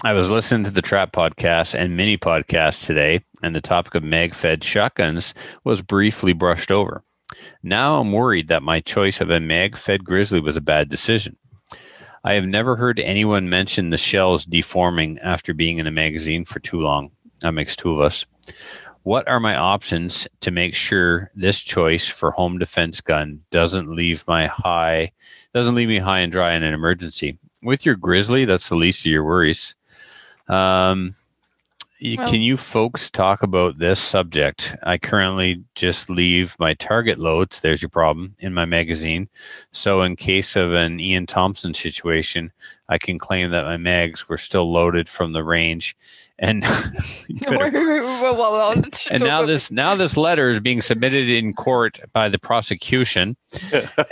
I 0.03 0.13
was 0.13 0.29
listening 0.29 0.65
to 0.65 0.73
the 0.73 0.83
Trap 0.83 1.13
podcast 1.13 1.79
and 1.79 1.97
mini 1.97 2.19
podcast 2.19 2.85
today, 2.85 3.21
and 3.45 3.55
the 3.55 3.61
topic 3.61 3.95
of 3.95 4.03
mag 4.03 4.35
fed 4.35 4.65
shotguns 4.65 5.35
was 5.63 5.83
briefly 5.83 6.33
brushed 6.33 6.73
over. 6.73 7.05
Now 7.63 8.01
I'm 8.01 8.11
worried 8.11 8.49
that 8.49 8.65
my 8.65 8.81
choice 8.81 9.21
of 9.21 9.31
a 9.31 9.39
mag 9.39 9.77
fed 9.77 10.03
grizzly 10.03 10.41
was 10.41 10.57
a 10.57 10.61
bad 10.61 10.89
decision. 10.89 11.37
I 12.25 12.33
have 12.33 12.47
never 12.47 12.75
heard 12.75 12.99
anyone 12.99 13.49
mention 13.49 13.91
the 13.91 13.97
shells 13.97 14.45
deforming 14.45 15.21
after 15.21 15.55
being 15.55 15.79
in 15.79 15.87
a 15.87 15.93
magazine 15.93 16.45
for 16.45 16.59
too 16.59 16.81
long. 16.81 17.13
That 17.43 17.53
makes 17.53 17.77
two 17.77 17.93
of 17.93 18.01
us. 18.01 18.27
What 19.05 19.29
are 19.29 19.39
my 19.39 19.55
options 19.55 20.27
to 20.41 20.51
make 20.51 20.75
sure 20.75 21.31
this 21.35 21.61
choice 21.63 22.09
for 22.09 22.31
home 22.31 22.59
defense 22.59 23.03
gun 23.03 23.43
doesn't 23.51 23.95
leave 23.95 24.25
my 24.27 24.47
high 24.47 25.13
doesn't 25.53 25.75
leave 25.75 25.89
me 25.89 25.99
high 25.99 26.21
and 26.21 26.33
dry 26.33 26.55
in 26.55 26.63
an 26.63 26.73
emergency? 26.73 27.39
With 27.63 27.85
your 27.85 27.97
grizzly, 27.97 28.47
that's 28.47 28.71
the 28.71 28.77
least 28.77 29.01
of 29.03 29.13
your 29.13 29.25
worries. 29.25 29.75
Um, 30.49 31.15
Well- 32.03 32.29
can 32.29 32.41
you 32.43 32.57
folks 32.57 33.11
talk 33.11 33.43
about 33.43 33.79
this 33.79 34.01
subject? 34.01 34.75
I 34.83 34.99
currently 34.99 35.63
just 35.75 36.11
leave 36.11 36.57
my 36.59 36.75
target 36.75 37.19
loads, 37.19 37.61
there's 37.61 37.83
your 37.83 37.89
problem, 37.91 38.35
in 38.41 38.53
my 38.53 38.65
magazine. 38.65 39.29
So, 39.73 40.03
in 40.03 40.17
case 40.17 40.57
of 40.57 40.73
an 40.73 40.99
Ian 40.99 41.27
Thomson 41.27 41.73
situation, 41.73 42.53
I 42.89 42.99
can 42.99 43.19
claim 43.19 43.51
that 43.51 43.65
my 43.65 43.77
mags 43.77 44.29
were 44.29 44.37
still 44.39 44.71
loaded 44.73 45.09
from 45.09 45.33
the 45.33 45.45
range. 45.45 45.97
And, 46.39 46.63
better- 47.49 47.71
and 49.11 49.23
now 49.23 49.41
this 49.47 49.71
now 49.71 49.95
this 49.95 50.17
letter 50.17 50.51
is 50.51 50.61
being 50.61 50.81
submitted 50.83 51.29
in 51.29 51.53
court 51.55 52.01
by 52.13 52.29
the 52.29 52.39
prosecution 52.39 53.37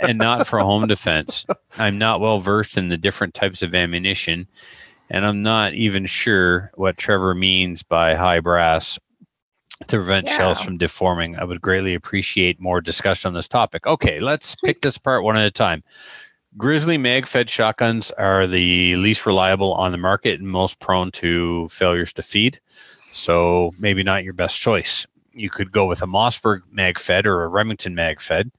and 0.01 0.17
not 0.17 0.47
for 0.47 0.59
home 0.59 0.87
defense. 0.87 1.45
I'm 1.77 1.97
not 1.97 2.21
well 2.21 2.39
versed 2.39 2.77
in 2.77 2.89
the 2.89 2.97
different 2.97 3.33
types 3.33 3.61
of 3.61 3.75
ammunition, 3.75 4.47
and 5.09 5.25
I'm 5.25 5.43
not 5.43 5.73
even 5.73 6.05
sure 6.05 6.71
what 6.75 6.97
Trevor 6.97 7.35
means 7.35 7.83
by 7.83 8.15
high 8.15 8.39
brass 8.39 8.97
to 9.87 9.97
prevent 9.97 10.29
shells 10.29 10.61
from 10.61 10.77
deforming. 10.77 11.37
I 11.37 11.43
would 11.43 11.61
greatly 11.61 11.93
appreciate 11.93 12.59
more 12.59 12.79
discussion 12.79 13.27
on 13.29 13.33
this 13.33 13.47
topic. 13.49 13.85
Okay, 13.85 14.19
let's 14.19 14.55
pick 14.63 14.81
this 14.81 14.95
apart 14.97 15.23
one 15.23 15.35
at 15.35 15.45
a 15.45 15.51
time. 15.51 15.83
Grizzly 16.57 16.97
mag 16.97 17.25
fed 17.25 17.49
shotguns 17.49 18.11
are 18.11 18.45
the 18.45 18.95
least 18.97 19.25
reliable 19.25 19.73
on 19.73 19.91
the 19.91 19.97
market 19.97 20.39
and 20.39 20.47
most 20.49 20.79
prone 20.79 21.11
to 21.11 21.67
failures 21.69 22.13
to 22.13 22.21
feed. 22.21 22.59
So 23.11 23.71
maybe 23.79 24.03
not 24.03 24.23
your 24.23 24.33
best 24.33 24.57
choice. 24.57 25.07
You 25.33 25.49
could 25.49 25.71
go 25.71 25.85
with 25.85 26.01
a 26.01 26.05
Mossberg 26.05 26.61
mag 26.71 26.99
fed 26.99 27.25
or 27.25 27.43
a 27.43 27.47
Remington 27.47 27.95
mag 27.95 28.21
fed, 28.21 28.51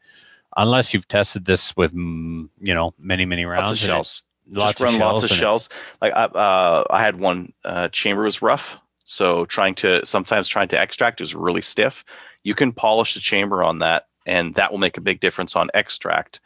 unless 0.57 0.93
you've 0.93 1.07
tested 1.07 1.45
this 1.45 1.77
with 1.77 1.95
mm, 1.95 2.49
you 2.61 2.75
know 2.75 2.93
many 2.99 3.25
many 3.25 3.45
rounds. 3.45 3.71
Lots 3.71 3.71
of 3.71 3.85
and 3.85 3.91
it- 3.91 3.95
shells. 3.95 4.23
Lots 4.51 4.73
Just 4.73 4.81
run 4.81 4.95
of 4.95 5.01
lots 5.01 5.23
of 5.23 5.31
and 5.31 5.37
it- 5.37 5.41
shells. 5.41 5.69
Like 6.03 6.13
I, 6.13 6.25
uh, 6.25 6.85
I 6.91 7.03
had 7.03 7.19
one 7.19 7.53
uh, 7.65 7.89
chamber 7.89 8.25
was 8.25 8.43
rough, 8.43 8.77
So 9.05 9.47
trying 9.47 9.75
to 9.77 10.05
sometimes 10.05 10.49
trying 10.49 10.69
to 10.69 10.81
extract 10.81 11.21
is 11.23 11.35
really 11.35 11.63
stiff. 11.63 12.05
You 12.43 12.55
can 12.55 12.73
polish 12.73 13.15
the 13.15 13.21
chamber 13.21 13.63
on 13.63 13.79
that, 13.79 14.09
and 14.27 14.55
that 14.57 14.71
will 14.71 14.79
make 14.79 14.99
a 14.99 15.01
big 15.01 15.21
difference 15.21 15.57
on 15.57 15.71
extract. 15.73 16.41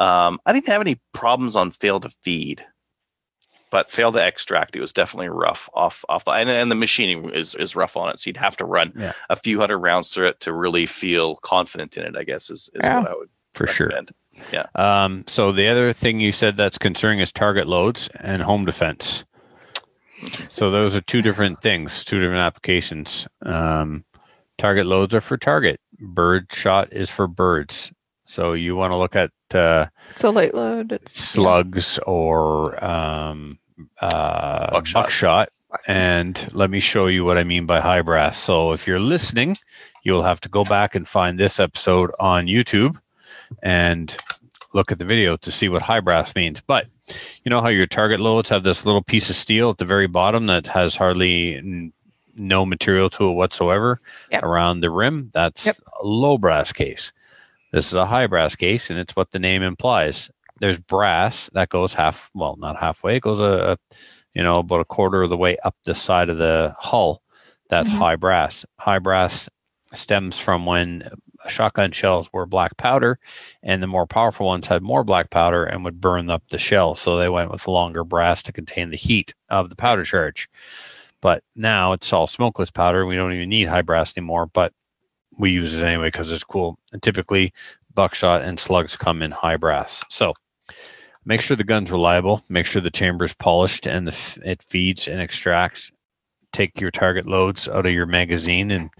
Um, 0.00 0.40
I 0.46 0.52
didn't 0.52 0.66
have 0.68 0.80
any 0.80 0.98
problems 1.12 1.54
on 1.54 1.70
fail 1.70 2.00
to 2.00 2.08
feed, 2.08 2.64
but 3.70 3.90
fail 3.90 4.10
to 4.12 4.26
extract 4.26 4.74
it 4.74 4.80
was 4.80 4.92
definitely 4.92 5.28
rough 5.28 5.68
off 5.74 6.04
off 6.08 6.24
the, 6.24 6.32
and, 6.32 6.48
and 6.50 6.70
the 6.70 6.74
machining 6.74 7.30
is 7.30 7.54
is 7.54 7.76
rough 7.76 7.96
on 7.96 8.08
it. 8.08 8.18
So 8.18 8.28
you'd 8.30 8.36
have 8.38 8.56
to 8.56 8.64
run 8.64 8.92
Yeah. 8.96 9.12
a 9.28 9.36
few 9.36 9.60
hundred 9.60 9.78
rounds 9.78 10.12
through 10.12 10.28
it 10.28 10.40
to 10.40 10.52
really 10.52 10.86
feel 10.86 11.36
confident 11.36 11.96
in 11.96 12.04
it. 12.04 12.16
I 12.16 12.24
guess 12.24 12.50
is, 12.50 12.70
is 12.74 12.80
Yeah. 12.82 12.98
what 13.00 13.10
I 13.10 13.14
would 13.14 13.28
for 13.54 13.66
sure. 13.66 13.92
Yeah. 14.52 14.64
Um, 14.74 15.24
so 15.26 15.52
the 15.52 15.68
other 15.68 15.92
thing 15.92 16.18
you 16.18 16.32
said 16.32 16.56
that's 16.56 16.78
concerning 16.78 17.20
is 17.20 17.30
target 17.30 17.66
loads 17.66 18.08
and 18.20 18.40
home 18.42 18.64
defense. 18.64 19.24
So 20.48 20.70
those 20.70 20.96
are 20.96 21.00
two 21.02 21.20
different 21.20 21.60
things, 21.62 22.04
two 22.04 22.18
different 22.20 22.40
applications. 22.40 23.26
Um, 23.44 24.04
target 24.56 24.86
loads 24.86 25.14
are 25.14 25.20
for 25.20 25.36
target. 25.36 25.78
Bird 25.98 26.50
shot 26.52 26.92
is 26.92 27.10
for 27.10 27.26
birds. 27.26 27.92
So 28.30 28.52
you 28.52 28.76
want 28.76 28.92
to 28.92 28.96
look 28.96 29.16
at 29.16 29.32
uh, 29.52 29.86
It's 30.12 30.22
a 30.22 30.30
light 30.30 30.54
load. 30.54 30.92
It's 30.92 31.20
slugs 31.20 31.98
or 32.06 32.82
um, 32.82 33.58
uh, 34.00 34.70
Buckshot. 34.70 35.02
buckshot. 35.04 35.48
And 35.88 36.48
let 36.52 36.70
me 36.70 36.78
show 36.78 37.08
you 37.08 37.24
what 37.24 37.38
I 37.38 37.42
mean 37.44 37.66
by 37.66 37.80
high 37.80 38.02
brass. 38.02 38.38
So 38.38 38.70
if 38.70 38.86
you're 38.86 39.00
listening, 39.00 39.58
you'll 40.04 40.22
have 40.22 40.40
to 40.42 40.48
go 40.48 40.64
back 40.64 40.94
and 40.94 41.08
find 41.08 41.38
this 41.40 41.58
episode 41.58 42.12
on 42.20 42.46
YouTube 42.46 43.00
and 43.64 44.16
look 44.74 44.92
at 44.92 45.00
the 45.00 45.04
video 45.04 45.36
to 45.38 45.50
see 45.50 45.68
what 45.68 45.82
high 45.82 45.98
brass 46.00 46.36
means. 46.36 46.60
But 46.60 46.86
you 47.44 47.50
know 47.50 47.60
how 47.60 47.68
your 47.68 47.88
target 47.88 48.20
loads 48.20 48.48
have 48.50 48.62
this 48.62 48.86
little 48.86 49.02
piece 49.02 49.28
of 49.28 49.34
steel 49.34 49.70
at 49.70 49.78
the 49.78 49.84
very 49.84 50.06
bottom 50.06 50.46
that 50.46 50.68
has 50.68 50.94
hardly 50.94 51.56
n- 51.56 51.92
no 52.36 52.64
material 52.64 53.10
to 53.10 53.28
it 53.28 53.32
whatsoever 53.32 54.00
Yep. 54.30 54.42
around 54.44 54.80
the 54.82 54.90
rim? 54.90 55.30
That's 55.34 55.66
Yep. 55.66 55.76
a 56.00 56.06
low 56.06 56.38
brass 56.38 56.72
case. 56.72 57.12
This 57.72 57.86
is 57.88 57.94
a 57.94 58.06
high 58.06 58.26
brass 58.26 58.56
case, 58.56 58.90
and 58.90 58.98
it's 58.98 59.14
what 59.16 59.30
the 59.30 59.38
name 59.38 59.62
implies. 59.62 60.30
There's 60.60 60.78
brass 60.78 61.48
that 61.54 61.68
goes 61.68 61.94
half, 61.94 62.30
well, 62.34 62.56
not 62.58 62.76
halfway. 62.76 63.16
It 63.16 63.22
goes 63.22 63.40
a, 63.40 63.44
a 63.90 63.96
you 64.34 64.42
know, 64.42 64.56
about 64.56 64.80
a 64.80 64.84
quarter 64.84 65.22
of 65.22 65.30
the 65.30 65.36
way 65.36 65.56
up 65.64 65.76
the 65.84 65.94
side 65.94 66.28
of 66.28 66.38
the 66.38 66.74
hull. 66.78 67.22
That's 67.68 67.90
Mhm. 67.90 67.98
high 67.98 68.16
brass. 68.16 68.64
High 68.78 68.98
brass 68.98 69.48
stems 69.94 70.38
from 70.38 70.66
when 70.66 71.10
shotgun 71.48 71.90
shells 71.92 72.30
were 72.32 72.46
black 72.46 72.76
powder, 72.76 73.18
and 73.62 73.82
the 73.82 73.86
more 73.86 74.06
powerful 74.06 74.46
ones 74.46 74.66
had 74.66 74.82
more 74.82 75.04
black 75.04 75.30
powder 75.30 75.64
and 75.64 75.84
would 75.84 76.00
burn 76.00 76.28
up 76.30 76.42
the 76.50 76.58
shell. 76.58 76.94
So 76.94 77.16
they 77.16 77.28
went 77.28 77.50
with 77.50 77.66
longer 77.66 78.04
brass 78.04 78.42
to 78.44 78.52
contain 78.52 78.90
the 78.90 78.96
heat 78.96 79.34
of 79.48 79.70
the 79.70 79.76
powder 79.76 80.04
charge. 80.04 80.48
But 81.22 81.42
now 81.56 81.92
it's 81.92 82.12
all 82.12 82.26
smokeless 82.26 82.70
powder. 82.70 83.06
We 83.06 83.16
don't 83.16 83.32
even 83.32 83.48
need 83.48 83.68
high 83.68 83.82
brass 83.82 84.16
anymore, 84.16 84.46
but 84.46 84.72
we 85.40 85.50
use 85.50 85.74
it 85.74 85.82
anyway 85.82 86.08
because 86.08 86.30
it's 86.30 86.44
cool. 86.44 86.78
And 86.92 87.02
typically, 87.02 87.52
buckshot 87.94 88.42
and 88.42 88.60
slugs 88.60 88.96
come 88.96 89.22
in 89.22 89.30
high 89.30 89.56
brass. 89.56 90.04
So 90.08 90.34
make 91.24 91.40
sure 91.40 91.56
the 91.56 91.64
gun's 91.64 91.90
reliable. 91.90 92.42
Make 92.48 92.66
sure 92.66 92.82
the 92.82 92.90
chamber 92.90 93.24
is 93.24 93.34
polished 93.34 93.86
and 93.86 94.06
the, 94.06 94.38
it 94.44 94.62
feeds 94.62 95.08
and 95.08 95.20
extracts. 95.20 95.90
Take 96.52 96.80
your 96.80 96.90
target 96.90 97.26
loads 97.26 97.68
out 97.68 97.86
of 97.86 97.92
your 97.92 98.06
magazine 98.06 98.70
and 98.70 98.90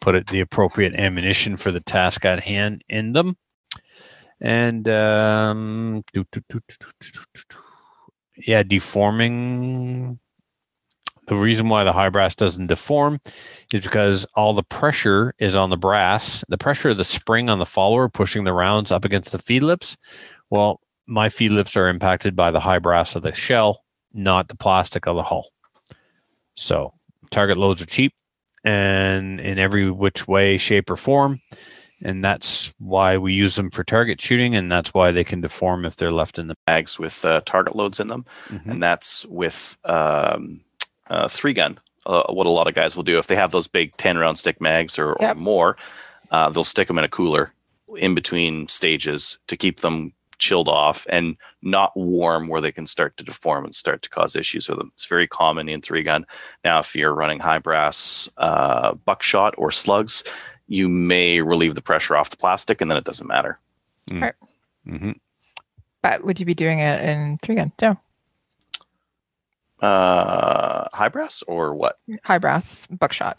put 0.00 0.14
it, 0.14 0.26
the 0.28 0.40
appropriate 0.40 0.94
ammunition 0.94 1.56
for 1.56 1.70
the 1.70 1.80
task 1.80 2.24
at 2.24 2.40
hand 2.40 2.82
in 2.88 3.12
them. 3.12 3.36
And 4.40 4.88
um, 4.88 6.02
yeah, 8.36 8.62
deforming 8.62 10.18
the 11.26 11.36
reason 11.36 11.68
why 11.68 11.84
the 11.84 11.92
high 11.92 12.08
brass 12.08 12.34
doesn't 12.34 12.66
deform 12.66 13.20
is 13.72 13.82
because 13.82 14.26
all 14.34 14.54
the 14.54 14.64
pressure 14.64 15.34
is 15.38 15.54
on 15.56 15.70
the 15.70 15.76
brass. 15.76 16.44
The 16.48 16.58
pressure 16.58 16.90
of 16.90 16.96
the 16.96 17.04
spring 17.04 17.48
on 17.48 17.58
the 17.58 17.66
follower 17.66 18.08
pushing 18.08 18.44
the 18.44 18.52
rounds 18.52 18.90
up 18.90 19.04
against 19.04 19.30
the 19.30 19.38
feed 19.38 19.62
lips. 19.62 19.96
Well, 20.50 20.80
my 21.06 21.28
feed 21.28 21.52
lips 21.52 21.76
are 21.76 21.88
impacted 21.88 22.34
by 22.34 22.50
the 22.50 22.60
high 22.60 22.80
brass 22.80 23.14
of 23.14 23.22
the 23.22 23.32
shell, 23.32 23.84
not 24.12 24.48
the 24.48 24.56
plastic 24.56 25.06
of 25.06 25.16
the 25.16 25.22
hull. 25.22 25.50
So 26.56 26.92
target 27.30 27.56
loads 27.56 27.82
are 27.82 27.86
cheap 27.86 28.12
and 28.64 29.40
in 29.40 29.58
every 29.58 29.90
which 29.90 30.28
way, 30.28 30.56
shape, 30.56 30.90
or 30.90 30.96
form. 30.96 31.40
And 32.04 32.24
that's 32.24 32.74
why 32.78 33.16
we 33.16 33.32
use 33.32 33.54
them 33.54 33.70
for 33.70 33.84
target 33.84 34.20
shooting, 34.20 34.56
and 34.56 34.70
that's 34.70 34.92
why 34.92 35.12
they 35.12 35.22
can 35.22 35.40
deform 35.40 35.84
if 35.84 35.94
they're 35.94 36.10
left 36.10 36.36
in 36.38 36.48
the. 36.48 36.56
Bags 36.66 36.98
with 36.98 37.24
uh, 37.24 37.42
target 37.46 37.76
loads 37.76 38.00
in 38.00 38.08
them. 38.08 38.24
and 38.64 38.82
that's 38.82 39.24
with 39.26 39.78
um, 39.84 40.62
uh, 41.12 41.28
three 41.28 41.52
gun. 41.52 41.78
Uh, 42.06 42.24
what 42.32 42.46
a 42.46 42.50
lot 42.50 42.66
of 42.66 42.74
guys 42.74 42.96
will 42.96 43.04
do 43.04 43.18
if 43.18 43.28
they 43.28 43.36
have 43.36 43.52
those 43.52 43.68
big 43.68 43.96
ten 43.96 44.18
round 44.18 44.38
stick 44.38 44.60
mags 44.60 44.98
or, 44.98 45.12
or 45.12 45.34
more, 45.36 45.76
uh, 46.32 46.48
they'll 46.50 46.64
stick 46.64 46.88
them 46.88 46.98
in 46.98 47.04
a 47.04 47.08
cooler 47.08 47.52
in 47.96 48.14
between 48.14 48.66
stages 48.66 49.38
to 49.46 49.56
keep 49.56 49.80
them 49.80 50.12
chilled 50.38 50.66
off 50.66 51.06
and 51.08 51.36
not 51.62 51.96
warm 51.96 52.48
where 52.48 52.60
they 52.60 52.72
can 52.72 52.86
start 52.86 53.16
to 53.16 53.22
deform 53.22 53.64
and 53.64 53.74
start 53.74 54.02
to 54.02 54.10
cause 54.10 54.34
issues 54.34 54.68
with 54.68 54.78
them. 54.78 54.90
It's 54.94 55.04
very 55.04 55.28
common 55.28 55.68
in 55.68 55.80
three 55.80 56.02
gun. 56.02 56.26
Now, 56.64 56.80
if 56.80 56.96
you're 56.96 57.14
running 57.14 57.38
high 57.38 57.60
brass 57.60 58.28
uh, 58.38 58.94
buckshot 58.94 59.54
or 59.56 59.70
slugs, 59.70 60.24
you 60.66 60.88
may 60.88 61.40
relieve 61.42 61.76
the 61.76 61.82
pressure 61.82 62.16
off 62.16 62.30
the 62.30 62.36
plastic 62.36 62.80
and 62.80 62.90
then 62.90 62.98
it 62.98 63.04
doesn't 63.04 63.28
matter. 63.28 63.60
hmm 64.84 65.12
But 66.02 66.24
would 66.24 66.40
you 66.40 66.46
be 66.46 66.54
doing 66.54 66.80
it 66.80 67.00
in 67.00 67.38
three 67.42 67.54
gun? 67.54 67.70
No. 67.80 67.96
Uh, 69.82 70.86
high 70.94 71.08
brass 71.08 71.42
or 71.48 71.74
what? 71.74 71.96
High 72.24 72.38
brass 72.38 72.86
buckshot. 72.90 73.38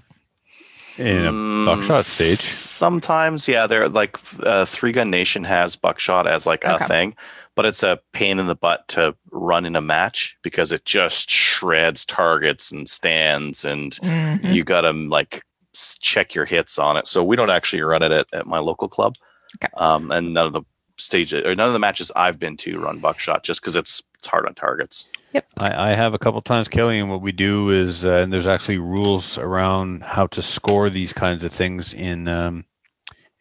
In 0.98 1.26
a 1.26 1.32
Mm, 1.32 1.66
buckshot 1.66 2.06
stage. 2.06 2.39
Sometimes, 2.39 3.48
yeah, 3.48 3.66
they're 3.66 3.89
like 3.89 4.20
uh, 4.44 4.66
Three 4.66 4.91
Gun 4.91 5.10
Nation 5.10 5.44
has 5.44 5.76
buckshot 5.76 6.28
as 6.28 6.46
like 6.46 6.64
a 6.66 6.76
Okay. 6.76 6.86
thing, 6.86 7.16
but 7.56 7.66
it's 7.66 7.82
a 7.82 8.00
pain 8.12 8.38
in 8.38 8.46
the 8.48 8.56
butt 8.56 8.88
to 8.89 9.16
run 9.32 9.66
in 9.66 9.76
a 9.76 9.82
match 9.82 10.38
because 10.44 10.72
it 10.72 10.86
just 10.86 11.32
shreds 11.32 12.06
targets 12.06 12.72
and 12.72 12.88
stands, 12.88 13.66
and 13.66 14.00
Mhm. 14.04 14.54
you 14.54 14.64
gotta 14.64 14.91
like 14.91 15.41
check 15.74 16.36
your 16.36 16.46
hits 16.46 16.78
on 16.78 16.96
it. 16.98 17.08
So 17.08 17.24
we 17.24 17.36
don't 17.38 17.50
actually 17.50 17.82
run 17.82 18.04
it 18.04 18.12
at, 18.12 18.28
at 18.34 18.46
my 18.46 18.60
local 18.60 18.88
club, 18.88 19.16
Okay. 19.58 19.72
um, 19.78 20.12
and 20.12 20.34
none 20.34 20.46
of 20.46 20.54
the 20.54 20.62
stages 20.98 21.44
or 21.46 21.56
none 21.56 21.68
of 21.68 21.74
the 21.74 21.80
matches 21.80 22.12
I've 22.16 22.39
been 22.39 22.58
to 22.58 22.80
run 22.80 23.00
buckshot 23.00 23.44
just 23.44 23.62
because 23.62 23.76
it's 23.76 24.02
it's 24.16 24.28
hard 24.28 24.46
on 24.46 24.54
targets. 24.56 25.06
Yep. 25.34 25.48
I, 25.58 25.89
I 25.89 25.94
have 25.96 26.14
a 26.14 26.20
couple 26.20 26.41
times, 26.41 26.70
Kelly, 26.70 27.00
and 27.00 27.10
what 27.10 27.22
we 27.22 27.32
do 27.32 27.72
is, 27.72 28.06
uh, 28.06 28.10
and 28.18 28.32
there's 28.32 28.48
actually 28.48 28.78
rules 28.78 29.38
around 29.38 30.04
how 30.04 30.28
to 30.28 30.41
score 30.41 30.89
these 30.89 31.12
kinds 31.12 31.44
of 31.44 31.52
things 31.52 31.94
in 31.94 32.28
um, 32.28 32.66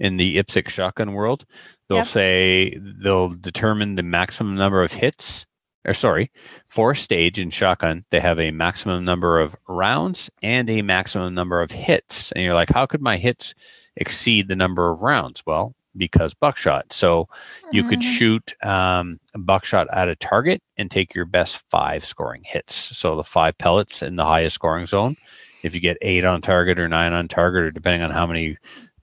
in 0.00 0.16
the 0.16 0.38
IPSC 0.38 0.68
shotgun 0.70 1.12
world. 1.12 1.44
They'll 1.88 1.98
Yep. 1.98 2.07
say 2.07 2.78
they'll 3.03 3.28
determine 3.28 3.94
the 3.94 4.03
maximum 4.03 4.57
number 4.57 4.82
of 4.82 4.90
hits, 4.90 5.46
or 5.84 5.92
sorry, 5.94 6.30
for 6.68 6.94
stage 6.94 7.38
in 7.38 7.50
shotgun, 7.50 8.03
they 8.11 8.18
have 8.20 8.40
a 8.40 8.50
maximum 8.50 9.05
number 9.05 9.38
of 9.38 9.55
rounds 9.68 10.30
and 10.42 10.68
a 10.70 10.80
maximum 10.82 11.34
number 11.34 11.61
of 11.61 11.70
hits. 11.70 12.32
And 12.32 12.42
you're 12.42 12.55
like, 12.55 12.70
how 12.70 12.86
could 12.86 13.03
my 13.03 13.18
hits 13.18 13.55
exceed 13.96 14.48
the 14.48 14.57
number 14.57 14.90
of 14.90 15.03
rounds? 15.03 15.42
Well, 15.46 15.74
because 15.97 16.34
buckshot. 16.34 16.93
So 16.93 17.28
you 17.70 17.84
could 17.84 18.01
Mhm. 18.01 18.03
shoot 18.18 18.55
um, 18.62 19.20
buckshot 19.34 19.88
at 19.93 20.09
a 20.09 20.16
target 20.16 20.62
and 20.76 20.90
take 20.90 21.14
your 21.14 21.24
best 21.26 21.62
five 21.70 22.05
scoring 22.05 22.43
hits. 22.45 22.74
So 22.97 23.16
the 23.16 23.24
five 23.24 23.57
pellets 23.59 24.03
in 24.03 24.16
the 24.16 24.24
highest 24.24 24.55
scoring 24.55 24.86
zone. 24.86 25.16
If 25.62 25.74
you 25.74 25.80
get 25.80 25.97
eight 26.03 26.24
on 26.24 26.40
target 26.43 26.78
or 26.78 26.88
nine 26.88 27.12
on 27.12 27.28
target, 27.28 27.62
or 27.62 27.70
depending 27.70 28.03
on 28.03 28.11
how 28.11 28.26
many 28.26 28.57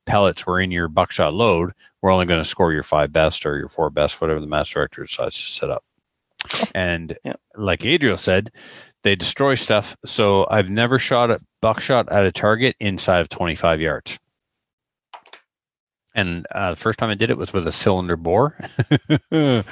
pellets 0.05 0.45
were 0.45 0.59
in 0.59 0.71
your 0.71 0.87
buckshot 0.87 1.33
load, 1.33 1.71
we're 2.01 2.11
only 2.11 2.25
going 2.25 2.41
to 2.41 2.47
score 2.49 2.73
your 2.73 2.83
five 2.83 3.13
best 3.13 3.45
or 3.45 3.57
your 3.57 3.69
four 3.69 3.89
best, 3.89 4.19
whatever 4.19 4.39
the 4.39 4.47
match 4.47 4.73
director 4.73 5.03
decides 5.03 5.35
to 5.35 5.51
set 5.51 5.69
up. 5.69 5.83
And 6.73 7.17
Yeah. 7.23 7.33
like 7.55 7.85
Adriel 7.85 8.17
said, 8.17 8.51
they 9.03 9.15
destroy 9.15 9.55
stuff. 9.55 9.95
So 10.05 10.47
I've 10.49 10.69
never 10.69 10.99
shot 10.99 11.31
a 11.31 11.39
buckshot 11.61 12.11
at 12.11 12.25
a 12.25 12.31
target 12.31 12.75
inside 12.79 13.19
of 13.19 13.29
25 13.29 13.79
yards. 13.81 14.17
And 16.15 16.45
uh, 16.53 16.71
the 16.71 16.75
first 16.75 16.97
time 16.99 17.09
I 17.09 17.15
did 17.15 17.29
it 17.29 17.37
was 17.37 17.53
with 17.53 17.67
a 17.67 17.71
cylinder 17.71 18.15
bore. 18.17 18.57
I 19.31 19.63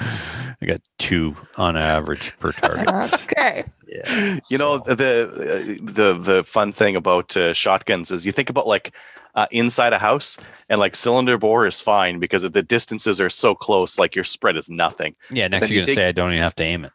got 0.65 0.81
two 0.99 1.35
on 1.57 1.75
average 1.77 2.37
per 2.39 2.51
target. 2.51 2.87
Okay. 3.37 3.63
yeah. 3.87 4.39
You 4.49 4.57
know 4.57 4.79
the 4.79 5.79
the 5.83 6.17
the 6.17 6.43
fun 6.45 6.71
thing 6.71 6.95
about 6.95 7.35
uh, 7.37 7.53
shotguns 7.53 8.11
is 8.11 8.25
you 8.25 8.31
think 8.31 8.49
about 8.49 8.67
like 8.67 8.93
uh, 9.35 9.45
inside 9.51 9.93
a 9.93 9.99
house 9.99 10.37
and 10.69 10.79
like 10.79 10.95
cylinder 10.95 11.37
bore 11.37 11.67
is 11.67 11.79
fine 11.81 12.19
because 12.19 12.41
the 12.43 12.63
distances 12.63 13.19
are 13.21 13.29
so 13.29 13.53
close. 13.53 13.99
Like 13.99 14.15
your 14.15 14.23
spread 14.23 14.57
is 14.57 14.69
nothing. 14.69 15.15
yeah, 15.29 15.47
next 15.47 15.69
you're 15.69 15.79
you 15.79 15.81
going 15.81 15.85
to 15.87 15.91
take- 15.91 15.97
say 15.97 16.07
I 16.07 16.11
don't 16.11 16.31
even 16.31 16.41
have 16.43 16.55
to 16.55 16.63
aim 16.63 16.85
it. 16.85 16.91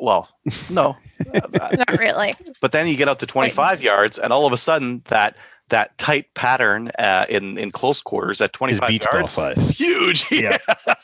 Well, 0.00 0.28
no, 0.70 0.96
Uh, 1.34 1.40
Not 1.78 1.98
really. 1.98 2.34
but 2.60 2.72
then 2.72 2.86
you 2.88 2.96
get 2.96 3.08
out 3.08 3.18
to 3.20 3.26
25 3.26 3.82
yards 3.82 4.18
and 4.18 4.30
all 4.32 4.44
of 4.46 4.52
a 4.52 4.58
sudden 4.58 5.02
that 5.06 5.34
that 5.68 5.96
tight 5.98 6.32
pattern 6.34 6.90
uh, 6.98 7.26
in 7.28 7.58
in 7.58 7.70
close 7.70 8.00
quarters 8.00 8.40
at 8.40 8.52
25 8.52 8.88
beach 8.88 9.04
ball 9.10 9.20
yards 9.20 9.32
size. 9.32 9.58
is 9.58 9.70
huge. 9.70 10.24
Yeah. 10.30 10.58
yeah, 10.86 10.94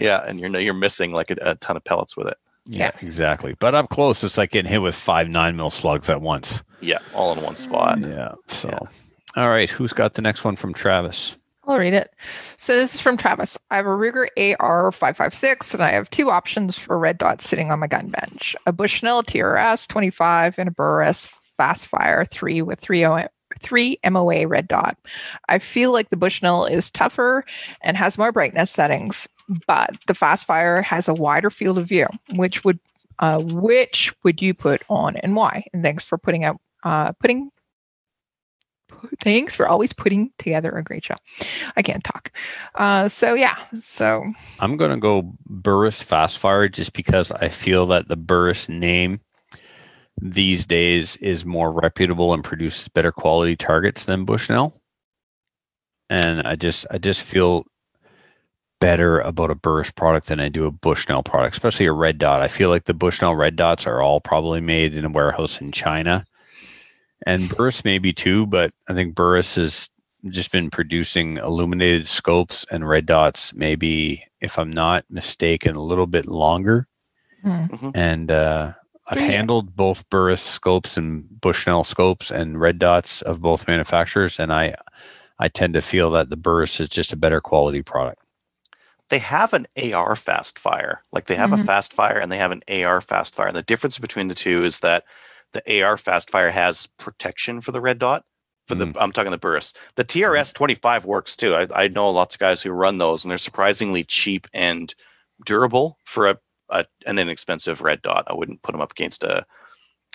yeah, 0.00 0.24
and 0.26 0.38
you're 0.38 0.56
you're 0.60 0.74
missing 0.74 1.12
like 1.12 1.30
a, 1.30 1.36
a 1.40 1.54
ton 1.56 1.76
of 1.76 1.84
pellets 1.84 2.16
with 2.16 2.28
it. 2.28 2.36
Yeah, 2.66 2.90
exactly. 3.00 3.54
But 3.58 3.74
up 3.74 3.88
close, 3.88 4.22
it's 4.22 4.38
like 4.38 4.50
getting 4.50 4.70
hit 4.70 4.82
with 4.82 4.94
five 4.94 5.28
nine 5.28 5.56
mil 5.56 5.70
slugs 5.70 6.08
at 6.08 6.20
once. 6.20 6.62
Yeah, 6.80 6.98
all 7.14 7.32
in 7.36 7.42
one 7.42 7.56
spot. 7.56 8.00
Yeah. 8.00 8.32
So, 8.46 8.86
all 9.36 9.48
right, 9.48 9.68
who's 9.68 9.92
got 9.92 10.14
the 10.14 10.22
next 10.22 10.44
one 10.44 10.56
from 10.56 10.74
Travis? 10.74 11.34
I'll 11.68 11.78
read 11.78 11.92
it. 11.92 12.14
So 12.56 12.74
this 12.76 12.94
is 12.94 13.00
from 13.00 13.18
Travis. 13.18 13.58
I 13.70 13.76
have 13.76 13.84
a 13.84 13.90
Ruger 13.90 14.28
AR556 14.38 15.74
and 15.74 15.82
I 15.82 15.90
have 15.90 16.08
two 16.08 16.30
options 16.30 16.78
for 16.78 16.98
red 16.98 17.18
dots 17.18 17.46
sitting 17.46 17.70
on 17.70 17.78
my 17.78 17.86
gun 17.86 18.08
bench. 18.08 18.56
A 18.64 18.72
Bushnell 18.72 19.22
TRS 19.22 19.86
25 19.86 20.58
and 20.58 20.68
a 20.68 20.72
Burris 20.72 21.28
Fastfire 21.60 22.28
3 22.30 22.62
with 22.62 22.80
3 22.80 23.04
3 23.62 23.98
MOA 24.10 24.46
red 24.46 24.68
dot. 24.68 24.96
I 25.48 25.58
feel 25.58 25.92
like 25.92 26.10
the 26.10 26.16
Bushnell 26.16 26.66
is 26.66 26.90
tougher 26.90 27.44
and 27.82 27.96
has 27.96 28.18
more 28.18 28.32
brightness 28.32 28.70
settings, 28.70 29.28
but 29.66 29.96
the 30.06 30.14
Fastfire 30.14 30.82
has 30.82 31.08
a 31.08 31.14
wider 31.14 31.50
field 31.50 31.78
of 31.78 31.88
view. 31.88 32.06
Which 32.34 32.64
would 32.64 32.78
uh, 33.18 33.42
which 33.42 34.14
would 34.22 34.40
you 34.40 34.54
put 34.54 34.82
on 34.88 35.16
and 35.16 35.34
why? 35.34 35.64
And 35.72 35.82
thanks 35.82 36.04
for 36.04 36.18
putting 36.18 36.44
out 36.44 36.60
uh, 36.84 37.12
putting 37.12 37.50
thanks 39.22 39.56
for 39.56 39.68
always 39.68 39.92
putting 39.92 40.30
together 40.38 40.70
a 40.70 40.82
great 40.82 41.04
show. 41.04 41.16
I 41.76 41.82
can't 41.82 42.04
talk. 42.04 42.32
Uh, 42.74 43.08
so 43.08 43.34
yeah, 43.34 43.58
so 43.78 44.24
I'm 44.60 44.76
to 44.90 44.96
go 44.96 45.32
Burris 45.46 46.02
Fastfire 46.02 46.70
just 46.70 46.92
because 46.92 47.32
I 47.32 47.48
feel 47.48 47.86
that 47.86 48.08
the 48.08 48.16
Burris 48.16 48.68
name 48.68 49.20
these 50.20 50.66
days 50.66 51.16
is 51.16 51.44
more 51.44 51.72
reputable 51.72 52.34
and 52.34 52.42
produces 52.42 52.88
better 52.88 53.12
quality 53.12 53.56
targets 53.56 54.04
than 54.04 54.24
Bushnell. 54.24 54.80
And 56.10 56.42
I 56.42 56.56
just 56.56 56.86
I 56.90 56.98
just 56.98 57.22
feel 57.22 57.64
better 58.80 59.20
about 59.20 59.50
a 59.50 59.54
Burris 59.54 59.90
product 59.90 60.28
than 60.28 60.40
I 60.40 60.48
do 60.48 60.64
a 60.64 60.70
Bushnell 60.70 61.22
product, 61.22 61.54
especially 61.56 61.86
a 61.86 61.92
red 61.92 62.18
dot. 62.18 62.42
I 62.42 62.48
feel 62.48 62.68
like 62.68 62.84
the 62.84 62.94
Bushnell 62.94 63.34
red 63.34 63.56
dots 63.56 63.86
are 63.86 64.00
all 64.00 64.20
probably 64.20 64.60
made 64.60 64.96
in 64.96 65.04
a 65.04 65.10
warehouse 65.10 65.60
in 65.60 65.72
China. 65.72 66.24
And 67.26 67.48
Burris 67.48 67.84
maybe 67.84 68.12
too, 68.12 68.46
but 68.46 68.72
I 68.88 68.94
think 68.94 69.14
Burris 69.14 69.56
has 69.56 69.90
just 70.30 70.50
been 70.50 70.70
producing 70.70 71.36
illuminated 71.38 72.06
scopes 72.06 72.64
and 72.70 72.88
red 72.88 73.06
dots 73.06 73.54
maybe 73.54 74.24
if 74.40 74.58
I'm 74.58 74.70
not 74.70 75.04
mistaken 75.10 75.76
a 75.76 75.82
little 75.82 76.06
bit 76.06 76.26
longer. 76.26 76.86
hmm. 77.42 77.90
And 77.94 78.30
uh 78.30 78.72
I've 79.08 79.18
Three- 79.18 79.28
handled 79.28 79.74
both 79.74 80.08
Burris 80.10 80.42
scopes 80.42 80.96
and 80.96 81.24
Bushnell 81.40 81.84
scopes 81.84 82.30
and 82.30 82.60
red 82.60 82.78
dots 82.78 83.22
of 83.22 83.40
both 83.40 83.66
manufacturers, 83.66 84.38
and 84.38 84.52
I 84.52 84.74
I 85.40 85.48
tend 85.48 85.74
to 85.74 85.80
feel 85.82 86.10
that 86.10 86.30
the 86.30 86.36
Burris 86.36 86.80
is 86.80 86.88
just 86.88 87.12
a 87.12 87.16
better 87.16 87.40
quality 87.40 87.80
product. 87.82 88.22
They 89.08 89.18
have 89.20 89.54
an 89.54 89.66
AR 89.76 90.16
fast 90.16 90.58
fire. 90.58 91.02
Like 91.12 91.26
they 91.26 91.36
have 91.36 91.50
Mhm. 91.50 91.60
a 91.62 91.64
fast 91.64 91.92
fire 91.94 92.18
and 92.18 92.30
they 92.30 92.36
have 92.38 92.50
an 92.52 92.62
AR 92.68 93.00
fast 93.00 93.34
fire. 93.36 93.46
And 93.46 93.56
the 93.56 93.62
difference 93.62 93.98
between 93.98 94.26
the 94.28 94.34
two 94.34 94.64
is 94.64 94.80
that 94.80 95.04
the 95.52 95.62
AR 95.80 95.96
fast 95.96 96.28
fire 96.30 96.50
has 96.50 96.86
protection 96.98 97.60
for 97.62 97.70
the 97.72 97.80
red 97.80 97.98
dot. 98.00 98.24
For 98.66 98.74
the 98.74 98.92
I'm 99.00 99.12
talking 99.12 99.30
the 99.30 99.38
Burris. 99.38 99.72
The 99.94 100.04
TRS 100.04 100.52
25 100.52 101.06
works 101.06 101.36
too. 101.36 101.54
I, 101.54 101.66
I 101.84 101.88
know 101.88 102.10
lots 102.10 102.34
of 102.34 102.40
guys 102.40 102.60
who 102.60 102.70
run 102.72 102.98
those 102.98 103.24
and 103.24 103.30
they're 103.30 103.38
surprisingly 103.38 104.04
cheap 104.04 104.46
and 104.52 104.94
durable 105.46 105.98
for 106.04 106.28
a, 106.28 106.38
a 106.70 106.84
an 107.06 107.18
inexpensive 107.18 107.82
red 107.82 108.02
dot. 108.02 108.24
I 108.28 108.34
wouldn't 108.34 108.62
put 108.62 108.72
them 108.72 108.80
up 108.80 108.92
against 108.92 109.24
a, 109.24 109.46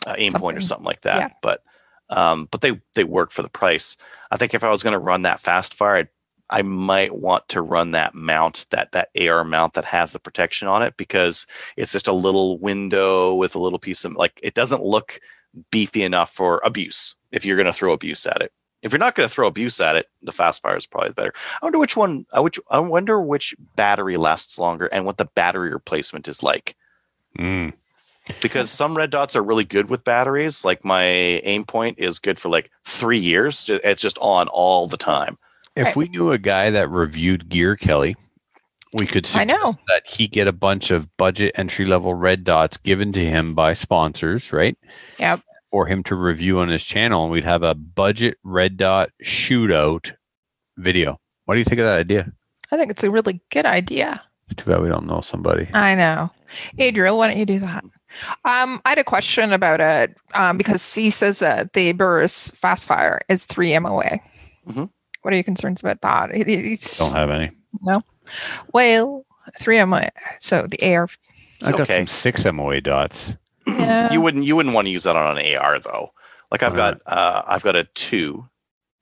a 0.07 0.13
Aimpoint 0.13 0.33
or 0.33 0.39
Something. 0.39 0.61
something 0.61 0.85
like 0.85 1.01
that. 1.01 1.17
Yeah. 1.17 1.29
But 1.41 1.63
um, 2.09 2.47
but 2.51 2.61
they 2.61 2.79
they 2.95 3.03
work 3.03 3.31
for 3.31 3.41
the 3.41 3.49
price. 3.49 3.97
I 4.31 4.37
think 4.37 4.53
if 4.53 4.63
I 4.63 4.69
was 4.69 4.83
going 4.83 4.93
to 4.93 4.99
run 4.99 5.23
that 5.23 5.39
fast 5.39 5.73
fire, 5.73 5.95
I'd, 5.97 6.09
I 6.49 6.61
might 6.61 7.15
want 7.15 7.47
to 7.49 7.61
run 7.61 7.91
that 7.91 8.13
mount 8.13 8.65
that 8.69 8.91
that 8.91 9.09
AR 9.19 9.43
mount 9.43 9.73
that 9.73 9.85
has 9.85 10.11
the 10.11 10.19
protection 10.19 10.67
on 10.67 10.83
it 10.83 10.95
because 10.97 11.47
it's 11.77 11.91
just 11.93 12.07
a 12.07 12.13
little 12.13 12.59
window 12.59 13.33
with 13.33 13.55
a 13.55 13.59
little 13.59 13.79
piece 13.79 14.05
of 14.05 14.13
like 14.13 14.39
it 14.43 14.53
doesn't 14.53 14.83
look 14.83 15.19
beefy 15.71 16.03
enough 16.03 16.31
for 16.31 16.61
abuse 16.63 17.15
if 17.31 17.45
you're 17.45 17.57
going 17.57 17.65
to 17.65 17.73
throw 17.73 17.93
abuse 17.93 18.25
at 18.25 18.41
it. 18.41 18.51
If 18.83 18.91
you're 18.91 18.99
not 18.99 19.15
going 19.15 19.27
to 19.27 19.33
throw 19.33 19.47
abuse 19.47 19.79
at 19.81 19.95
it, 19.95 20.07
the 20.21 20.31
fast 20.31 20.61
fire 20.61 20.77
is 20.77 20.85
probably 20.85 21.13
better. 21.13 21.33
I 21.61 21.65
wonder 21.65 21.79
which 21.79 21.97
one. 21.97 22.25
I 22.33 22.39
which 22.41 22.59
I 22.69 22.77
wonder 22.79 23.19
which 23.21 23.55
battery 23.75 24.17
lasts 24.17 24.59
longer 24.59 24.85
and 24.87 25.05
what 25.05 25.17
the 25.17 25.25
battery 25.25 25.71
replacement 25.71 26.27
is 26.27 26.43
like 26.43 26.75
Mm. 27.39 27.73
because 28.41 28.69
some 28.69 28.95
red 28.95 29.09
dots 29.09 29.35
are 29.35 29.41
really 29.41 29.63
good 29.65 29.89
with 29.89 30.03
batteries. 30.03 30.63
Like 30.63 30.85
my 30.85 31.03
Aimpoint 31.45 31.95
is 31.97 32.19
good 32.19 32.37
for 32.37 32.49
like 32.49 32.69
three 32.85 33.17
years. 33.19 33.65
It's 33.67 34.01
just 34.01 34.19
on 34.19 34.47
all 34.49 34.85
the 34.87 34.97
time. 34.97 35.37
If 35.75 35.95
we 35.95 36.07
knew 36.09 36.31
a 36.31 36.37
guy 36.37 36.69
that 36.69 36.89
reviewed 36.89 37.49
gear, 37.49 37.75
Kelly, 37.75 38.15
we 38.99 39.07
could 39.07 39.25
I 39.25 39.29
suggest 39.29 39.49
know. 39.63 39.73
that 39.87 40.03
he 40.07 40.27
get 40.27 40.47
a 40.47 40.51
bunch 40.51 40.91
of 40.91 41.09
budget 41.17 41.53
entry 41.55 41.85
level 41.85 42.13
red 42.13 42.43
dots 42.43 42.77
given 42.77 43.11
to 43.13 43.19
him 43.25 43.55
by 43.55 43.73
sponsors, 43.73 44.53
right? 44.53 44.77
Yep. 45.17 45.41
For 45.73 45.87
him 45.87 46.03
to 46.03 46.15
review 46.15 46.59
on 46.59 46.69
his 46.69 46.83
channel, 46.83 47.23
and 47.23 47.31
we'd 47.31 47.45
have 47.45 47.63
a 47.63 47.73
budget 47.73 48.37
red 48.43 48.77
dot 48.77 49.09
shootout 49.23 50.11
video. 50.77 51.19
What 51.45 51.55
do 51.55 51.59
you 51.61 51.65
think 51.65 51.79
of 51.79 51.87
that 51.87 51.97
idea? 51.97 52.31
I 52.71 52.77
think 52.77 52.91
it's 52.91 53.03
a 53.03 53.09
really 53.09 53.41
good 53.49 53.65
idea. 53.65 54.21
Too 54.55 54.69
bad 54.69 54.83
we 54.83 54.87
don't 54.87 55.07
know 55.07 55.21
somebody. 55.21 55.67
I 55.73 55.95
know. 55.95 56.29
Adriel, 56.77 57.17
why 57.17 57.27
don't 57.27 57.39
you 57.39 57.47
do 57.47 57.57
that? 57.57 57.83
Um, 58.45 58.83
I 58.85 58.89
had 58.89 58.99
a 58.99 59.03
question 59.03 59.51
about 59.51 59.81
it 59.81 60.15
um, 60.35 60.59
because 60.59 60.93
he 60.93 61.09
says 61.09 61.39
that 61.39 61.73
the 61.73 61.91
Burris 61.93 62.51
Fast 62.51 62.85
Fire 62.85 63.21
is 63.27 63.43
3 63.43 63.79
MOA. 63.79 64.19
Mhm. 64.69 64.91
What 65.23 65.33
are 65.33 65.37
your 65.37 65.43
concerns 65.43 65.79
about 65.81 66.01
that? 66.01 66.35
He- 66.35 66.43
He's, 66.69 66.97
Don't 66.99 67.13
have 67.15 67.31
any. 67.31 67.49
No. 67.81 67.99
Well, 68.73 69.25
3 69.59 69.83
MOA. 69.85 70.11
So 70.37 70.67
the 70.69 70.79
AR. 70.83 71.09
I 71.65 71.71
got 71.71 71.81
okay. 71.81 71.95
some 71.95 72.05
six 72.05 72.45
MOA 72.45 72.79
dots. 72.79 73.37
Yeah. 73.65 74.11
You 74.11 74.21
wouldn't 74.21 74.43
you 74.45 74.55
wouldn't 74.55 74.75
want 74.75 74.85
to 74.87 74.91
use 74.91 75.03
that 75.03 75.15
on 75.15 75.37
an 75.37 75.55
AR 75.55 75.79
though. 75.79 76.11
Like 76.51 76.63
I've 76.63 76.73
Why 76.73 76.77
got 76.77 77.01
uh 77.05 77.41
I've 77.47 77.63
got 77.63 77.75
a 77.75 77.85
two, 77.95 78.47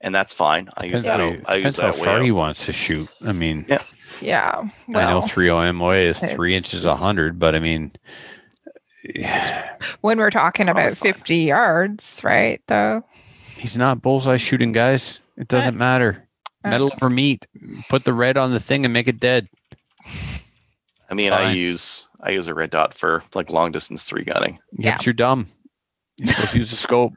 and 0.01 0.13
that's 0.13 0.33
fine. 0.33 0.69
I 0.77 0.85
use 0.85 1.03
Depends, 1.03 1.05
that. 1.05 1.19
how, 1.47 1.53
I 1.53 1.55
use 1.57 1.75
depends 1.75 1.77
how 1.77 1.91
that 1.91 1.95
way 1.99 2.05
far 2.05 2.21
he 2.21 2.31
wants 2.31 2.65
to 2.67 2.73
shoot. 2.73 3.09
I 3.25 3.31
mean, 3.31 3.65
Yeah. 3.67 3.81
Yeah. 4.21 4.51
I 4.59 4.67
know 4.91 5.19
Well, 5.19 5.21
3 5.21 5.71
MOA 5.71 5.95
is 5.95 6.19
three 6.19 6.55
inches 6.55 6.85
a 6.85 6.95
hundred, 6.95 7.39
but 7.39 7.55
I 7.55 7.59
mean, 7.59 7.91
when 10.01 10.17
we're 10.19 10.29
talking 10.31 10.69
about 10.69 10.97
fine. 10.97 11.13
50 11.13 11.35
yards, 11.37 12.21
right? 12.23 12.61
Though. 12.67 13.03
he's 13.57 13.75
not 13.77 14.01
bullseye 14.01 14.37
shooting, 14.37 14.71
guys. 14.71 15.19
It 15.37 15.47
doesn't 15.47 15.77
matter. 15.77 16.27
Metal 16.63 16.91
over 16.93 17.09
meat. 17.09 17.47
Put 17.89 18.03
the 18.03 18.13
red 18.13 18.37
on 18.37 18.51
the 18.51 18.59
thing 18.59 18.85
and 18.85 18.93
make 18.93 19.07
it 19.07 19.19
dead. 19.19 19.47
I 21.11 21.13
mean, 21.13 21.33
I 21.33 21.51
use 21.51 22.07
I 22.21 22.31
use 22.31 22.47
a 22.47 22.53
red 22.53 22.69
dot 22.69 22.93
for 22.93 23.21
like 23.35 23.51
long 23.51 23.71
distance 23.71 24.05
three 24.05 24.23
gunning. 24.23 24.59
Yeah, 24.77 24.95
but 24.97 25.05
you're 25.05 25.13
dumb. 25.13 25.47
You're 26.17 26.33
supposed 26.33 26.51
to 26.51 26.57
use 26.57 26.71
a 26.71 26.77
scope. 26.77 27.13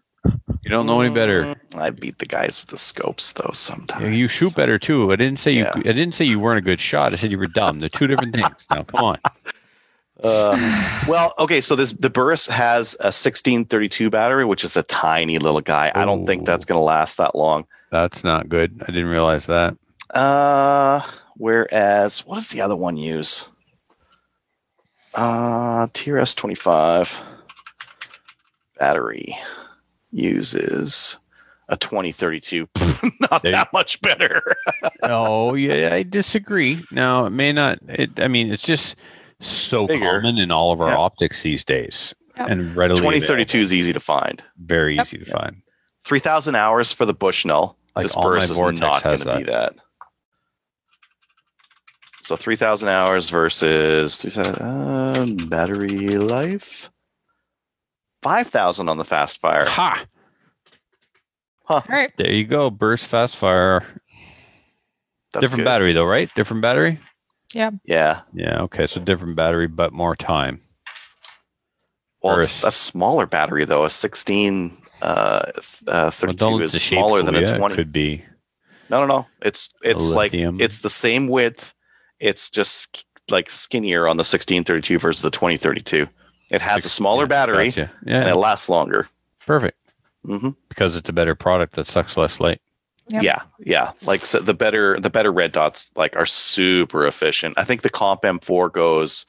You 0.63 0.71
don't 0.71 0.87
know 0.87 1.01
any 1.03 1.15
better. 1.15 1.43
Mm, 1.45 1.57
I 1.75 1.91
beat 1.91 2.19
the 2.19 2.27
guys 2.27 2.61
with 2.61 2.71
the 2.71 2.79
scopes 2.79 3.33
though 3.33 3.45
Yeah, 3.51 3.55
sometimes. 3.55 4.17
you 4.17 4.27
shoot 4.27 4.55
better 4.55 4.79
too. 4.79 5.13
I 5.13 5.17
didn't 5.17 5.39
say 5.39 5.53
you. 5.53 5.65
Yeah. 5.65 5.73
I 5.77 5.93
didn't 5.93 6.13
say 6.13 6.25
you 6.25 6.41
weren't 6.41 6.59
a 6.59 6.63
good 6.63 6.81
shot. 6.81 7.13
I 7.13 7.17
said 7.17 7.31
you 7.31 7.39
were 7.39 7.47
dumb. 7.47 7.79
They're 7.79 7.89
two 7.89 8.07
different 8.07 8.35
things. 8.35 8.67
Now, 8.71 8.83
come 8.83 9.05
on. 9.05 9.19
Uh, 10.23 11.03
well, 11.09 11.35
okay, 11.41 11.61
so 11.61 11.75
this 11.75 11.93
the 11.93 12.09
Burris 12.09 12.47
has 12.47 12.95
a 13.01 13.11
1632 13.11 14.11
battery, 14.11 14.45
which 14.45 14.63
is 14.63 14.77
a 14.77 14.83
tiny 14.85 15.39
little 15.41 15.61
guy. 15.61 15.91
I 15.95 16.05
don't 16.05 16.25
think 16.25 16.47
that's 16.47 16.65
going 16.65 16.79
to 16.79 16.85
last 16.85 17.17
that 17.19 17.35
long. 17.35 17.67
That's 17.91 18.23
not 18.23 18.49
good. 18.49 18.81
I 18.83 18.93
didn't 18.93 19.09
realize 19.09 19.47
that. 19.47 19.77
Uh, 20.11 21.01
whereas 21.37 22.25
what 22.25 22.37
does 22.37 22.49
the 22.49 22.61
other 22.61 22.77
one 22.77 22.97
use? 22.97 23.47
Uh, 25.15 25.87
TRS 25.89 26.35
25 26.37 27.21
battery 28.79 29.37
uses 30.11 31.19
a 31.69 31.77
2032. 31.77 32.69
Not 33.21 33.43
There 33.43 33.53
you- 33.53 33.57
that 33.57 33.73
much 33.73 34.01
better. 34.01 34.43
Oh 35.03 35.55
yeah, 35.55 35.95
I 35.95 36.03
disagree. 36.03 36.83
No, 36.91 37.27
it 37.27 37.31
may 37.31 37.53
not. 37.53 37.79
It. 37.89 38.19
I 38.19 38.27
mean, 38.29 38.51
it's 38.53 38.63
just 38.63 38.97
so 39.41 39.87
Bigger. 39.87 40.05
common 40.05 40.39
in 40.39 40.51
all 40.51 40.73
of 40.73 40.81
our 40.81 40.89
Yeah. 40.91 40.97
optics 40.97 41.43
these 41.43 41.63
days, 41.65 42.15
Yep. 42.39 42.49
and 42.49 42.77
readily 42.77 42.99
2032 43.01 43.59
is 43.59 43.73
easy 43.75 43.93
to 43.93 44.01
find. 44.01 44.43
very 44.59 44.97
Yep. 44.97 45.07
easy 45.07 45.19
to 45.19 45.25
find. 45.27 45.57
3,000 46.05 46.55
hours 46.55 46.93
for 46.93 47.05
the 47.05 47.13
Bushnell. 47.15 47.77
Like 47.95 48.05
this 48.05 48.15
all 48.15 48.23
my 48.23 48.29
Burris 48.31 48.51
is 48.51 48.59
not 48.61 49.03
going 49.03 49.19
to 49.19 49.37
be 49.37 49.43
that. 49.45 49.75
So 52.25 52.37
3,000 52.37 52.89
hours 52.89 53.29
versus 53.29 54.17
3,000, 54.17 54.63
uh, 54.63 55.45
battery 55.47 56.17
life. 56.17 56.91
5,000 58.23 58.89
on 58.89 58.97
the 58.97 59.05
fast 59.05 59.43
fire. 59.43 59.67
Ha! 59.67 60.07
All 61.69 61.83
right. 61.87 62.11
There 62.17 62.33
you 62.33 62.45
go. 62.45 62.71
Burst 62.71 63.09
fast 63.09 63.37
fire. 63.37 63.81
That's 65.35 65.43
different 65.43 65.61
good. 65.61 65.65
battery 65.65 65.93
though, 65.93 66.07
right? 66.07 66.31
Different 66.35 66.63
battery. 66.63 66.99
Yeah. 67.53 67.73
Yeah. 67.85 68.23
Yeah. 68.33 68.63
Okay. 68.63 68.87
So 68.87 69.03
different 69.03 69.37
battery, 69.37 69.67
but 69.67 69.93
more 69.93 70.17
time. 70.17 70.61
Well, 72.23 72.41
it's 72.41 72.65
a 72.65 72.71
smaller 72.71 73.27
battery 73.27 73.67
though. 73.67 73.85
A 73.85 73.91
16 73.91 74.79
uh, 75.03 75.53
th- 75.53 75.83
uh, 75.89 76.11
32 76.11 76.37
don't 76.39 76.63
is 76.63 76.83
smaller 76.83 77.23
than 77.23 77.35
ya. 77.35 77.41
a 77.41 77.55
It 77.55 77.59
20. 77.59 77.75
Could 77.75 77.93
be. 77.93 78.25
No, 78.89 79.01
no, 79.01 79.07
no. 79.07 79.27
It's 79.43 79.69
it's 79.83 80.11
like 80.13 80.33
it's 80.33 80.79
the 80.79 80.89
same 80.89 81.29
width. 81.29 81.75
It's 82.21 82.51
just 82.51 83.05
like 83.31 83.51
skinnier 83.51 84.07
on 84.07 84.17
the 84.17 84.21
1632 84.23 84.99
versus 84.99 85.23
the 85.23 85.31
2032. 85.31 86.07
It 86.51 86.61
has 86.61 86.85
a 86.85 86.89
smaller 86.91 87.25
yeah, 87.25 87.29
battery 87.29 87.67
gotcha. 87.71 87.91
and 88.07 88.29
it 88.29 88.37
lasts 88.37 88.69
longer. 88.69 89.09
perfect. 89.47 89.79
hmm 90.25 90.51
Because 90.69 90.97
it's 90.97 91.09
a 91.09 91.13
better 91.13 91.35
product 91.35 91.75
that 91.77 91.87
sucks 91.87 92.17
less 92.17 92.39
light. 92.41 92.61
Yep. 93.09 93.23
Yeah, 93.23 93.43
yeah. 93.59 93.93
Like 94.03 94.25
so 94.25 94.41
the 94.41 94.55
better 94.55 94.99
the 94.99 95.11
better 95.11 95.31
red 95.31 95.53
dots 95.53 95.91
like 95.95 96.17
are 96.17 96.25
super 96.27 97.07
efficient. 97.07 97.55
I 97.59 97.65
think 97.65 97.83
the 97.83 97.91
Comp 97.91 98.23
M4 98.23 98.73
goes 98.73 99.27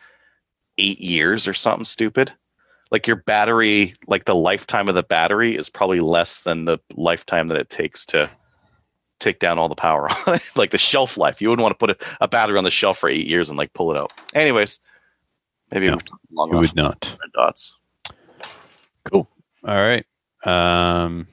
eight 0.78 1.00
years 1.00 1.46
or 1.48 1.54
something 1.54 1.84
stupid. 1.86 2.32
Like 2.92 3.06
your 3.08 3.18
battery, 3.18 3.94
like 4.08 4.26
the 4.26 4.36
lifetime 4.36 4.88
of 4.88 4.96
the 4.96 5.04
battery 5.04 5.58
is 5.58 5.70
probably 5.70 6.00
less 6.00 6.42
than 6.42 6.66
the 6.66 6.80
lifetime 6.96 7.48
that 7.50 7.58
it 7.58 7.70
takes 7.70 8.06
to 8.08 8.30
take 9.26 9.40
down 9.40 9.58
all 9.60 9.68
the 9.70 9.76
power 9.76 10.08
on 10.28 10.36
it. 10.36 10.52
like 10.56 10.72
the 10.72 10.78
shelf 10.78 11.18
life. 11.18 11.42
You 11.42 11.50
wouldn't 11.50 11.64
want 11.64 11.78
to 11.78 11.86
put 11.88 11.90
a, 11.90 11.98
a 12.22 12.28
battery 12.28 12.58
on 12.58 12.64
the 12.64 12.72
shelf 12.72 12.98
for 12.98 13.10
eight 13.10 13.28
years 13.28 13.50
and 13.50 13.58
like 13.58 13.74
pull 13.74 13.92
it 13.92 13.98
out. 13.98 14.14
Anyways, 14.34 14.80
maybe 15.72 15.88
No, 15.88 15.98
long 16.32 16.52
You 16.52 16.58
would 16.60 16.76
not. 16.76 17.16
dots. 17.34 17.74
All 19.12 19.28
right. 19.64 20.06
Um, 20.46 21.28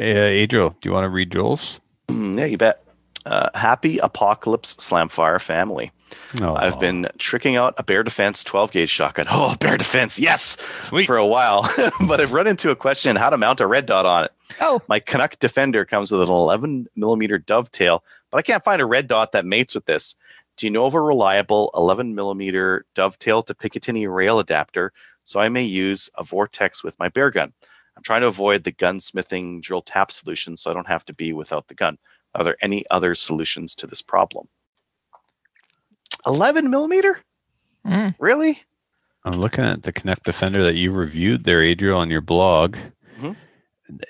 uh, 0.00 0.04
Adriel, 0.04 0.70
do 0.80 0.88
you 0.88 0.92
want 0.92 1.04
to 1.04 1.08
read 1.08 1.30
Joel's? 1.30 1.78
yeah, 2.08 2.44
you 2.46 2.58
bet. 2.58 2.82
Uh, 3.26 3.48
happy 3.54 3.98
apocalypse 3.98 4.74
slamfire 4.76 5.40
family. 5.40 5.92
No, 6.34 6.56
I've 6.56 6.78
been 6.80 7.08
tricking 7.18 7.56
out 7.56 7.74
a 7.78 7.82
Bear 7.82 8.02
Defense 8.02 8.44
12 8.44 8.72
gauge 8.72 8.90
shotgun. 8.90 9.26
Oh, 9.30 9.56
Bear 9.56 9.76
Defense, 9.76 10.18
yes, 10.18 10.56
sweet. 10.82 11.06
for 11.06 11.16
a 11.16 11.26
while. 11.26 11.68
but 12.06 12.20
I've 12.20 12.32
run 12.32 12.46
into 12.46 12.70
a 12.70 12.76
question 12.76 13.16
how 13.16 13.30
to 13.30 13.36
mount 13.36 13.60
a 13.60 13.66
red 13.66 13.86
dot 13.86 14.06
on 14.06 14.24
it. 14.24 14.32
Oh, 14.60 14.82
My 14.88 15.00
Canuck 15.00 15.38
Defender 15.38 15.84
comes 15.84 16.10
with 16.10 16.22
an 16.22 16.28
11 16.28 16.88
millimeter 16.96 17.38
dovetail, 17.38 18.02
but 18.30 18.38
I 18.38 18.42
can't 18.42 18.64
find 18.64 18.82
a 18.82 18.86
red 18.86 19.06
dot 19.06 19.32
that 19.32 19.44
mates 19.46 19.74
with 19.74 19.86
this. 19.86 20.16
Do 20.56 20.66
you 20.66 20.70
know 20.70 20.86
of 20.86 20.94
a 20.94 21.00
reliable 21.00 21.70
11 21.74 22.14
millimeter 22.14 22.84
dovetail 22.94 23.42
to 23.44 23.54
Picatinny 23.54 24.12
rail 24.12 24.38
adapter 24.40 24.92
so 25.24 25.40
I 25.40 25.48
may 25.48 25.62
use 25.64 26.10
a 26.18 26.24
Vortex 26.24 26.82
with 26.84 26.98
my 26.98 27.08
bear 27.08 27.30
gun? 27.30 27.52
I'm 27.96 28.02
trying 28.02 28.20
to 28.22 28.26
avoid 28.28 28.64
the 28.64 28.72
gunsmithing 28.72 29.62
drill 29.62 29.82
tap 29.82 30.12
solution 30.12 30.56
so 30.56 30.70
I 30.70 30.74
don't 30.74 30.86
have 30.88 31.04
to 31.06 31.14
be 31.14 31.32
without 31.32 31.68
the 31.68 31.74
gun. 31.74 31.98
Are 32.34 32.44
there 32.44 32.56
any 32.62 32.84
other 32.90 33.14
solutions 33.14 33.74
to 33.76 33.86
this 33.86 34.02
problem? 34.02 34.48
11 36.26 36.70
millimeter? 36.70 37.18
mm, 37.86 38.14
Really? 38.18 38.60
I'm 39.24 39.38
looking 39.38 39.64
at 39.64 39.82
the 39.82 39.92
Canuck 39.92 40.22
Defender 40.22 40.64
that 40.64 40.76
you 40.76 40.92
reviewed 40.92 41.44
there, 41.44 41.62
Adriel, 41.62 41.98
on 41.98 42.08
your 42.10 42.22
blog. 42.22 42.76
Mhm. 43.20 43.36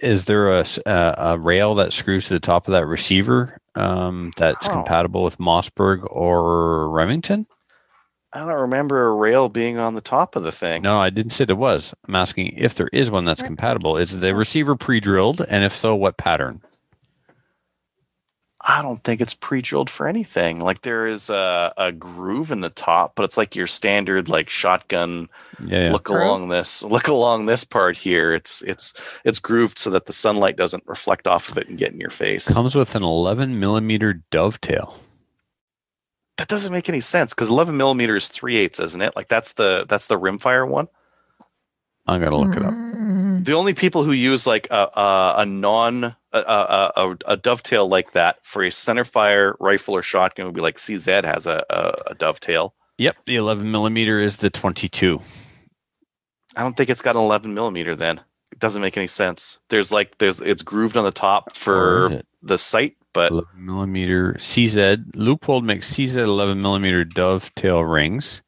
Is 0.02 0.26
there 0.26 0.58
a 0.60 0.64
a 0.86 1.36
rail 1.38 1.74
that 1.76 1.92
screws 1.92 2.28
to 2.28 2.34
the 2.34 2.40
top 2.40 2.68
of 2.68 2.72
that 2.72 2.86
receiver 2.86 3.58
um, 3.74 4.32
that's 4.36 4.68
Oh. 4.68 4.72
compatible 4.72 5.22
with 5.24 5.38
Mossberg 5.38 6.06
or 6.10 6.88
Remington? 6.90 7.46
I 8.32 8.40
don't 8.46 8.60
remember 8.60 9.08
a 9.08 9.12
rail 9.14 9.48
being 9.48 9.78
on 9.78 9.94
the 9.96 10.00
top 10.00 10.36
of 10.36 10.44
the 10.44 10.52
thing. 10.52 10.82
No, 10.82 11.00
I 11.00 11.10
didn't 11.10 11.32
say 11.32 11.44
there 11.44 11.56
was. 11.56 11.92
I'm 12.06 12.14
asking 12.14 12.54
if 12.56 12.76
there 12.76 12.88
is 12.92 13.10
one 13.10 13.24
that's 13.24 13.42
compatible. 13.42 13.96
Is 13.96 14.12
the 14.12 14.34
receiver 14.36 14.76
pre-drilled, 14.76 15.40
and 15.48 15.64
if 15.64 15.74
so, 15.74 15.96
what 15.96 16.16
pattern? 16.18 16.60
I 18.62 18.82
don't 18.82 19.02
think 19.04 19.22
it's 19.22 19.32
pre-drilled 19.32 19.88
for 19.88 20.06
anything. 20.06 20.60
Like 20.60 20.82
there 20.82 21.06
is 21.06 21.30
a, 21.30 21.72
a 21.78 21.92
groove 21.92 22.50
in 22.52 22.60
the 22.60 22.68
top, 22.68 23.14
but 23.14 23.22
it's 23.24 23.38
like 23.38 23.56
your 23.56 23.66
standard 23.66 24.28
like 24.28 24.50
shotgun 24.50 25.28
Yeah, 25.64 25.84
yeah. 25.86 25.92
look 25.92 26.04
Groove? 26.04 26.22
along 26.22 26.48
this 26.50 26.82
look 26.82 27.08
along 27.08 27.46
this 27.46 27.64
part 27.64 27.96
here. 27.96 28.34
It's 28.34 28.60
it's 28.62 28.92
it's 29.24 29.38
grooved 29.38 29.78
so 29.78 29.88
that 29.90 30.04
the 30.04 30.12
sunlight 30.12 30.56
doesn't 30.56 30.84
reflect 30.86 31.26
off 31.26 31.48
of 31.48 31.56
it 31.56 31.68
and 31.68 31.78
get 31.78 31.92
in 31.92 32.00
your 32.00 32.10
face. 32.10 32.52
comes 32.52 32.74
with 32.76 32.94
an 32.94 33.02
11 33.02 33.58
millimeter 33.58 34.22
dovetail. 34.30 34.94
That 36.36 36.48
doesn't 36.48 36.72
make 36.72 36.88
any 36.88 37.00
sense 37.00 37.32
because 37.34 37.48
11 37.50 37.76
millimeter 37.76 38.16
is 38.16 38.28
three 38.28 38.56
eighths, 38.56 38.80
isn't 38.80 39.00
it? 39.02 39.14
Like 39.16 39.28
that's 39.28 39.54
the 39.54 39.86
that's 39.88 40.06
the 40.06 40.18
rimfire 40.18 40.68
one. 40.68 40.88
I'm 42.06 42.20
gonna 42.22 42.36
look 42.36 42.56
it 42.56 42.62
up. 42.62 42.72
mm, 42.74 43.44
The 43.44 43.52
only 43.54 43.72
people 43.74 44.04
who 44.04 44.12
use 44.12 44.46
like 44.46 44.66
a 44.70 44.88
a, 44.94 45.34
a 45.38 45.46
non 45.46 46.14
a, 46.32 46.38
a, 46.38 46.92
a, 46.96 47.16
a 47.26 47.36
dovetail 47.36 47.88
like 47.88 48.12
that 48.12 48.38
for 48.42 48.62
a 48.62 48.68
centerfire 48.68 49.54
rifle 49.60 49.96
or 49.96 50.02
shotgun 50.02 50.46
would 50.46 50.54
be 50.54 50.60
like 50.60 50.76
CZ 50.76 51.24
has 51.24 51.46
a, 51.46 51.64
a, 51.70 52.12
a 52.12 52.14
dovetail. 52.14 52.74
Yep, 52.98 53.16
the 53.26 53.36
11 53.36 53.70
millimeter 53.70 54.20
is 54.20 54.36
the 54.36 54.50
22. 54.50 55.20
I 56.56 56.62
don't 56.62 56.76
think 56.76 56.90
it's 56.90 57.02
got 57.02 57.16
an 57.16 57.22
11 57.22 57.54
millimeter. 57.54 57.96
Then 57.96 58.20
it 58.52 58.58
doesn't 58.58 58.82
make 58.82 58.96
any 58.96 59.06
sense. 59.06 59.58
There's 59.68 59.92
like 59.92 60.18
there's 60.18 60.40
it's 60.40 60.62
grooved 60.62 60.96
on 60.96 61.04
the 61.04 61.10
top 61.10 61.56
for 61.56 62.22
the 62.42 62.58
sight, 62.58 62.96
but 63.12 63.30
11 63.30 63.48
millimeter 63.64 64.34
CZ. 64.34 65.12
Leupold 65.12 65.62
makes 65.62 65.92
CZ 65.94 66.16
11 66.16 66.60
millimeter 66.60 67.04
dovetail 67.04 67.84
rings, 67.84 68.42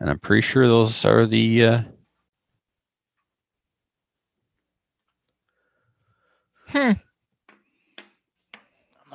and 0.00 0.10
I'm 0.10 0.18
pretty 0.18 0.42
sure 0.42 0.66
those 0.66 1.04
are 1.04 1.26
the. 1.26 1.64
Uh, 1.64 1.82
hmm. 6.68 6.92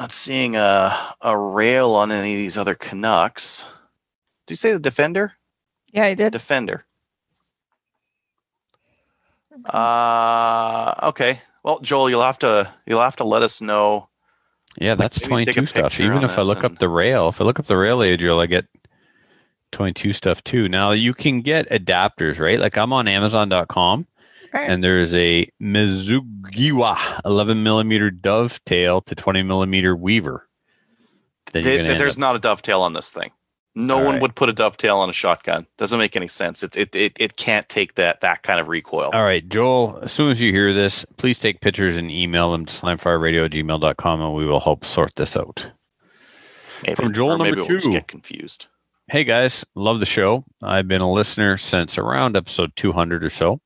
I'm 0.04 0.08
not 0.08 0.12
seeing 0.12 0.58
a 0.58 1.16
a 1.22 1.38
rail 1.38 1.91
on 1.91 2.12
any 2.12 2.34
of 2.34 2.38
these 2.38 2.58
other 2.58 2.76
Canucks. 2.76 3.66
Did 4.45 4.51
you 4.51 4.56
say 4.58 4.74
the 4.74 4.80
Defender? 4.80 5.32
Yeah, 5.93 6.04
I 6.04 6.14
did. 6.14 6.34
Defender. 6.34 6.84
Uh 9.66 10.93
okay. 11.04 11.39
Well, 11.64 11.80
Joel, 11.80 12.10
you'll 12.10 12.22
have 12.22 12.38
to 12.39 12.70
you'll 12.86 12.99
have 12.99 13.16
to 13.16 13.24
let 13.24 13.43
us 13.43 13.62
know. 13.62 14.10
yeah, 14.78 14.95
that's 14.95 15.22
maybe 15.22 15.45
take 15.45 15.56
a 15.56 15.62
22 15.62 15.66
stuff. 15.68 15.99
Even 16.01 16.26
if 16.26 16.32
I 16.32 16.36
this 16.41 16.47
look 16.47 16.66
up 16.66 16.80
the 16.80 16.89
rail, 16.89 17.30
if 17.30 17.39
I 17.39 17.45
look 17.45 17.60
up 17.62 17.68
the 17.68 17.78
rail 17.78 18.04
Adriel, 18.04 18.41
I 18.41 18.47
get 18.47 18.66
22 19.72 20.12
stuff 20.12 20.43
too. 20.43 20.68
Now 20.68 20.91
you 20.91 21.14
can 21.14 21.39
get 21.39 21.70
adapters, 21.70 22.41
right? 22.41 22.60
Like 22.60 22.78
I'm 22.78 22.91
on 22.91 23.08
Amazon.com. 23.08 24.06
Right. 24.54 24.70
and 24.70 24.84
there's 24.84 25.16
a 25.16 25.49
Mizugiwa 25.62 27.22
11 27.26 27.64
millimeter 27.64 28.12
dovetail 28.12 29.01
to 29.01 29.16
20 29.16 29.43
millimeter 29.43 29.95
weaver. 29.95 30.47
Then 31.51 31.64
They- 31.64 31.97
there's 31.97 32.14
up- 32.14 32.20
not 32.20 32.36
a 32.36 32.39
dovetail 32.39 32.82
on 32.82 32.93
this 32.93 33.12
thing. 33.12 33.32
No 33.76 33.97
All 33.97 34.04
one 34.06 34.14
right. 34.16 34.22
would 34.22 34.36
put 34.36 34.49
a 34.49 34.54
dovetail 34.54 34.97
on 34.99 35.10
a 35.10 35.14
shotgun. 35.14 35.66
Doesn't 35.80 35.97
make 35.97 36.16
any 36.16 36.28
sense. 36.28 36.62
It 36.62 36.76
it 36.78 36.95
it, 36.95 37.14
it 37.20 37.38
can't 37.38 37.68
take 37.70 37.95
that 37.95 38.22
that 38.22 38.43
kind 38.43 38.60
of 38.60 38.68
recoil. 38.68 39.10
All 39.12 39.24
right, 39.24 39.47
Joel, 39.49 39.97
as 40.04 40.12
soon 40.12 40.30
as 40.30 40.39
you 40.39 40.51
hear 40.51 40.72
this, 40.76 41.04
please 41.18 41.39
take 41.39 41.60
pictures 41.60 41.97
and 41.97 42.12
email 42.12 42.51
them 42.51 42.68
to 42.68 42.74
slamfireradio 42.74 43.45
at 43.45 43.51
gmail.com 43.51 44.22
and 44.22 44.36
we 44.36 44.45
will 44.45 44.60
help 44.60 44.86
sort 44.86 45.16
this 45.16 45.36
out. 45.36 45.72
Maybe, 46.84 46.93
from 46.95 47.14
Joel 47.14 47.32
or 47.32 47.38
maybe 47.39 47.56
number 47.56 47.62
we'll 47.68 47.78
just 47.80 47.86
two. 47.88 47.93
get 47.93 48.08
confused. 48.08 48.68
Hey 49.10 49.24
guys, 49.24 49.66
love 49.74 49.99
the 49.99 50.06
show. 50.06 50.45
I've 50.62 50.88
been 50.88 51.01
a 51.01 51.12
listener 51.12 51.58
since 51.58 51.97
around 51.97 52.38
episode 52.38 52.76
200 52.76 53.26
or 53.26 53.30
so, 53.32 53.60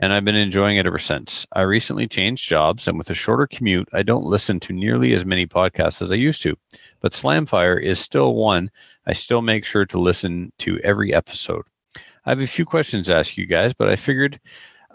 and 0.00 0.12
I've 0.12 0.24
been 0.24 0.34
enjoying 0.34 0.78
it 0.78 0.86
ever 0.86 0.98
since. 0.98 1.46
I 1.52 1.60
recently 1.62 2.08
changed 2.08 2.48
jobs, 2.48 2.88
and 2.88 2.98
with 2.98 3.10
a 3.10 3.14
shorter 3.14 3.46
commute, 3.46 3.88
I 3.92 4.02
don't 4.02 4.24
listen 4.24 4.58
to 4.60 4.72
nearly 4.72 5.12
as 5.12 5.24
many 5.24 5.46
podcasts 5.46 6.02
as 6.02 6.10
I 6.10 6.16
used 6.16 6.42
to. 6.42 6.56
But 7.00 7.12
Slamfire 7.12 7.80
is 7.80 8.00
still 8.00 8.34
one 8.34 8.70
I 9.06 9.12
still 9.12 9.42
make 9.42 9.64
sure 9.64 9.86
to 9.86 9.98
listen 9.98 10.52
to 10.58 10.78
every 10.80 11.12
episode. 11.12 11.64
I 11.96 12.30
have 12.30 12.40
a 12.40 12.46
few 12.46 12.64
questions 12.64 13.06
to 13.06 13.16
ask 13.16 13.36
you 13.36 13.46
guys, 13.46 13.72
but 13.74 13.88
I 13.88 13.96
figured 13.96 14.38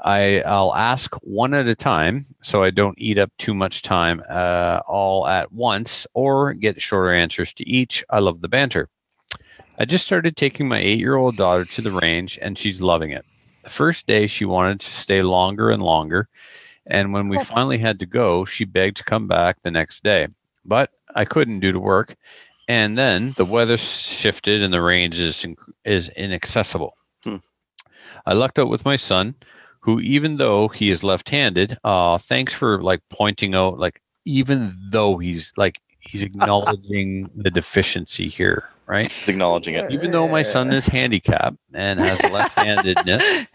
I, 0.03 0.41
I'll 0.41 0.76
ask 0.76 1.14
one 1.16 1.53
at 1.53 1.68
a 1.68 1.76
time 1.76 2.26
so 2.41 2.64
I 2.64 2.70
don't 2.70 2.97
eat 2.97 3.18
up 3.18 3.32
too 3.38 3.53
much 3.53 3.82
time 3.82 4.24
uh, 4.30 4.82
all 4.88 5.28
at 5.28 5.51
once 5.51 6.06
or 6.14 6.53
get 6.53 6.82
shorter 6.82 7.14
answers 7.14 7.53
to 7.53 7.68
each. 7.68 8.03
I 8.10 8.20
love 8.20 8.41
the 8.41 8.47
banter. 8.47 8.89
I 9.78 9.86
just 9.86 10.06
started 10.06 10.38
taking 10.38 10.68
my 10.68 10.78
eight 10.78 10.99
year 10.99 11.16
old 11.16 11.36
daughter 11.36 11.66
to 11.66 11.82
the 11.82 11.91
range 11.91 12.39
and 12.41 12.58
she's 12.58 12.82
loving 12.82 13.10
it. 13.10 13.26
The 13.66 13.72
first 13.72 14.05
day 14.05 14.28
she 14.28 14.45
wanted 14.45 14.80
to 14.80 14.91
stay 14.91 15.24
longer 15.24 15.72
and 15.72 15.82
longer. 15.82 16.30
And 16.86 17.13
when 17.13 17.30
we 17.30 17.39
finally 17.39 17.80
had 17.80 17.99
to 17.99 18.05
go, 18.05 18.45
she 18.45 18.63
begged 18.63 18.97
to 18.97 19.03
come 19.03 19.28
back 19.28 19.57
the 19.63 19.72
next 19.72 20.03
day. 20.03 20.28
But 20.63 20.91
I 21.16 21.26
couldn't 21.26 21.61
due 21.61 21.72
to 21.72 21.80
work. 21.80 22.16
And 22.68 22.95
then 22.95 23.34
the 23.38 23.45
weather 23.45 23.78
shifted 23.78 24.61
and 24.61 24.72
the 24.72 24.84
range 24.84 25.20
is, 25.20 25.38
inc- 25.38 25.57
is 25.84 26.09
inaccessible. 26.09 26.95
Hmm. 27.24 27.38
I 28.28 28.34
lucked 28.34 28.59
out 28.59 28.70
with 28.70 28.86
my 28.86 28.97
son, 28.97 29.34
who, 29.80 29.99
even 29.99 30.38
though 30.38 30.68
he 30.68 30.91
is 30.91 31.03
left 31.03 31.30
handed, 31.30 31.76
uh, 31.84 32.20
thanks 32.20 32.53
for 32.53 32.84
like 32.84 33.01
pointing 33.09 33.55
out, 33.55 33.80
like, 33.80 33.99
even 34.26 34.78
though 34.91 35.18
he's 35.18 35.53
like, 35.57 35.82
he's 35.99 36.22
acknowledging 36.30 37.32
the 37.36 37.49
deficiency 37.49 38.30
here, 38.30 38.70
right? 38.88 39.11
Acknowledging 39.27 39.75
it. 39.75 39.91
Even 39.91 40.11
though 40.11 40.27
my 40.27 40.43
son 40.43 40.71
is 40.71 40.86
handicapped 40.88 41.57
and 41.73 41.99
has 41.99 42.21
left-handedness, 42.31 43.45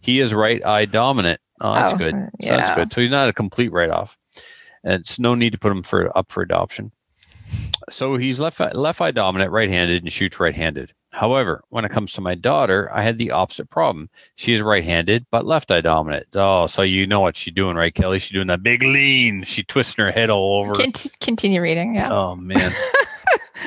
he 0.00 0.20
is 0.20 0.32
right 0.34 0.64
eye 0.64 0.84
dominant. 0.84 1.40
Oh, 1.60 1.74
that's 1.74 1.94
Oh, 1.94 1.96
good. 1.96 2.14
uh, 2.14 2.26
So 2.40 2.48
that's 2.48 2.70
good. 2.74 2.92
So 2.92 3.00
he's 3.00 3.10
not 3.10 3.28
a 3.28 3.32
complete 3.32 3.72
write-off. 3.72 4.16
And 4.84 4.94
it's 4.94 5.18
no 5.18 5.34
need 5.34 5.50
to 5.52 5.58
put 5.58 5.72
him 5.72 5.82
for 5.82 6.16
up 6.16 6.30
for 6.30 6.42
adoption. 6.42 6.92
So 7.90 8.16
he's 8.16 8.38
left 8.38 8.60
left 8.74 9.00
eye 9.00 9.10
dominant, 9.10 9.50
right-handed, 9.50 10.02
and 10.02 10.12
shoots 10.12 10.38
right-handed. 10.38 10.92
However, 11.10 11.64
when 11.70 11.86
it 11.86 11.90
comes 11.90 12.12
to 12.12 12.20
my 12.20 12.34
daughter, 12.34 12.90
I 12.92 13.02
had 13.02 13.16
the 13.18 13.30
opposite 13.30 13.70
problem. 13.70 14.10
She's 14.36 14.60
right-handed, 14.60 15.24
but 15.30 15.46
left 15.46 15.70
eye 15.70 15.80
dominant. 15.80 16.26
Oh, 16.34 16.66
so 16.66 16.82
you 16.82 17.06
know 17.06 17.20
what 17.20 17.36
she's 17.36 17.54
doing, 17.54 17.76
right, 17.76 17.94
Kelly? 17.94 18.18
She's 18.18 18.30
doing 18.32 18.48
that 18.48 18.62
big 18.62 18.82
lean. 18.82 19.42
She 19.44 19.62
twisting 19.64 20.04
her 20.04 20.10
head 20.12 20.28
all 20.28 20.60
over. 20.60 20.74
Cont- 20.74 21.16
continue 21.20 21.62
reading. 21.62 21.94
Yeah. 21.94 22.12
Oh 22.12 22.36
man. 22.36 22.72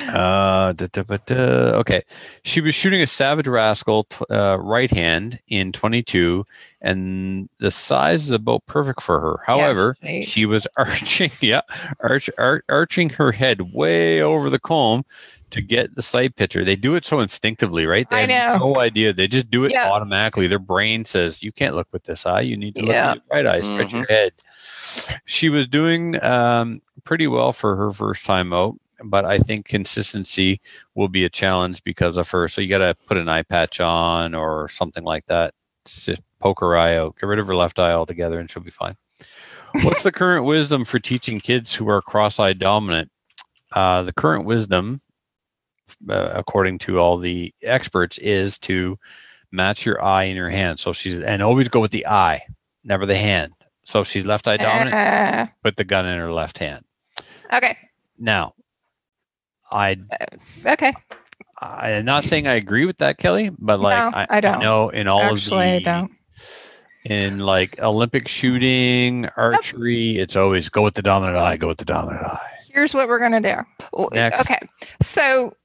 Uh, 0.07 0.73
da, 0.73 0.87
da, 0.91 1.03
da, 1.03 1.17
da. 1.25 1.35
Okay. 1.79 2.01
She 2.43 2.61
was 2.61 2.73
shooting 2.75 3.01
a 3.01 3.07
Savage 3.07 3.47
Rascal 3.47 4.05
t- 4.05 4.25
uh, 4.29 4.55
right 4.57 4.89
hand 4.91 5.39
in 5.47 5.71
22, 5.71 6.45
and 6.81 7.49
the 7.59 7.71
size 7.71 8.23
is 8.23 8.31
about 8.31 8.65
perfect 8.65 9.01
for 9.01 9.19
her. 9.19 9.39
However, 9.45 9.95
she- 10.03 10.23
she 10.23 10.45
was 10.45 10.67
arching, 10.77 11.31
yeah, 11.41 11.61
arch, 11.99 12.29
ar- 12.37 12.63
arching 12.69 13.09
her 13.11 13.31
head 13.31 13.73
way 13.73 14.21
over 14.21 14.49
the 14.49 14.59
comb 14.59 15.03
to 15.51 15.61
get 15.61 15.93
the 15.95 16.01
sight 16.01 16.37
picture. 16.37 16.63
They 16.63 16.77
do 16.77 16.95
it 16.95 17.03
so 17.03 17.19
instinctively, 17.19 17.85
right? 17.85 18.09
They 18.09 18.23
I 18.23 18.31
have 18.31 18.61
know. 18.61 18.73
no 18.73 18.79
idea. 18.79 19.11
They 19.11 19.27
just 19.27 19.49
do 19.49 19.65
it 19.65 19.71
Yeah. 19.73 19.89
automatically. 19.91 20.47
Their 20.47 20.59
brain 20.59 21.03
says, 21.03 21.43
"You 21.43 21.51
can't 21.51 21.75
look 21.75 21.89
with 21.91 22.03
this 22.05 22.25
eye. 22.25 22.39
You 22.41 22.55
need 22.55 22.75
to 22.75 22.81
look 22.81 22.91
Yeah. 22.91 23.13
with 23.15 23.23
your 23.29 23.43
right 23.43 23.45
eye. 23.55 23.61
Stretch 23.61 23.91
your 23.93 24.05
head." 24.05 24.31
She 25.25 25.49
was 25.49 25.67
doing 25.67 26.21
um, 26.23 26.81
pretty 27.03 27.27
well 27.27 27.51
for 27.51 27.75
her 27.75 27.91
first 27.91 28.25
time 28.25 28.53
out, 28.53 28.75
but 29.03 29.25
I 29.25 29.37
think 29.39 29.65
consistency 29.65 30.59
will 30.95 31.07
be 31.07 31.25
a 31.25 31.29
challenge 31.29 31.83
because 31.83 32.17
of 32.17 32.29
her. 32.29 32.47
So 32.47 32.61
you 32.61 32.67
got 32.69 32.79
to 32.79 32.95
put 33.07 33.17
an 33.17 33.29
eye 33.29 33.43
patch 33.43 33.79
on 33.79 34.33
or 34.35 34.69
something 34.69 35.03
like 35.03 35.25
that. 35.27 35.53
Just 35.85 36.21
poke 36.39 36.59
her 36.59 36.77
eye 36.77 36.97
out. 36.97 37.15
Get 37.19 37.25
rid 37.27 37.39
of 37.39 37.47
her 37.47 37.55
left 37.55 37.79
eye 37.79 37.91
altogether, 37.91 38.39
and 38.39 38.49
she'll 38.49 38.63
be 38.63 38.71
fine. 38.71 38.95
What's 39.83 40.03
the 40.03 40.11
current 40.11 40.45
wisdom 40.45 40.83
for 40.85 40.99
teaching 40.99 41.39
kids 41.39 41.73
who 41.73 41.87
are 41.89 42.01
cross-eye 42.01 42.53
dominant? 42.53 43.09
Uh, 43.71 44.03
the 44.03 44.11
current 44.13 44.45
wisdom, 44.45 44.99
uh, 46.09 46.31
according 46.33 46.77
to 46.79 46.99
all 46.99 47.17
the 47.17 47.53
experts, 47.63 48.17
is 48.17 48.59
to 48.59 48.97
match 49.51 49.85
your 49.85 50.03
eye 50.03 50.23
in 50.23 50.35
your 50.35 50.49
hand. 50.49 50.79
So 50.79 50.91
she's 50.93 51.19
and 51.19 51.41
always 51.41 51.69
go 51.69 51.79
with 51.79 51.91
the 51.91 52.05
eye, 52.07 52.41
never 52.83 53.05
the 53.05 53.17
hand. 53.17 53.53
So 53.85 54.01
if 54.01 54.07
she's 54.07 54.25
left 54.25 54.47
eye 54.47 54.57
dominant, 54.57 54.93
Uh, 54.95 55.47
put 55.63 55.77
the 55.77 55.83
gun 55.83 56.05
in 56.05 56.19
her 56.19 56.31
left 56.31 56.57
hand. 56.57 56.83
okay. 57.53 57.77
Now, 58.19 58.53
I 59.71 59.97
Okay. 60.65 60.93
I'm 61.59 62.05
not 62.05 62.25
saying 62.25 62.47
I 62.47 62.55
agree 62.55 62.85
with 62.85 62.97
that, 62.97 63.17
Kelly, 63.19 63.51
but 63.59 63.79
like 63.79 63.97
No, 63.97 64.17
I, 64.17 64.27
I 64.37 64.41
don't. 64.41 64.59
know 64.59 64.89
in 64.89 65.07
all 65.07 65.21
Actually, 65.21 65.57
I 65.57 65.65
of 65.65 65.83
the 65.83 65.85
don't. 65.85 66.11
in 67.05 67.39
like 67.39 67.79
Olympic 67.79 68.27
shooting, 68.27 69.27
archery, 69.37 70.17
it's 70.17 70.35
always 70.35 70.69
go 70.69 70.81
with 70.81 70.95
the 70.95 71.03
dominant 71.03 71.37
eye, 71.37 71.57
go 71.57 71.67
with 71.67 71.77
the 71.77 71.85
dominant 71.85 72.25
eye. 72.25 72.39
Here's 72.71 72.93
what 72.93 73.07
we're 73.07 73.19
gonna 73.19 73.41
do. 73.41 73.57
Next. 74.11 74.41
Okay. 74.41 74.59
So 75.03 75.55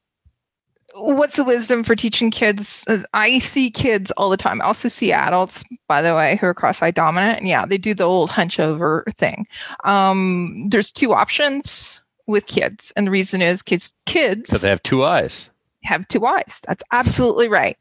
what's 0.94 1.36
the 1.36 1.44
wisdom 1.44 1.84
for 1.84 1.94
teaching 1.94 2.30
kids? 2.30 2.84
Uh, 2.88 3.02
I 3.14 3.38
see 3.38 3.70
kids 3.70 4.10
all 4.12 4.28
the 4.30 4.36
time. 4.36 4.60
I 4.60 4.64
also 4.64 4.88
see 4.88 5.12
adults, 5.12 5.62
by 5.88 6.00
the 6.02 6.14
way, 6.14 6.36
who 6.36 6.46
are 6.46 6.54
cross-eye 6.54 6.90
dominant. 6.92 7.38
And 7.38 7.48
yeah, 7.48 7.66
they 7.66 7.76
do 7.78 7.92
the 7.94 8.04
old 8.04 8.30
hunch 8.30 8.58
over 8.58 9.04
thing. 9.14 9.46
Um, 9.84 10.66
there's 10.70 10.90
two 10.90 11.12
options 11.12 12.00
with 12.26 12.46
kids. 12.46 12.92
And 12.96 13.06
the 13.06 13.10
reason 13.10 13.42
is 13.42 13.62
kids 13.62 13.92
kids 14.06 14.42
Because 14.42 14.62
they 14.62 14.68
have 14.68 14.82
two 14.82 15.04
eyes. 15.04 15.50
have 15.84 16.06
two 16.08 16.26
eyes. 16.26 16.60
That's 16.66 16.82
absolutely 16.92 17.48
right. 17.48 17.76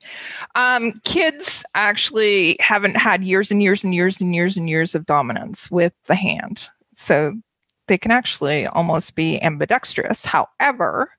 Um, 0.55 1.01
kids 1.05 1.65
actually 1.73 2.57
haven't 2.59 2.97
had 2.97 3.23
years 3.23 3.51
and 3.51 3.61
years 3.61 3.83
and 3.83 3.93
years 3.93 4.21
and 4.21 4.33
years 4.35 4.57
and 4.57 4.69
years 4.69 4.95
of 4.95 5.05
dominance 5.05 5.71
with 5.71 5.93
the 6.05 6.15
hand. 6.15 6.69
So 6.93 7.33
they 7.87 7.97
can 7.97 8.11
actually 8.11 8.67
almost 8.67 9.15
be 9.15 9.41
ambidextrous. 9.41 10.25
However, 10.25 11.11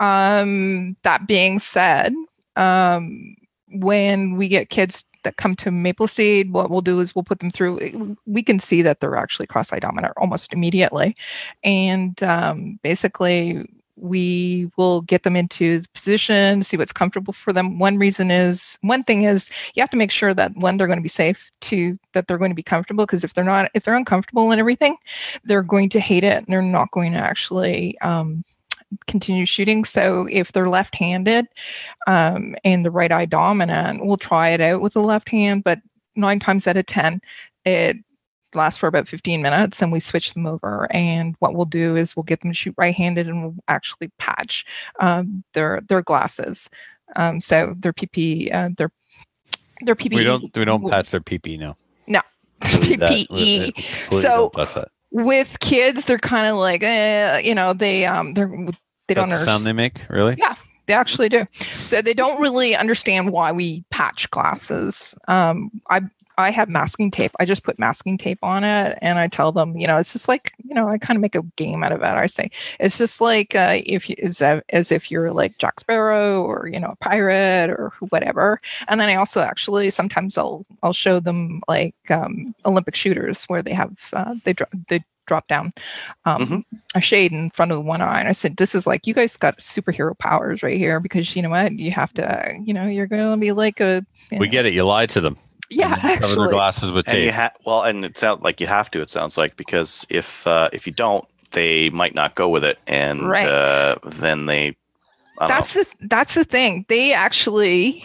um, 0.00 0.96
that 1.02 1.26
being 1.26 1.58
said, 1.58 2.14
um, 2.56 3.36
when 3.72 4.36
we 4.36 4.48
get 4.48 4.70
kids 4.70 5.04
that 5.22 5.36
come 5.36 5.56
to 5.56 5.70
Mapleseed, 5.70 6.50
what 6.50 6.70
we'll 6.70 6.80
do 6.80 7.00
is 7.00 7.14
we'll 7.14 7.22
put 7.22 7.40
them 7.40 7.50
through. 7.50 8.16
We 8.26 8.42
can 8.42 8.58
see 8.58 8.82
that 8.82 9.00
they're 9.00 9.16
actually 9.16 9.46
cross-eye 9.46 9.80
dominant 9.80 10.14
almost 10.16 10.52
immediately, 10.52 11.16
and 11.62 12.22
um, 12.22 12.78
basically 12.82 13.66
we 14.00 14.70
will 14.76 15.02
get 15.02 15.22
them 15.22 15.36
into 15.36 15.80
the 15.80 15.88
position, 15.90 16.62
see 16.62 16.76
what's 16.76 16.92
comfortable 16.92 17.32
for 17.32 17.52
them. 17.52 17.78
One 17.78 17.98
reason 17.98 18.30
is 18.30 18.78
one 18.80 19.04
thing 19.04 19.22
is 19.22 19.50
you 19.74 19.82
have 19.82 19.90
to 19.90 19.96
make 19.96 20.10
sure 20.10 20.34
that 20.34 20.56
one 20.56 20.76
they're 20.76 20.86
going 20.86 20.98
to 20.98 21.02
be 21.02 21.08
safe, 21.08 21.50
two 21.60 21.98
that 22.14 22.26
they're 22.26 22.38
going 22.38 22.50
to 22.50 22.54
be 22.54 22.62
comfortable 22.62 23.04
because 23.04 23.24
if 23.24 23.34
they're 23.34 23.44
not 23.44 23.70
if 23.74 23.84
they're 23.84 23.94
uncomfortable 23.94 24.50
and 24.50 24.60
everything, 24.60 24.96
they're 25.44 25.62
going 25.62 25.88
to 25.90 26.00
hate 26.00 26.24
it 26.24 26.38
and 26.38 26.46
they're 26.48 26.62
not 26.62 26.90
going 26.92 27.12
to 27.12 27.18
actually 27.18 27.98
um, 28.00 28.44
continue 29.06 29.46
shooting. 29.46 29.84
So 29.84 30.26
if 30.30 30.52
they're 30.52 30.68
left-handed 30.68 31.46
um, 32.06 32.54
and 32.64 32.84
the 32.84 32.90
right 32.90 33.12
eye 33.12 33.26
dominant, 33.26 34.04
we'll 34.04 34.16
try 34.16 34.50
it 34.50 34.60
out 34.60 34.80
with 34.80 34.94
the 34.94 35.02
left 35.02 35.28
hand, 35.28 35.64
but 35.64 35.80
nine 36.16 36.40
times 36.40 36.66
out 36.66 36.76
of 36.76 36.86
ten, 36.86 37.20
it 37.64 37.96
lasts 38.54 38.80
for 38.80 38.88
about 38.88 39.06
15 39.06 39.40
minutes 39.40 39.80
and 39.80 39.92
we 39.92 40.00
switch 40.00 40.34
them 40.34 40.44
over 40.44 40.88
and 40.90 41.36
what 41.38 41.54
we'll 41.54 41.64
do 41.64 41.94
is 41.94 42.16
we'll 42.16 42.24
get 42.24 42.40
them 42.40 42.50
to 42.50 42.56
shoot 42.56 42.74
right-handed 42.76 43.28
and 43.28 43.44
we'll 43.44 43.54
actually 43.68 44.10
patch 44.18 44.66
um, 44.98 45.44
their 45.54 45.80
their 45.88 46.02
glasses 46.02 46.68
um, 47.14 47.40
so 47.40 47.76
their 47.78 47.92
pp 47.92 48.52
uh, 48.52 48.68
their 48.76 48.90
their 49.82 49.94
ppe 49.94 50.16
We 50.16 50.24
don't 50.24 50.56
we 50.56 50.64
don't 50.64 50.88
patch 50.88 51.10
their 51.10 51.20
PP 51.20 51.58
now. 51.58 51.76
No. 52.06 52.20
That. 52.60 52.70
PPE. 53.30 54.20
So- 54.20 54.20
don't 54.20 54.52
touch 54.52 54.74
that. 54.74 54.88
With 55.12 55.58
kids 55.60 56.04
they're 56.04 56.18
kind 56.18 56.46
of 56.46 56.56
like 56.56 56.82
eh, 56.82 57.38
you 57.38 57.54
know 57.54 57.72
they 57.72 58.06
um 58.06 58.34
they're 58.34 58.48
they 59.10 59.14
don't 59.14 59.28
That's 59.28 59.40
the 59.40 59.44
sound 59.44 59.64
they 59.64 59.72
make, 59.72 60.08
really? 60.08 60.36
Yeah. 60.38 60.54
They 60.86 60.94
actually 60.94 61.28
do. 61.28 61.44
So 61.72 62.00
they 62.00 62.14
don't 62.14 62.40
really 62.40 62.76
understand 62.76 63.32
why 63.32 63.50
we 63.50 63.84
patch 63.90 64.30
glasses. 64.30 65.16
Um, 65.26 65.72
I 65.90 66.02
I 66.40 66.50
have 66.50 66.68
masking 66.68 67.10
tape. 67.10 67.32
I 67.38 67.44
just 67.44 67.62
put 67.62 67.78
masking 67.78 68.18
tape 68.18 68.38
on 68.42 68.64
it, 68.64 68.98
and 69.00 69.18
I 69.18 69.28
tell 69.28 69.52
them, 69.52 69.76
you 69.76 69.86
know, 69.86 69.96
it's 69.96 70.12
just 70.12 70.28
like, 70.28 70.52
you 70.64 70.74
know, 70.74 70.88
I 70.88 70.98
kind 70.98 71.16
of 71.16 71.20
make 71.22 71.34
a 71.34 71.42
game 71.56 71.82
out 71.84 71.92
of 71.92 72.00
it. 72.00 72.04
I 72.04 72.26
say 72.26 72.50
it's 72.78 72.98
just 72.98 73.20
like 73.20 73.54
uh, 73.54 73.78
if 73.84 74.08
you 74.10 74.16
as, 74.22 74.42
as 74.70 74.90
if 74.92 75.10
you're 75.10 75.32
like 75.32 75.58
Jack 75.58 75.80
Sparrow 75.80 76.42
or 76.42 76.68
you 76.72 76.80
know 76.80 76.90
a 76.90 76.96
pirate 76.96 77.70
or 77.70 77.92
whatever. 78.08 78.60
And 78.88 79.00
then 79.00 79.08
I 79.08 79.14
also 79.16 79.40
actually 79.40 79.90
sometimes 79.90 80.36
I'll 80.36 80.64
I'll 80.82 80.92
show 80.92 81.20
them 81.20 81.62
like 81.68 81.94
um, 82.10 82.54
Olympic 82.64 82.94
shooters 82.96 83.44
where 83.44 83.62
they 83.62 83.72
have 83.72 83.96
uh, 84.12 84.34
they 84.44 84.52
drop 84.52 84.70
they 84.88 85.04
drop 85.26 85.46
down 85.46 85.72
um, 86.24 86.46
Mhm. 86.46 86.64
a 86.96 87.00
shade 87.00 87.30
in 87.30 87.50
front 87.50 87.70
of 87.70 87.84
one 87.84 88.00
eye. 88.00 88.18
And 88.18 88.28
I 88.28 88.32
said, 88.32 88.56
this 88.56 88.74
is 88.74 88.84
like, 88.84 89.06
you 89.06 89.14
guys 89.14 89.36
got 89.36 89.58
superhero 89.58 90.18
powers 90.18 90.64
right 90.64 90.76
here 90.76 90.98
because 90.98 91.36
you 91.36 91.42
know 91.42 91.50
what? 91.50 91.70
You 91.78 91.92
have 91.92 92.12
to, 92.14 92.54
you 92.64 92.74
know, 92.74 92.86
you're 92.88 93.06
going 93.06 93.30
to 93.30 93.36
be 93.36 93.52
like 93.52 93.78
a. 93.80 94.04
We 94.32 94.38
know- 94.38 94.46
get 94.46 94.66
it. 94.66 94.72
You 94.74 94.82
lied 94.84 95.08
to 95.10 95.20
them. 95.20 95.36
Yeah, 95.70 95.92
And 95.94 96.02
Cover 96.02 96.18
their 96.20 96.28
actually. 96.44 96.48
glasses 96.50 96.92
with 96.92 97.08
And 97.08 97.18
you 97.18 97.24
tape. 97.26 97.34
ha- 97.34 97.52
well, 97.64 97.82
and 97.82 98.04
it 98.04 98.18
sounds 98.18 98.42
like 98.42 98.60
you 98.60 98.66
have 98.66 98.90
to. 98.90 99.00
It 99.00 99.08
sounds 99.10 99.38
like 99.38 99.56
because 99.56 100.06
if 100.10 100.46
uh, 100.46 100.68
if 100.72 100.86
you 100.86 100.92
don't, 100.92 101.24
they 101.52 101.90
might 101.90 102.14
not 102.14 102.34
go 102.34 102.48
with 102.48 102.64
it, 102.64 102.78
and 102.86 103.28
Right. 103.28 103.46
uh, 103.46 103.96
then 104.04 104.46
they. 104.46 104.76
I 105.38 105.46
don't 105.46 105.48
That's 105.48 105.74
the 105.74 105.86
that's 106.02 106.34
the 106.34 106.44
thing. 106.44 106.84
They 106.88 107.12
actually 107.12 108.04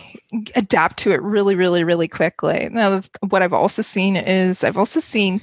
adapt 0.56 0.98
to 1.00 1.12
it 1.12 1.22
really, 1.22 1.56
really, 1.56 1.84
really 1.84 2.08
quickly. 2.08 2.70
Now, 2.72 3.02
what 3.28 3.42
I've 3.42 3.52
also 3.54 3.82
seen 3.82 4.16
is 4.16 4.64
I've 4.64 4.78
also 4.78 5.00
seen. 5.00 5.42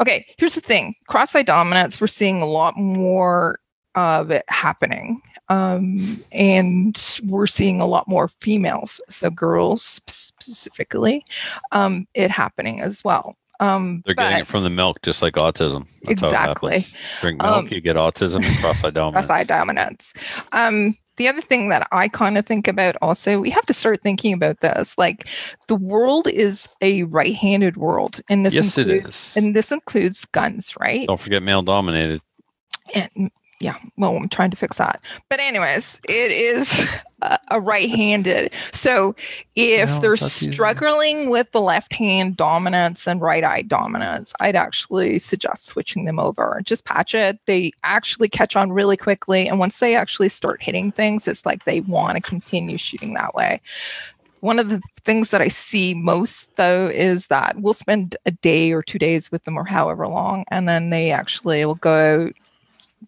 Okay, 0.00 0.24
here's 0.38 0.54
the 0.54 0.60
thing: 0.60 0.94
cross-eye 1.08 1.42
dominance. 1.42 2.00
We're 2.00 2.06
seeing 2.06 2.40
a 2.40 2.46
lot 2.46 2.76
more 2.78 3.58
of 3.96 4.30
it 4.30 4.44
happening, 4.48 5.20
um, 5.48 6.18
and 6.32 7.20
we're 7.24 7.46
seeing 7.46 7.80
a 7.80 7.86
lot 7.86 8.08
more 8.08 8.28
females, 8.40 9.00
so 9.08 9.30
girls 9.30 10.00
specifically, 10.06 11.24
um, 11.72 12.06
it 12.14 12.30
happening 12.30 12.80
as 12.80 13.02
well. 13.04 13.36
Um, 13.60 14.02
They're 14.06 14.14
getting 14.14 14.38
it 14.38 14.46
from 14.46 14.62
the 14.62 14.70
milk, 14.70 15.02
just 15.02 15.20
like 15.20 15.34
autism. 15.34 15.88
That's 16.04 16.22
exactly. 16.22 16.86
Drink 17.20 17.42
milk, 17.42 17.56
Um, 17.64 17.68
you 17.70 17.80
get 17.80 17.96
autism 17.96 18.44
and 18.46 18.56
cross-eyed 18.58 18.94
dominance. 18.94 19.26
cross-eye 19.26 19.44
dominance. 19.44 20.14
Um, 20.52 20.96
the 21.16 21.26
other 21.26 21.40
thing 21.40 21.68
that 21.70 21.88
I 21.90 22.06
kind 22.06 22.38
of 22.38 22.46
think 22.46 22.68
about 22.68 22.96
also, 23.02 23.40
we 23.40 23.50
have 23.50 23.66
to 23.66 23.74
start 23.74 24.00
thinking 24.02 24.32
about 24.32 24.60
this. 24.60 24.96
Like, 24.96 25.28
the 25.66 25.74
world 25.74 26.28
is 26.28 26.68
a 26.80 27.02
right-handed 27.04 27.76
world, 27.76 28.20
and 28.28 28.44
this 28.46 28.54
yes, 28.54 28.78
includes, 28.78 29.06
is. 29.30 29.36
and 29.36 29.56
this 29.56 29.72
includes 29.72 30.24
guns, 30.26 30.74
right? 30.78 31.08
Don't 31.08 31.18
forget 31.18 31.42
male-dominated. 31.42 32.20
And 32.94 33.32
yeah, 33.60 33.76
well, 33.96 34.16
I'm 34.16 34.28
trying 34.28 34.50
to 34.50 34.56
fix 34.56 34.78
that. 34.78 35.02
But 35.28 35.40
anyways, 35.40 36.00
it 36.08 36.30
is 36.30 36.88
a, 37.22 37.38
a 37.50 37.60
right-handed. 37.60 38.52
So 38.72 39.16
if 39.56 39.88
No, 39.88 40.00
they're 40.00 40.16
that's 40.16 40.42
easy. 40.42 40.52
struggling 40.52 41.30
with 41.30 41.50
the 41.52 41.60
left-hand 41.60 42.36
dominance 42.36 43.08
and 43.08 43.20
right-eye 43.20 43.62
dominance, 43.62 44.32
I'd 44.40 44.56
actually 44.56 45.18
suggest 45.18 45.66
switching 45.66 46.04
them 46.04 46.18
over. 46.20 46.60
Just 46.64 46.84
patch 46.84 47.14
it. 47.14 47.38
They 47.46 47.72
actually 47.84 48.28
catch 48.28 48.54
on 48.56 48.70
really 48.72 48.96
quickly, 48.96 49.48
and 49.48 49.58
once 49.58 49.78
they 49.80 49.96
actually 49.96 50.28
start 50.28 50.62
hitting 50.62 50.92
things, 50.92 51.26
it's 51.26 51.44
like 51.46 51.64
they 51.64 51.80
want 51.80 52.16
to 52.16 52.20
continue 52.22 52.78
shooting 52.78 53.14
that 53.14 53.34
way. 53.34 53.60
One 54.40 54.60
of 54.60 54.68
the 54.68 54.80
things 55.04 55.30
that 55.30 55.42
I 55.42 55.48
see 55.48 55.94
most 55.94 56.54
though 56.56 56.86
is 56.86 57.26
that 57.26 57.56
we'll 57.60 57.74
spend 57.74 58.16
a 58.24 58.30
day 58.30 58.70
or 58.72 58.84
two 58.84 58.98
days 59.00 59.32
with 59.32 59.42
them 59.44 59.56
or 59.58 59.64
however 59.64 60.06
long, 60.06 60.44
and 60.48 60.68
then 60.68 60.90
they 60.90 61.10
actually 61.10 61.64
will 61.66 61.74
go 61.74 62.30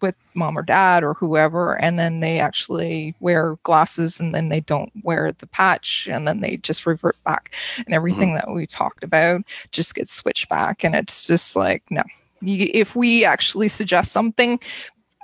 with 0.01 0.15
mom 0.33 0.57
or 0.57 0.61
dad 0.61 1.03
or 1.03 1.13
whoever 1.13 1.73
and 1.81 1.99
then 1.99 2.21
they 2.21 2.39
actually 2.39 3.13
wear 3.19 3.57
glasses 3.63 4.19
and 4.19 4.33
then 4.33 4.49
they 4.49 4.61
don't 4.61 4.91
wear 5.03 5.31
the 5.39 5.47
patch 5.47 6.07
and 6.09 6.27
then 6.27 6.39
they 6.39 6.57
just 6.57 6.85
revert 6.85 7.21
back 7.23 7.53
and 7.85 7.93
everything 7.93 8.29
mm-hmm. 8.29 8.47
that 8.47 8.53
we 8.53 8.65
talked 8.65 9.03
about 9.03 9.41
just 9.71 9.95
gets 9.95 10.13
switched 10.13 10.47
back 10.49 10.83
and 10.83 10.95
it's 10.95 11.27
just 11.27 11.55
like 11.55 11.83
no 11.89 12.03
you, 12.41 12.69
if 12.73 12.95
we 12.95 13.25
actually 13.25 13.67
suggest 13.67 14.11
something 14.11 14.59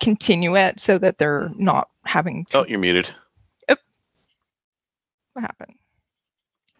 continue 0.01 0.55
it 0.55 0.79
so 0.79 0.97
that 0.97 1.17
they're 1.17 1.51
not 1.55 1.89
having 2.05 2.45
to 2.45 2.59
Oh, 2.59 2.65
you're 2.65 2.79
muted. 2.79 3.09
what 3.67 5.41
happened. 5.41 5.75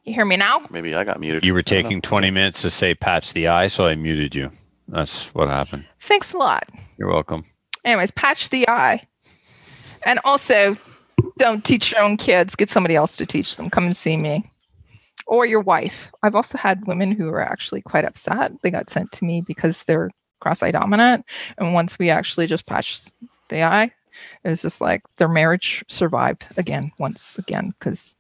You 0.04 0.14
hear 0.14 0.26
me 0.26 0.38
now? 0.38 0.66
Maybe 0.70 0.96
I 0.96 1.04
got 1.04 1.20
muted. 1.20 1.44
You 1.46 1.54
were 1.54 1.60
I 1.60 1.62
don't 1.64 1.78
know. 1.78 1.84
taking 1.84 2.02
20 2.02 2.32
minutes 2.32 2.62
to 2.62 2.70
say 2.70 2.96
patch 2.96 3.34
the 3.34 3.50
eye, 3.50 3.68
so 3.68 3.88
I 3.88 3.96
muted 3.96 4.36
you. 4.36 4.50
That's 4.88 5.34
what 5.36 5.50
happened. 5.50 5.86
Thanks 6.00 6.32
a 6.32 6.38
lot. 6.38 6.68
You're 6.98 7.10
welcome. 7.10 7.44
Anyways, 7.88 8.12
patch 8.12 8.50
the 8.50 8.68
eye. 8.68 9.08
And 10.06 10.20
also, 10.26 10.76
don't 11.38 11.64
teach 11.64 11.94
your 11.94 12.02
own 12.02 12.18
kids. 12.18 12.54
Get 12.54 12.70
somebody 12.70 12.96
else 12.96 13.16
to 13.16 13.26
teach 13.26 13.56
them. 13.56 13.70
Come 13.70 13.86
and 13.86 13.96
see 13.96 14.18
me. 14.18 14.44
Or 15.26 15.46
your 15.46 15.62
wife. 15.62 16.12
I've 16.22 16.36
also 16.36 16.58
had 16.58 16.86
women 16.86 17.14
who 17.14 17.28
were 17.28 17.42
actually 17.42 17.82
quite 17.82 18.04
upset. 18.04 18.52
They 18.62 18.72
got 18.72 18.90
sent 18.90 19.14
to 19.14 19.24
me 19.24 19.40
because 19.40 19.86
they're 19.86 20.12
cross 20.42 20.62
eye 20.62 20.72
dominant. 20.72 21.24
And 21.58 21.74
once 21.74 21.98
we 21.98 22.10
actually 22.10 22.46
just 22.46 22.66
patched 22.66 23.14
the 23.48 23.64
eye, 23.64 23.90
it 24.44 24.50
was 24.50 24.62
just 24.62 24.82
like 24.82 25.02
their 25.16 25.30
marriage 25.30 25.86
survived 25.88 26.46
again, 26.58 26.92
once 27.00 27.38
again, 27.38 27.74
because 27.80 28.18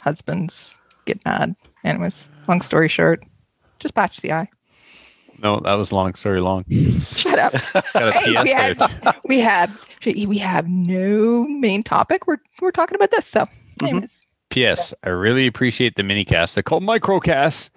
husbands 0.00 0.76
get 1.04 1.24
mad. 1.24 1.54
Anyways, 1.84 2.28
long 2.48 2.62
story 2.62 2.88
short, 2.88 3.22
just 3.78 3.94
patch 3.94 4.20
the 4.22 4.32
eye. 4.32 4.48
No, 5.42 5.60
that 5.60 5.74
was 5.74 5.92
long 5.92 6.14
story 6.14 6.40
long. 6.40 6.64
Shut 7.00 7.38
up. 7.38 7.54
Hey, 7.94 8.42
we 8.42 8.50
had- 8.50 9.18
we 9.24 9.38
have 9.40 9.78
we 10.04 10.38
have 10.38 10.68
no 10.68 11.44
main 11.44 11.82
topic. 11.82 12.26
We're 12.26 12.38
we're 12.60 12.70
talking 12.70 12.94
about 12.96 13.10
this. 13.10 13.26
So, 13.26 13.40
mm-hmm. 13.40 13.86
anyways, 13.86 14.24
P.S. 14.50 14.94
I 15.04 15.10
really 15.10 15.46
appreciate 15.46 15.96
the 15.96 16.02
mini 16.02 16.24
cast. 16.24 16.54
They're 16.54 16.62
called 16.62 16.82
microcasts. 16.82 17.70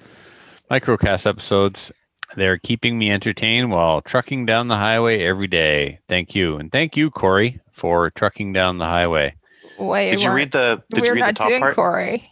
Microcast 0.70 1.28
episodes. 1.28 1.91
They're 2.36 2.57
keeping 2.57 2.97
me 2.97 3.12
entertained 3.12 3.72
while 3.72 4.01
trucking 4.01 4.45
down 4.45 4.70
the 4.70 4.78
highway 4.78 5.22
every 5.24 5.47
day. 5.47 5.99
Thank 6.07 6.34
you. 6.34 6.55
And 6.55 6.72
thank 6.72 6.95
you, 6.95 7.12
Corey, 7.12 7.59
for 7.72 8.09
trucking 8.12 8.53
down 8.53 8.78
the 8.78 8.86
highway. 8.86 9.36
wait, 9.78 10.12
Did 10.12 10.22
you 10.22 10.32
read 10.32 10.51
the? 10.53 10.82
Did 10.91 11.01
we're 11.01 11.07
you 11.07 11.14
read 11.16 11.22
the 11.22 11.26
not 11.26 11.36
top 11.36 11.47
doing 11.49 11.59
part? 11.59 11.76
Corey. 11.76 12.31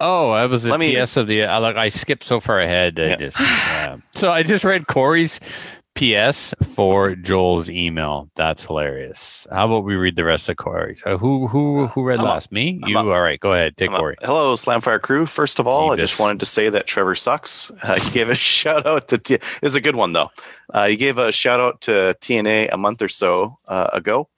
Oh, 0.00 0.30
I 0.30 0.46
was 0.46 0.62
the 0.62 0.76
me- 0.78 0.94
PS 1.00 1.16
of 1.16 1.26
the. 1.26 1.44
I 1.44 1.58
like. 1.58 1.76
I 1.76 1.88
skipped 1.88 2.24
so 2.24 2.40
far 2.40 2.60
ahead. 2.60 2.98
I 3.00 3.04
Yeah. 3.08 3.16
just. 3.16 3.40
yeah. 3.40 3.96
So 4.14 4.30
I 4.30 4.42
just 4.42 4.64
read 4.64 4.86
Corey's 4.86 5.40
PS 5.96 6.54
for 6.76 7.16
Joel's 7.16 7.68
email. 7.68 8.30
That's 8.36 8.64
hilarious. 8.64 9.48
How 9.50 9.66
about 9.66 9.84
we 9.84 9.96
read 9.96 10.14
the 10.14 10.22
rest 10.22 10.48
of 10.48 10.56
Corey's? 10.56 11.02
Uh, 11.04 11.16
who 11.16 11.48
who 11.48 11.88
who 11.88 12.04
read 12.04 12.20
I'm 12.20 12.26
up. 12.26 12.34
last? 12.34 12.52
Me? 12.52 12.78
I'm 12.84 12.88
You? 12.90 12.98
up. 12.98 13.06
All 13.06 13.20
right. 13.20 13.40
Go 13.40 13.52
ahead. 13.54 13.76
Take 13.76 13.88
I'm 13.88 13.96
up. 13.96 14.00
Corey. 14.00 14.16
Hello, 14.22 14.54
Slamfire 14.54 15.00
crew. 15.02 15.26
First 15.26 15.58
of 15.58 15.66
all, 15.66 15.90
I 15.92 15.96
just 15.96 16.20
wanted 16.20 16.38
to 16.40 16.46
say 16.46 16.68
that 16.70 16.86
Trevor 16.86 17.16
sucks. 17.16 17.72
Uh, 17.82 17.98
he 17.98 18.10
gave 18.12 18.28
a 18.28 18.34
shout 18.36 18.86
out 18.86 19.08
to. 19.08 19.18
T- 19.18 19.38
a 19.62 19.80
good 19.80 19.96
one 19.96 20.12
though. 20.12 20.30
Uh, 20.72 20.86
he 20.86 20.96
gave 20.96 21.18
a 21.18 21.32
shout 21.32 21.58
out 21.58 21.80
to 21.82 22.16
TNA 22.20 22.68
a 22.72 22.76
month 22.76 23.02
or 23.02 23.08
so 23.08 23.58
uh, 23.66 23.90
ago. 23.92 24.28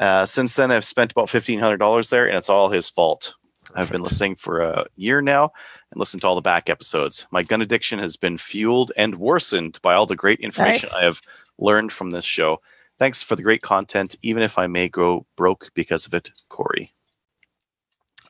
Uh, 0.00 0.24
since 0.24 0.54
then, 0.54 0.70
I've 0.70 0.86
spent 0.86 1.12
about 1.12 1.28
fifteen 1.28 1.58
hundred 1.58 1.78
dollars 1.78 2.08
there, 2.08 2.26
and 2.26 2.38
it's 2.38 2.48
all 2.48 2.70
his 2.70 2.88
fault. 2.88 3.34
I've 3.76 3.90
been 3.90 4.02
listening 4.02 4.36
for 4.36 4.60
a 4.60 4.86
year 4.96 5.20
now 5.20 5.52
and 5.92 5.98
listened 6.00 6.22
to 6.22 6.26
all 6.28 6.34
the 6.34 6.40
back 6.40 6.68
episodes. 6.70 7.26
My 7.30 7.42
gun 7.42 7.60
addiction 7.62 7.98
has 7.98 8.16
been 8.16 8.38
fueled 8.38 8.90
and 8.96 9.16
worsened 9.16 9.78
by 9.82 9.94
all 9.94 10.06
the 10.06 10.16
great 10.16 10.40
information 10.40 10.88
Nice. 10.92 10.94
I 11.02 11.04
have 11.04 11.20
learned 11.58 11.92
from 11.92 12.10
this 12.10 12.24
show. 12.24 12.60
Thanks 12.98 13.22
for 13.22 13.36
the 13.36 13.42
great 13.42 13.62
content, 13.62 14.16
even 14.22 14.42
if 14.42 14.56
I 14.58 14.66
may 14.66 14.88
go 14.88 15.26
broke 15.36 15.70
because 15.74 16.06
of 16.06 16.14
it, 16.14 16.30
Corey. 16.48 16.92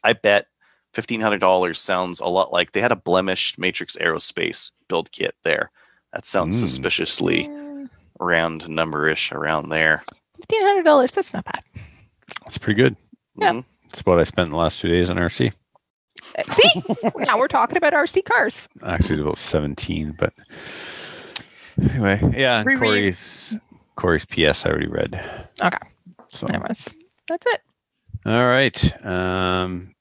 I 0.03 0.13
bet 0.13 0.47
fifteen 0.93 1.21
hundred 1.21 1.41
dollars 1.41 1.81
sounds 1.81 2.21
a 2.21 2.27
lot 2.27 2.53
like 2.53 2.73
they 2.73 2.81
had 2.81 2.93
a 2.93 2.97
blemished 2.97 3.59
Matrix 3.59 3.97
Aerospace 3.97 4.71
build 4.89 5.13
kit 5.13 5.35
there. 5.45 5.71
That 6.13 6.27
sounds 6.27 6.57
Mm. 6.57 6.61
suspiciously 6.61 7.49
round 8.19 8.63
numberish 8.63 9.31
around 9.33 9.69
there. 9.69 10.03
Fifteen 10.37 10.63
hundred 10.63 10.85
dollars. 10.85 11.15
That's 11.15 11.33
not 11.35 11.45
bad. 11.45 11.61
That's 12.45 12.59
pretty 12.59 12.81
good. 12.81 12.97
Yeah. 13.39 13.53
Mhm. 13.53 13.65
That's 13.91 14.05
what 14.05 14.19
I 14.19 14.25
spent 14.25 14.51
the 14.51 14.57
last 14.57 14.81
two 14.81 14.89
days 14.89 15.11
on 15.11 15.17
RC. 15.17 15.53
Uh, 16.39 16.43
See, 16.53 16.83
now 17.19 17.39
we're 17.39 17.49
talking 17.49 17.77
about 17.77 17.93
RC 17.93 18.25
cars. 18.25 18.69
Actually, 18.85 19.21
about 19.23 19.39
seventeen, 19.39 20.15
but 20.19 20.33
anyway, 21.91 22.21
yeah. 22.37 22.63
Reread. 22.65 22.79
Corey's 22.81 23.57
Corey's 23.97 24.25
PS 24.25 24.65
I 24.67 24.71
already 24.71 24.89
read. 24.89 25.15
Okay. 25.63 25.79
So 26.31 26.47
Anyways, 26.49 26.93
that's 27.29 27.47
it. 27.47 27.61
all 28.25 28.47
right. 28.47 29.05
Um, 29.07 29.95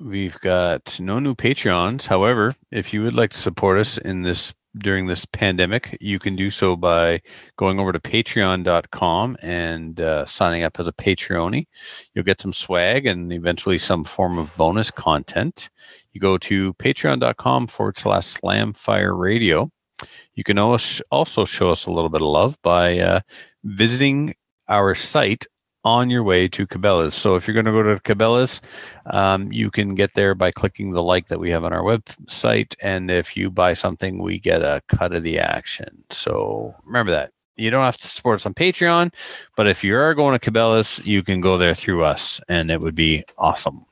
we've 0.00 0.38
got 0.40 0.98
no 1.00 1.18
new 1.18 1.34
Patreons. 1.34 2.06
However, 2.06 2.54
if 2.70 2.92
you 2.92 3.02
would 3.02 3.14
like 3.14 3.30
to 3.30 3.38
support 3.38 3.78
us 3.78 3.98
in 3.98 4.22
this 4.22 4.54
during 4.76 5.06
this 5.06 5.24
pandemic, 5.24 5.96
you 6.00 6.18
can 6.18 6.36
do 6.36 6.50
so 6.50 6.76
by 6.76 7.20
going 7.56 7.80
over 7.80 7.92
to 7.92 7.98
patreon.com 7.98 9.36
and 9.40 10.00
uh, 10.00 10.26
signing 10.26 10.62
up 10.62 10.78
as 10.78 10.86
a 10.86 10.92
Patreoni. 10.92 11.66
You'll 12.14 12.24
get 12.24 12.40
some 12.40 12.52
swag 12.52 13.06
and 13.06 13.32
eventually 13.32 13.78
some 13.78 14.04
form 14.04 14.38
of 14.38 14.54
bonus 14.56 14.90
content. 14.90 15.70
You 16.12 16.20
go 16.20 16.38
to 16.38 16.74
patreon.com 16.74 17.66
forward 17.68 17.98
slash 17.98 18.38
slamfire 18.38 19.18
radio. 19.18 19.70
You 20.34 20.44
can 20.44 20.58
also 20.58 21.44
show 21.44 21.70
us 21.70 21.86
a 21.86 21.90
little 21.90 22.10
bit 22.10 22.20
of 22.20 22.28
love 22.28 22.56
by 22.62 22.98
uh, 22.98 23.20
visiting 23.64 24.34
our 24.68 24.94
site 24.94 25.46
on 25.88 26.10
your 26.10 26.22
way 26.22 26.46
to 26.48 26.66
Cabela's. 26.66 27.14
So 27.14 27.34
if 27.34 27.48
you're 27.48 27.54
going 27.54 27.66
to 27.66 27.72
go 27.72 27.82
to 27.82 28.00
Cabela's, 28.02 28.60
um, 29.06 29.50
you 29.50 29.70
can 29.70 29.94
get 29.94 30.14
there 30.14 30.34
by 30.34 30.50
clicking 30.50 30.90
the 30.90 31.02
like 31.02 31.28
that 31.28 31.40
we 31.40 31.50
have 31.50 31.64
on 31.64 31.72
our 31.72 31.82
website. 31.82 32.76
And 32.82 33.10
if 33.10 33.36
you 33.36 33.50
buy 33.50 33.72
something, 33.72 34.22
we 34.22 34.38
get 34.38 34.62
a 34.62 34.82
cut 34.88 35.14
of 35.14 35.22
the 35.22 35.38
action. 35.38 36.04
So 36.10 36.74
remember 36.84 37.12
that. 37.12 37.32
You 37.56 37.70
don't 37.70 37.84
have 37.84 37.96
to 37.98 38.06
support 38.06 38.36
us 38.36 38.46
on 38.46 38.54
Patreon, 38.54 39.12
but 39.56 39.66
if 39.66 39.82
you 39.82 39.96
are 39.96 40.14
going 40.14 40.38
to 40.38 40.50
Cabela's, 40.50 41.04
you 41.04 41.24
can 41.24 41.40
go 41.40 41.58
there 41.58 41.74
through 41.74 42.04
us, 42.04 42.40
and 42.48 42.70
it 42.70 42.80
would 42.80 42.94
be 42.94 43.24
awesome. 43.36 43.84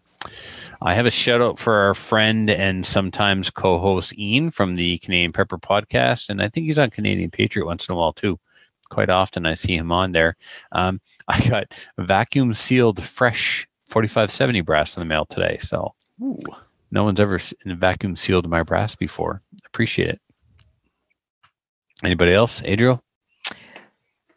I 0.83 0.95
have 0.95 1.07
a 1.07 1.11
shout 1.11 1.41
out 1.41 1.59
for 1.59 1.75
our 1.75 1.95
friend 1.95 2.51
and 2.51 2.85
sometimes 2.85 3.51
co 3.51 3.79
host 3.79 4.17
Ian 4.19 4.51
from 4.51 4.77
the 4.77 4.99
Canadian 4.99 5.33
Prepper 5.33 5.61
podcast. 5.61 6.29
And 6.29 6.43
I 6.43 6.49
think 6.49 6.67
he's 6.67 6.79
on 6.79 6.91
Canadian 6.91 7.31
Patriot 7.31 7.65
once 7.65 7.89
in 7.89 7.95
a 7.95 7.97
while 7.97 8.13
too. 8.13 8.39
Quite 8.91 9.11
often 9.11 9.47
I 9.47 9.55
see 9.55 9.77
him 9.77 9.91
on 9.93 10.13
there. 10.13 10.37
Um, 10.73 11.01
I 11.29 11.41
got 11.49 11.65
vacuum 11.99 12.55
sealed 12.55 13.03
fresh 13.03 13.67
4570 13.87 14.61
brass 14.63 14.97
in 14.97 15.01
the 15.01 15.07
mail 15.07 15.25
today. 15.27 15.59
So 15.61 15.95
Ooh. 16.23 16.39
no 16.91 17.05
one's 17.05 17.21
ever 17.21 17.39
vacuum 17.65 18.17
sealed 18.17 18.49
my 18.49 18.63
brass 18.63 18.95
before. 18.97 19.43
Appreciate 19.67 20.09
it. 20.11 20.21
Anybody 22.05 22.33
else? 22.33 22.63
Adriel? 22.65 23.03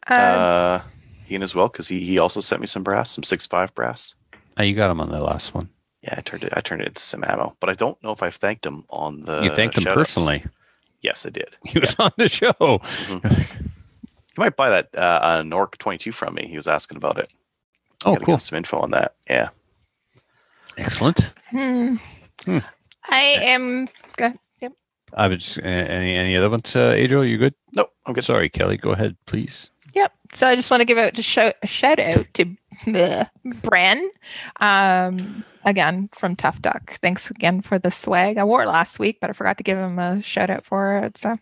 Uh, 0.08 0.14
Uh, 0.14 0.82
Ian 1.30 1.44
as 1.44 1.54
well, 1.54 1.68
because 1.68 1.88
he, 1.88 2.00
he 2.02 2.18
also 2.18 2.40
sent 2.42 2.62
me 2.62 2.68
some 2.68 2.84
brass, 2.84 3.12
some 3.12 3.24
six 3.24 3.46
five 3.46 3.74
brass. 3.76 4.16
Oh, 4.58 4.64
you 4.64 4.76
got 4.76 4.90
him 4.92 5.00
on 5.00 5.10
the 5.10 5.20
last 5.20 5.54
one. 5.54 5.70
Yeah, 6.02 6.16
I 6.18 6.22
turned 6.22 6.44
it. 6.44 6.54
I 6.56 6.62
turned 6.62 6.82
it 6.82 6.88
into 6.88 7.02
some 7.02 7.24
ammo, 7.26 7.56
but 7.60 7.70
I 7.70 7.74
don't 7.74 8.02
know 8.02 8.12
if 8.12 8.24
I've 8.24 8.36
thanked 8.36 8.66
him 8.66 8.86
on 8.90 9.24
the. 9.24 9.42
you 9.42 9.50
thanked 9.50 9.78
him 9.78 9.84
personally. 9.84 10.44
Yes, 11.02 11.26
I 11.26 11.30
did. 11.30 11.56
He 11.66 11.80
was 11.80 11.96
on 12.00 12.12
the 12.18 12.28
show. 12.28 12.82
You 14.40 14.46
might 14.46 14.56
buy 14.56 14.70
that 14.70 14.88
uh, 14.96 15.20
uh, 15.22 15.44
Nork 15.44 15.78
twenty 15.80 15.98
two 15.98 16.14
from 16.14 16.34
me. 16.34 16.48
He 16.48 16.56
was 16.56 16.66
asking 16.66 16.96
about 16.96 17.18
it. 17.18 17.34
Oh, 18.06 18.14
Gotta 18.14 18.26
cool. 18.26 18.40
Some 18.40 18.56
info 18.56 18.80
on 18.80 18.92
that. 18.92 19.16
Yeah. 19.30 19.50
Excellent. 20.78 21.34
hmm. 21.50 21.96
Hmm. 22.46 22.60
I 23.10 23.20
am. 23.42 23.90
good. 24.16 24.40
Yep. 24.62 24.72
I 25.14 25.28
was 25.28 25.44
just, 25.44 25.58
uh, 25.58 25.64
any 25.64 26.16
any 26.16 26.38
other 26.38 26.50
ones, 26.50 26.74
uh, 26.74 26.94
Adriel? 26.96 27.26
You 27.26 27.38
good? 27.38 27.54
Nope. 27.74 27.92
I'm 28.06 28.14
good. 28.14 28.24
Sorry, 28.24 28.48
Kelly. 28.48 28.78
Go 28.78 28.92
ahead, 28.92 29.18
please. 29.26 29.72
Yep. 29.94 30.14
So 30.32 30.48
I 30.48 30.56
just 30.56 30.72
want 30.72 30.80
to 30.80 30.86
give 30.86 30.98
out 30.98 31.16
just 31.16 31.28
shout, 31.28 31.56
a 31.62 31.68
shout 31.68 32.00
out 32.00 32.26
to 32.36 32.46
bleh, 32.86 33.30
Bren, 33.46 34.08
um, 34.62 35.44
again 35.66 36.10
from 36.18 36.38
Tough 36.38 36.62
Duck. 36.62 36.98
Thanks 37.02 37.30
again 37.30 37.62
for 37.62 37.78
the 37.78 37.92
swag. 37.92 38.38
I 38.38 38.46
wore 38.46 38.66
last 38.66 39.00
week, 39.00 39.18
but 39.20 39.30
I 39.30 39.34
forgot 39.34 39.58
to 39.58 39.64
give 39.64 39.78
him 39.78 40.00
a 40.00 40.24
shout 40.24 40.50
out 40.50 40.64
for 40.64 40.96
it. 41.00 41.18
So, 41.18 41.38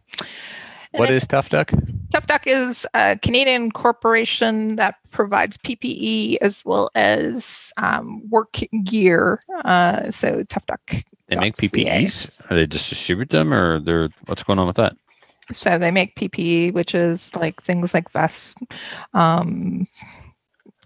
What 0.97 1.09
is 1.09 1.27
Tough 1.27 1.49
Duck? 1.49 1.71
Tough 2.11 2.27
Duck 2.27 2.47
is 2.47 2.87
a 2.93 3.17
Canadian 3.21 3.71
corporation 3.71 4.75
that 4.77 4.95
provides 5.11 5.57
PPE 5.57 6.37
as 6.41 6.63
well 6.65 6.89
as 6.95 7.71
um, 7.77 8.21
work 8.29 8.59
gear. 8.83 9.39
Uh, 9.65 10.11
so 10.11 10.43
Tough 10.43 10.65
Duck. 10.65 10.81
They 11.27 11.35
make 11.35 11.55
.ca. 11.57 11.67
PPEs. 11.67 12.29
Are 12.49 12.55
they 12.55 12.65
just 12.67 12.89
distribute 12.89 13.29
them, 13.29 13.53
or 13.53 13.79
they're 13.79 14.09
what's 14.27 14.43
going 14.43 14.59
on 14.59 14.67
with 14.67 14.77
that? 14.77 14.95
So 15.53 15.77
they 15.77 15.91
make 15.91 16.15
PPE, 16.15 16.73
which 16.73 16.93
is 16.95 17.33
like 17.35 17.61
things 17.61 17.93
like 17.93 18.11
vests, 18.11 18.55
um, 19.13 19.87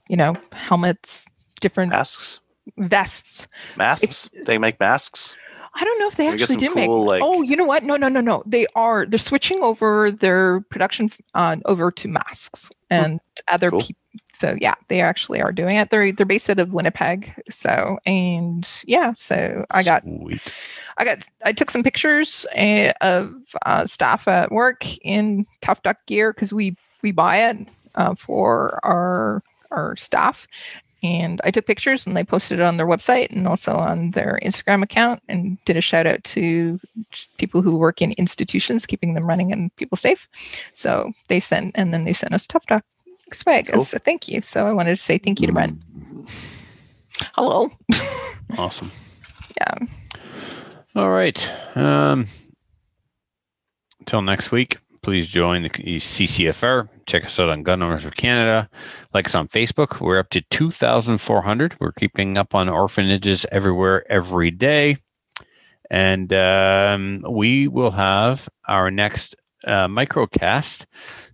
you 0.07 0.17
know, 0.17 0.35
helmets, 0.51 1.25
different 1.61 1.91
Masks. 1.91 2.39
vests. 2.77 3.47
Masks. 3.75 4.29
they 4.45 4.57
make 4.57 4.79
masks. 4.79 5.35
I 5.73 5.83
don't 5.85 5.99
know 5.99 6.07
if 6.07 6.15
they 6.15 6.27
We 6.27 6.33
actually 6.33 6.57
do 6.57 6.67
cool, 6.73 6.75
make. 6.75 6.89
like- 7.07 7.21
oh, 7.23 7.41
you 7.41 7.55
know 7.55 7.65
what? 7.65 7.83
No, 7.83 7.95
no, 7.95 8.09
no, 8.09 8.19
no. 8.21 8.43
They 8.45 8.67
are. 8.75 9.05
They're 9.05 9.17
switching 9.17 9.61
over 9.63 10.11
their 10.11 10.61
production 10.69 11.11
uh, 11.33 11.57
over 11.65 11.91
to 11.91 12.07
masks 12.07 12.71
and 12.89 13.19
other 13.47 13.69
Cool. 13.71 13.81
people. 13.81 13.95
So 14.33 14.55
yeah, 14.59 14.73
they 14.87 15.01
actually 15.01 15.39
are 15.39 15.51
doing 15.51 15.75
it. 15.77 15.91
They're 15.91 16.11
they're 16.11 16.25
based 16.25 16.49
out 16.49 16.57
of 16.59 16.73
Winnipeg. 16.73 17.31
So 17.49 17.99
and 18.07 18.67
yeah, 18.85 19.13
so 19.13 19.63
I 19.69 19.83
got 19.83 20.03
Sweet. 20.03 20.41
I 20.97 21.05
got 21.05 21.19
I 21.45 21.53
took 21.53 21.69
some 21.69 21.83
pictures 21.83 22.45
uh, 22.57 22.91
of 23.01 23.33
uh, 23.65 23.85
staff 23.85 24.27
at 24.27 24.51
work 24.51 24.83
in 25.05 25.45
Tough 25.61 25.83
Duck 25.83 26.03
gear 26.07 26.33
because 26.33 26.51
we 26.51 26.75
we 27.03 27.11
buy 27.11 27.49
it 27.49 27.57
uh, 27.95 28.15
for 28.15 28.79
our 28.83 29.43
our 29.69 29.95
staff. 29.95 30.47
And 31.03 31.41
I 31.43 31.49
took 31.51 31.65
pictures 31.65 32.05
and 32.05 32.15
they 32.15 32.23
posted 32.23 32.59
it 32.59 32.63
on 32.63 32.77
their 32.77 32.85
website 32.85 33.31
and 33.31 33.47
also 33.47 33.73
on 33.75 34.11
their 34.11 34.39
Instagram 34.43 34.83
account 34.83 35.21
and 35.27 35.57
did 35.65 35.75
a 35.75 35.81
shout 35.81 36.05
out 36.05 36.23
to 36.25 36.79
people 37.39 37.63
who 37.63 37.75
work 37.75 38.01
in 38.03 38.11
institutions, 38.13 38.85
keeping 38.85 39.15
them 39.15 39.25
running 39.25 39.51
and 39.51 39.75
people 39.77 39.97
safe. 39.97 40.27
So 40.73 41.11
they 41.27 41.39
sent, 41.39 41.71
and 41.75 41.91
then 41.93 42.03
they 42.03 42.13
sent 42.13 42.33
us 42.33 42.45
Tough 42.45 42.65
Duck 42.67 42.85
swag 43.33 43.67
Cool. 43.67 43.81
as 43.81 43.93
a 43.93 43.99
thank 43.99 44.27
you. 44.27 44.41
So 44.41 44.67
I 44.67 44.73
wanted 44.73 44.91
to 44.91 45.01
say 45.01 45.17
thank 45.17 45.41
you 45.41 45.47
to 45.47 45.53
Brent. 45.53 45.81
Hello. 47.35 47.71
Awesome. 48.57 48.91
Yeah. 49.55 49.73
All 50.93 51.09
right. 51.09 51.51
Um, 51.77 52.27
until 53.99 54.21
next 54.21 54.51
week, 54.51 54.77
please 55.01 55.25
join 55.25 55.63
the 55.63 55.69
CCFR. 55.69 56.89
Check 57.11 57.25
us 57.25 57.37
out 57.41 57.49
on 57.49 57.63
Gun 57.63 57.83
Owners 57.83 58.05
of 58.05 58.15
Canada. 58.15 58.69
Like 59.13 59.27
us 59.27 59.35
on 59.35 59.49
Facebook. 59.49 59.99
We're 59.99 60.17
up 60.17 60.29
to 60.29 60.39
2,400. 60.43 61.75
We're 61.81 61.91
keeping 61.91 62.37
up 62.37 62.55
on 62.55 62.69
orphanages 62.69 63.45
everywhere 63.51 64.09
every 64.09 64.49
day. 64.49 64.95
And 65.89 66.31
um, 66.31 67.25
we 67.29 67.67
will 67.67 67.91
have 67.91 68.47
our 68.69 68.89
next 68.89 69.35
uh, 69.67 69.89
microcast 69.89 70.85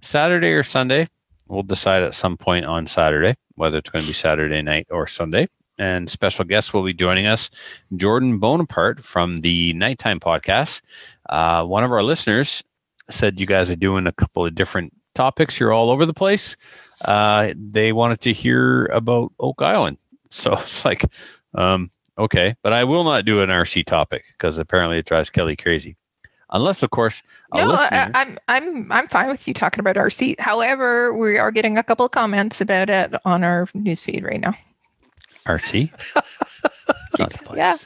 Saturday 0.02 0.48
or 0.48 0.64
Sunday. 0.64 1.10
We'll 1.48 1.62
decide 1.62 2.02
at 2.02 2.16
some 2.16 2.38
point 2.38 2.66
on 2.66 2.88
Saturday 2.88 3.36
whether 3.54 3.78
it's 3.78 3.92
going 3.92 4.02
to 4.02 4.10
be 4.10 4.16
Saturday 4.16 4.64
night 4.64 4.88
or 4.90 5.06
Sunday. 5.06 5.48
And 5.78 6.10
special 6.10 6.44
guests 6.44 6.74
will 6.74 6.84
be 6.84 6.96
joining 6.96 7.28
us 7.28 7.52
Jordan 7.96 8.40
Bonaparte 8.40 9.06
from 9.06 9.42
the 9.42 9.74
Nighttime 9.74 10.20
Podcast. 10.20 10.82
Uh, 11.30 11.64
one 11.66 11.84
of 11.84 11.92
our 11.92 12.02
listeners 12.02 12.64
said 13.12 13.40
you 13.40 13.46
guys 13.46 13.70
are 13.70 13.76
doing 13.76 14.08
a 14.08 14.12
couple 14.12 14.44
of 14.44 14.56
different 14.56 14.92
topics. 15.18 15.60
You're 15.60 15.74
all 15.74 15.90
over 15.90 16.06
the 16.06 16.14
place. 16.14 16.56
Uh, 17.04 17.54
they 17.56 17.92
wanted 17.92 18.22
to 18.22 18.32
hear 18.34 18.86
about 18.88 19.34
Oak 19.40 19.62
Island. 19.62 19.98
So 20.30 20.52
it's 20.56 20.84
like, 20.84 21.06
um, 21.56 21.90
okay, 22.18 22.54
but 22.62 22.74
I 22.74 22.84
will 22.84 23.06
not 23.06 23.24
do 23.24 23.42
an 23.42 23.50
RC 23.50 23.86
topic 23.86 24.26
because 24.34 24.58
apparently 24.58 24.98
it 24.98 25.06
drives 25.06 25.30
Kelly 25.30 25.56
crazy. 25.56 25.96
Unless, 26.52 26.84
of 26.84 26.90
course, 26.90 27.24
No, 27.54 27.66
listener. 27.66 28.12
I, 28.14 28.22
I'm 28.22 28.38
I'm 28.50 28.92
I'm 28.92 29.08
fine 29.08 29.30
with 29.30 29.48
you 29.48 29.54
talking 29.54 29.80
about 29.80 29.96
RC. 29.96 30.38
However, 30.38 31.18
we 31.18 31.38
are 31.38 31.52
getting 31.52 31.78
a 31.78 31.84
couple 31.84 32.06
of 32.06 32.12
comments 32.12 32.60
about 32.60 32.90
it 32.90 33.14
on 33.24 33.46
our 33.46 33.68
newsfeed 33.68 34.26
right 34.26 34.42
now. 34.42 34.54
RC? 35.46 35.92
not 37.20 37.32
the 37.32 37.40
place. 37.46 37.58
Yeah. 37.58 37.78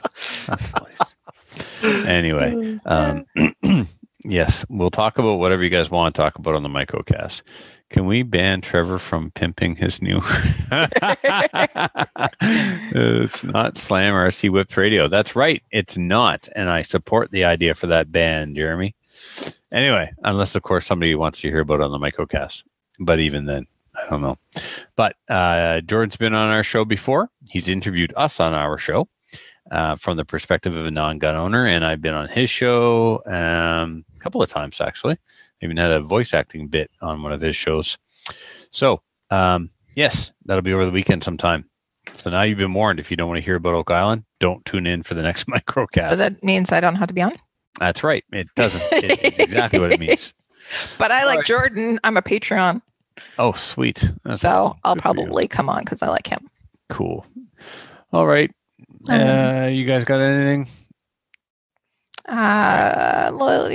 Not 0.48 0.58
the 0.58 0.80
place. 0.80 2.06
Anyway, 2.06 2.80
um, 2.86 3.24
yes, 4.24 4.64
we'll 4.68 4.90
talk 4.90 5.18
about 5.18 5.36
whatever 5.36 5.62
you 5.62 5.70
guys 5.70 5.90
want 5.90 6.14
to 6.14 6.20
talk 6.20 6.36
about 6.36 6.54
on 6.54 6.62
the 6.62 6.68
Microcast. 6.68 7.42
Can 7.90 8.06
we 8.06 8.22
ban 8.22 8.62
Trevor 8.62 8.98
from 8.98 9.30
pimping 9.32 9.76
his 9.76 10.00
new? 10.00 10.18
it's 12.94 13.44
not 13.44 13.76
Slam 13.76 14.14
RC 14.14 14.50
Whips 14.50 14.76
Radio. 14.78 15.08
That's 15.08 15.36
right. 15.36 15.62
It's 15.70 15.98
not. 15.98 16.48
And 16.56 16.70
I 16.70 16.82
support 16.82 17.30
the 17.30 17.44
idea 17.44 17.74
for 17.74 17.86
that 17.88 18.10
ban, 18.10 18.54
Jeremy. 18.54 18.94
Anyway, 19.70 20.10
unless, 20.24 20.54
of 20.54 20.62
course, 20.62 20.86
somebody 20.86 21.14
wants 21.14 21.40
to 21.42 21.48
hear 21.48 21.60
about 21.60 21.80
it 21.80 21.84
on 21.84 21.92
the 21.92 21.98
Microcast. 21.98 22.62
But 22.98 23.20
even 23.20 23.44
then, 23.44 23.66
I 23.94 24.08
don't 24.08 24.22
know. 24.22 24.38
But 24.96 25.16
uh, 25.28 25.82
Jordan's 25.82 26.16
been 26.16 26.34
on 26.34 26.48
our 26.48 26.62
show 26.62 26.86
before. 26.86 27.28
He's 27.46 27.68
interviewed 27.68 28.14
us 28.16 28.40
on 28.40 28.54
our 28.54 28.78
show 28.78 29.06
uh, 29.70 29.96
from 29.96 30.16
the 30.16 30.24
perspective 30.24 30.76
of 30.76 30.86
a 30.86 30.90
non-gun 30.90 31.36
owner, 31.36 31.66
and 31.66 31.84
I've 31.84 32.00
been 32.02 32.14
on 32.14 32.28
his 32.28 32.50
show 32.50 33.22
um, 33.26 34.04
a 34.16 34.18
couple 34.20 34.42
of 34.42 34.50
times 34.50 34.80
actually. 34.80 35.16
Even 35.62 35.76
had 35.76 35.92
a 35.92 36.00
voice 36.00 36.34
acting 36.34 36.66
bit 36.66 36.90
on 37.00 37.22
one 37.22 37.32
of 37.32 37.40
his 37.40 37.54
shows. 37.54 37.96
So 38.72 39.00
um, 39.30 39.70
yes, 39.94 40.32
that'll 40.44 40.62
be 40.62 40.72
over 40.72 40.84
the 40.84 40.90
weekend 40.90 41.22
sometime. 41.22 41.64
So 42.14 42.30
now 42.30 42.42
you've 42.42 42.58
been 42.58 42.74
warned. 42.74 42.98
If 42.98 43.10
you 43.10 43.16
don't 43.16 43.28
want 43.28 43.38
to 43.38 43.44
hear 43.44 43.54
about 43.56 43.74
Oak 43.74 43.90
Island, 43.90 44.24
don't 44.40 44.64
tune 44.64 44.86
in 44.88 45.02
for 45.04 45.14
the 45.14 45.22
next 45.22 45.46
So 45.46 45.52
microcast. 45.52 46.16
that 46.16 46.42
means 46.42 46.72
I 46.72 46.80
don't 46.80 46.96
have 46.96 47.08
to 47.08 47.14
be 47.14 47.22
on. 47.22 47.36
That's 47.78 48.02
right. 48.02 48.24
It 48.32 48.48
doesn't. 48.56 48.82
It's 48.92 49.38
exactly 49.38 49.78
what 49.78 49.92
it 49.92 50.00
means. 50.00 50.34
But 50.96 51.10
I 51.10 51.24
like 51.24 51.38
Alright. 51.38 51.46
Jordan. 51.46 52.00
I'm 52.04 52.16
a 52.16 52.22
Patreon, 52.22 52.82
Oh, 53.36 53.50
sweet. 53.52 54.10
That's 54.24 54.40
so 54.42 54.48
awesome. 54.48 54.78
I'll 54.84 54.94
Good 54.94 55.02
probably 55.02 55.48
come 55.48 55.68
on 55.68 55.80
because 55.84 56.02
I 56.02 56.08
like 56.08 56.28
him. 56.28 56.48
cool. 56.88 57.26
All 58.12 58.26
right. 58.28 58.50
Uh, 59.08 59.68
you 59.70 59.84
guys 59.84 60.04
got 60.04 60.20
anything? 60.20 60.68
Uh, 62.28 63.30
well, 63.34 63.68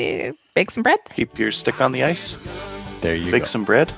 bake 0.56 0.72
some 0.72 0.84
bread. 0.84 1.00
Keep 1.14 1.38
your 1.38 1.52
stick 1.52 1.82
on 1.82 1.92
the 1.92 2.04
ice. 2.04 2.38
There 3.02 3.16
you 3.16 3.26
go. 3.26 3.32
Bake 3.32 3.42
go. 3.44 3.46
some 3.48 3.66
bread. 3.66 3.94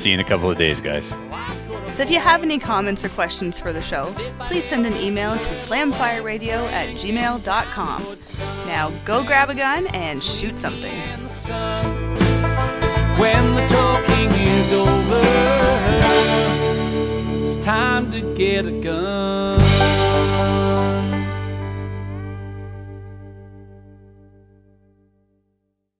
See 0.00 0.08
you 0.08 0.14
in 0.14 0.20
a 0.20 0.24
couple 0.24 0.50
of 0.50 0.56
days, 0.56 0.80
guys. 0.80 1.06
So 1.94 2.02
if 2.02 2.10
you 2.10 2.20
have 2.20 2.42
any 2.42 2.58
comments 2.58 3.04
or 3.04 3.10
questions 3.10 3.58
for 3.60 3.72
the 3.72 3.82
show, 3.82 4.14
please 4.40 4.64
send 4.64 4.86
an 4.86 4.96
email 4.96 5.38
to 5.38 5.50
slamfireradio 5.50 6.70
at 6.72 6.88
gmail.com. 6.96 8.18
Now 8.66 8.90
go 9.04 9.22
grab 9.22 9.50
a 9.50 9.54
gun 9.54 9.86
and 9.88 10.22
shoot 10.22 10.58
something. 10.58 10.98
When 13.18 13.54
the 13.54 13.66
talking 13.68 14.30
is 14.30 14.72
over, 14.72 15.20
it's 15.98 16.59
time 17.70 18.10
to 18.10 18.20
get 18.34 18.66
a 18.66 18.72
gun. 18.72 19.69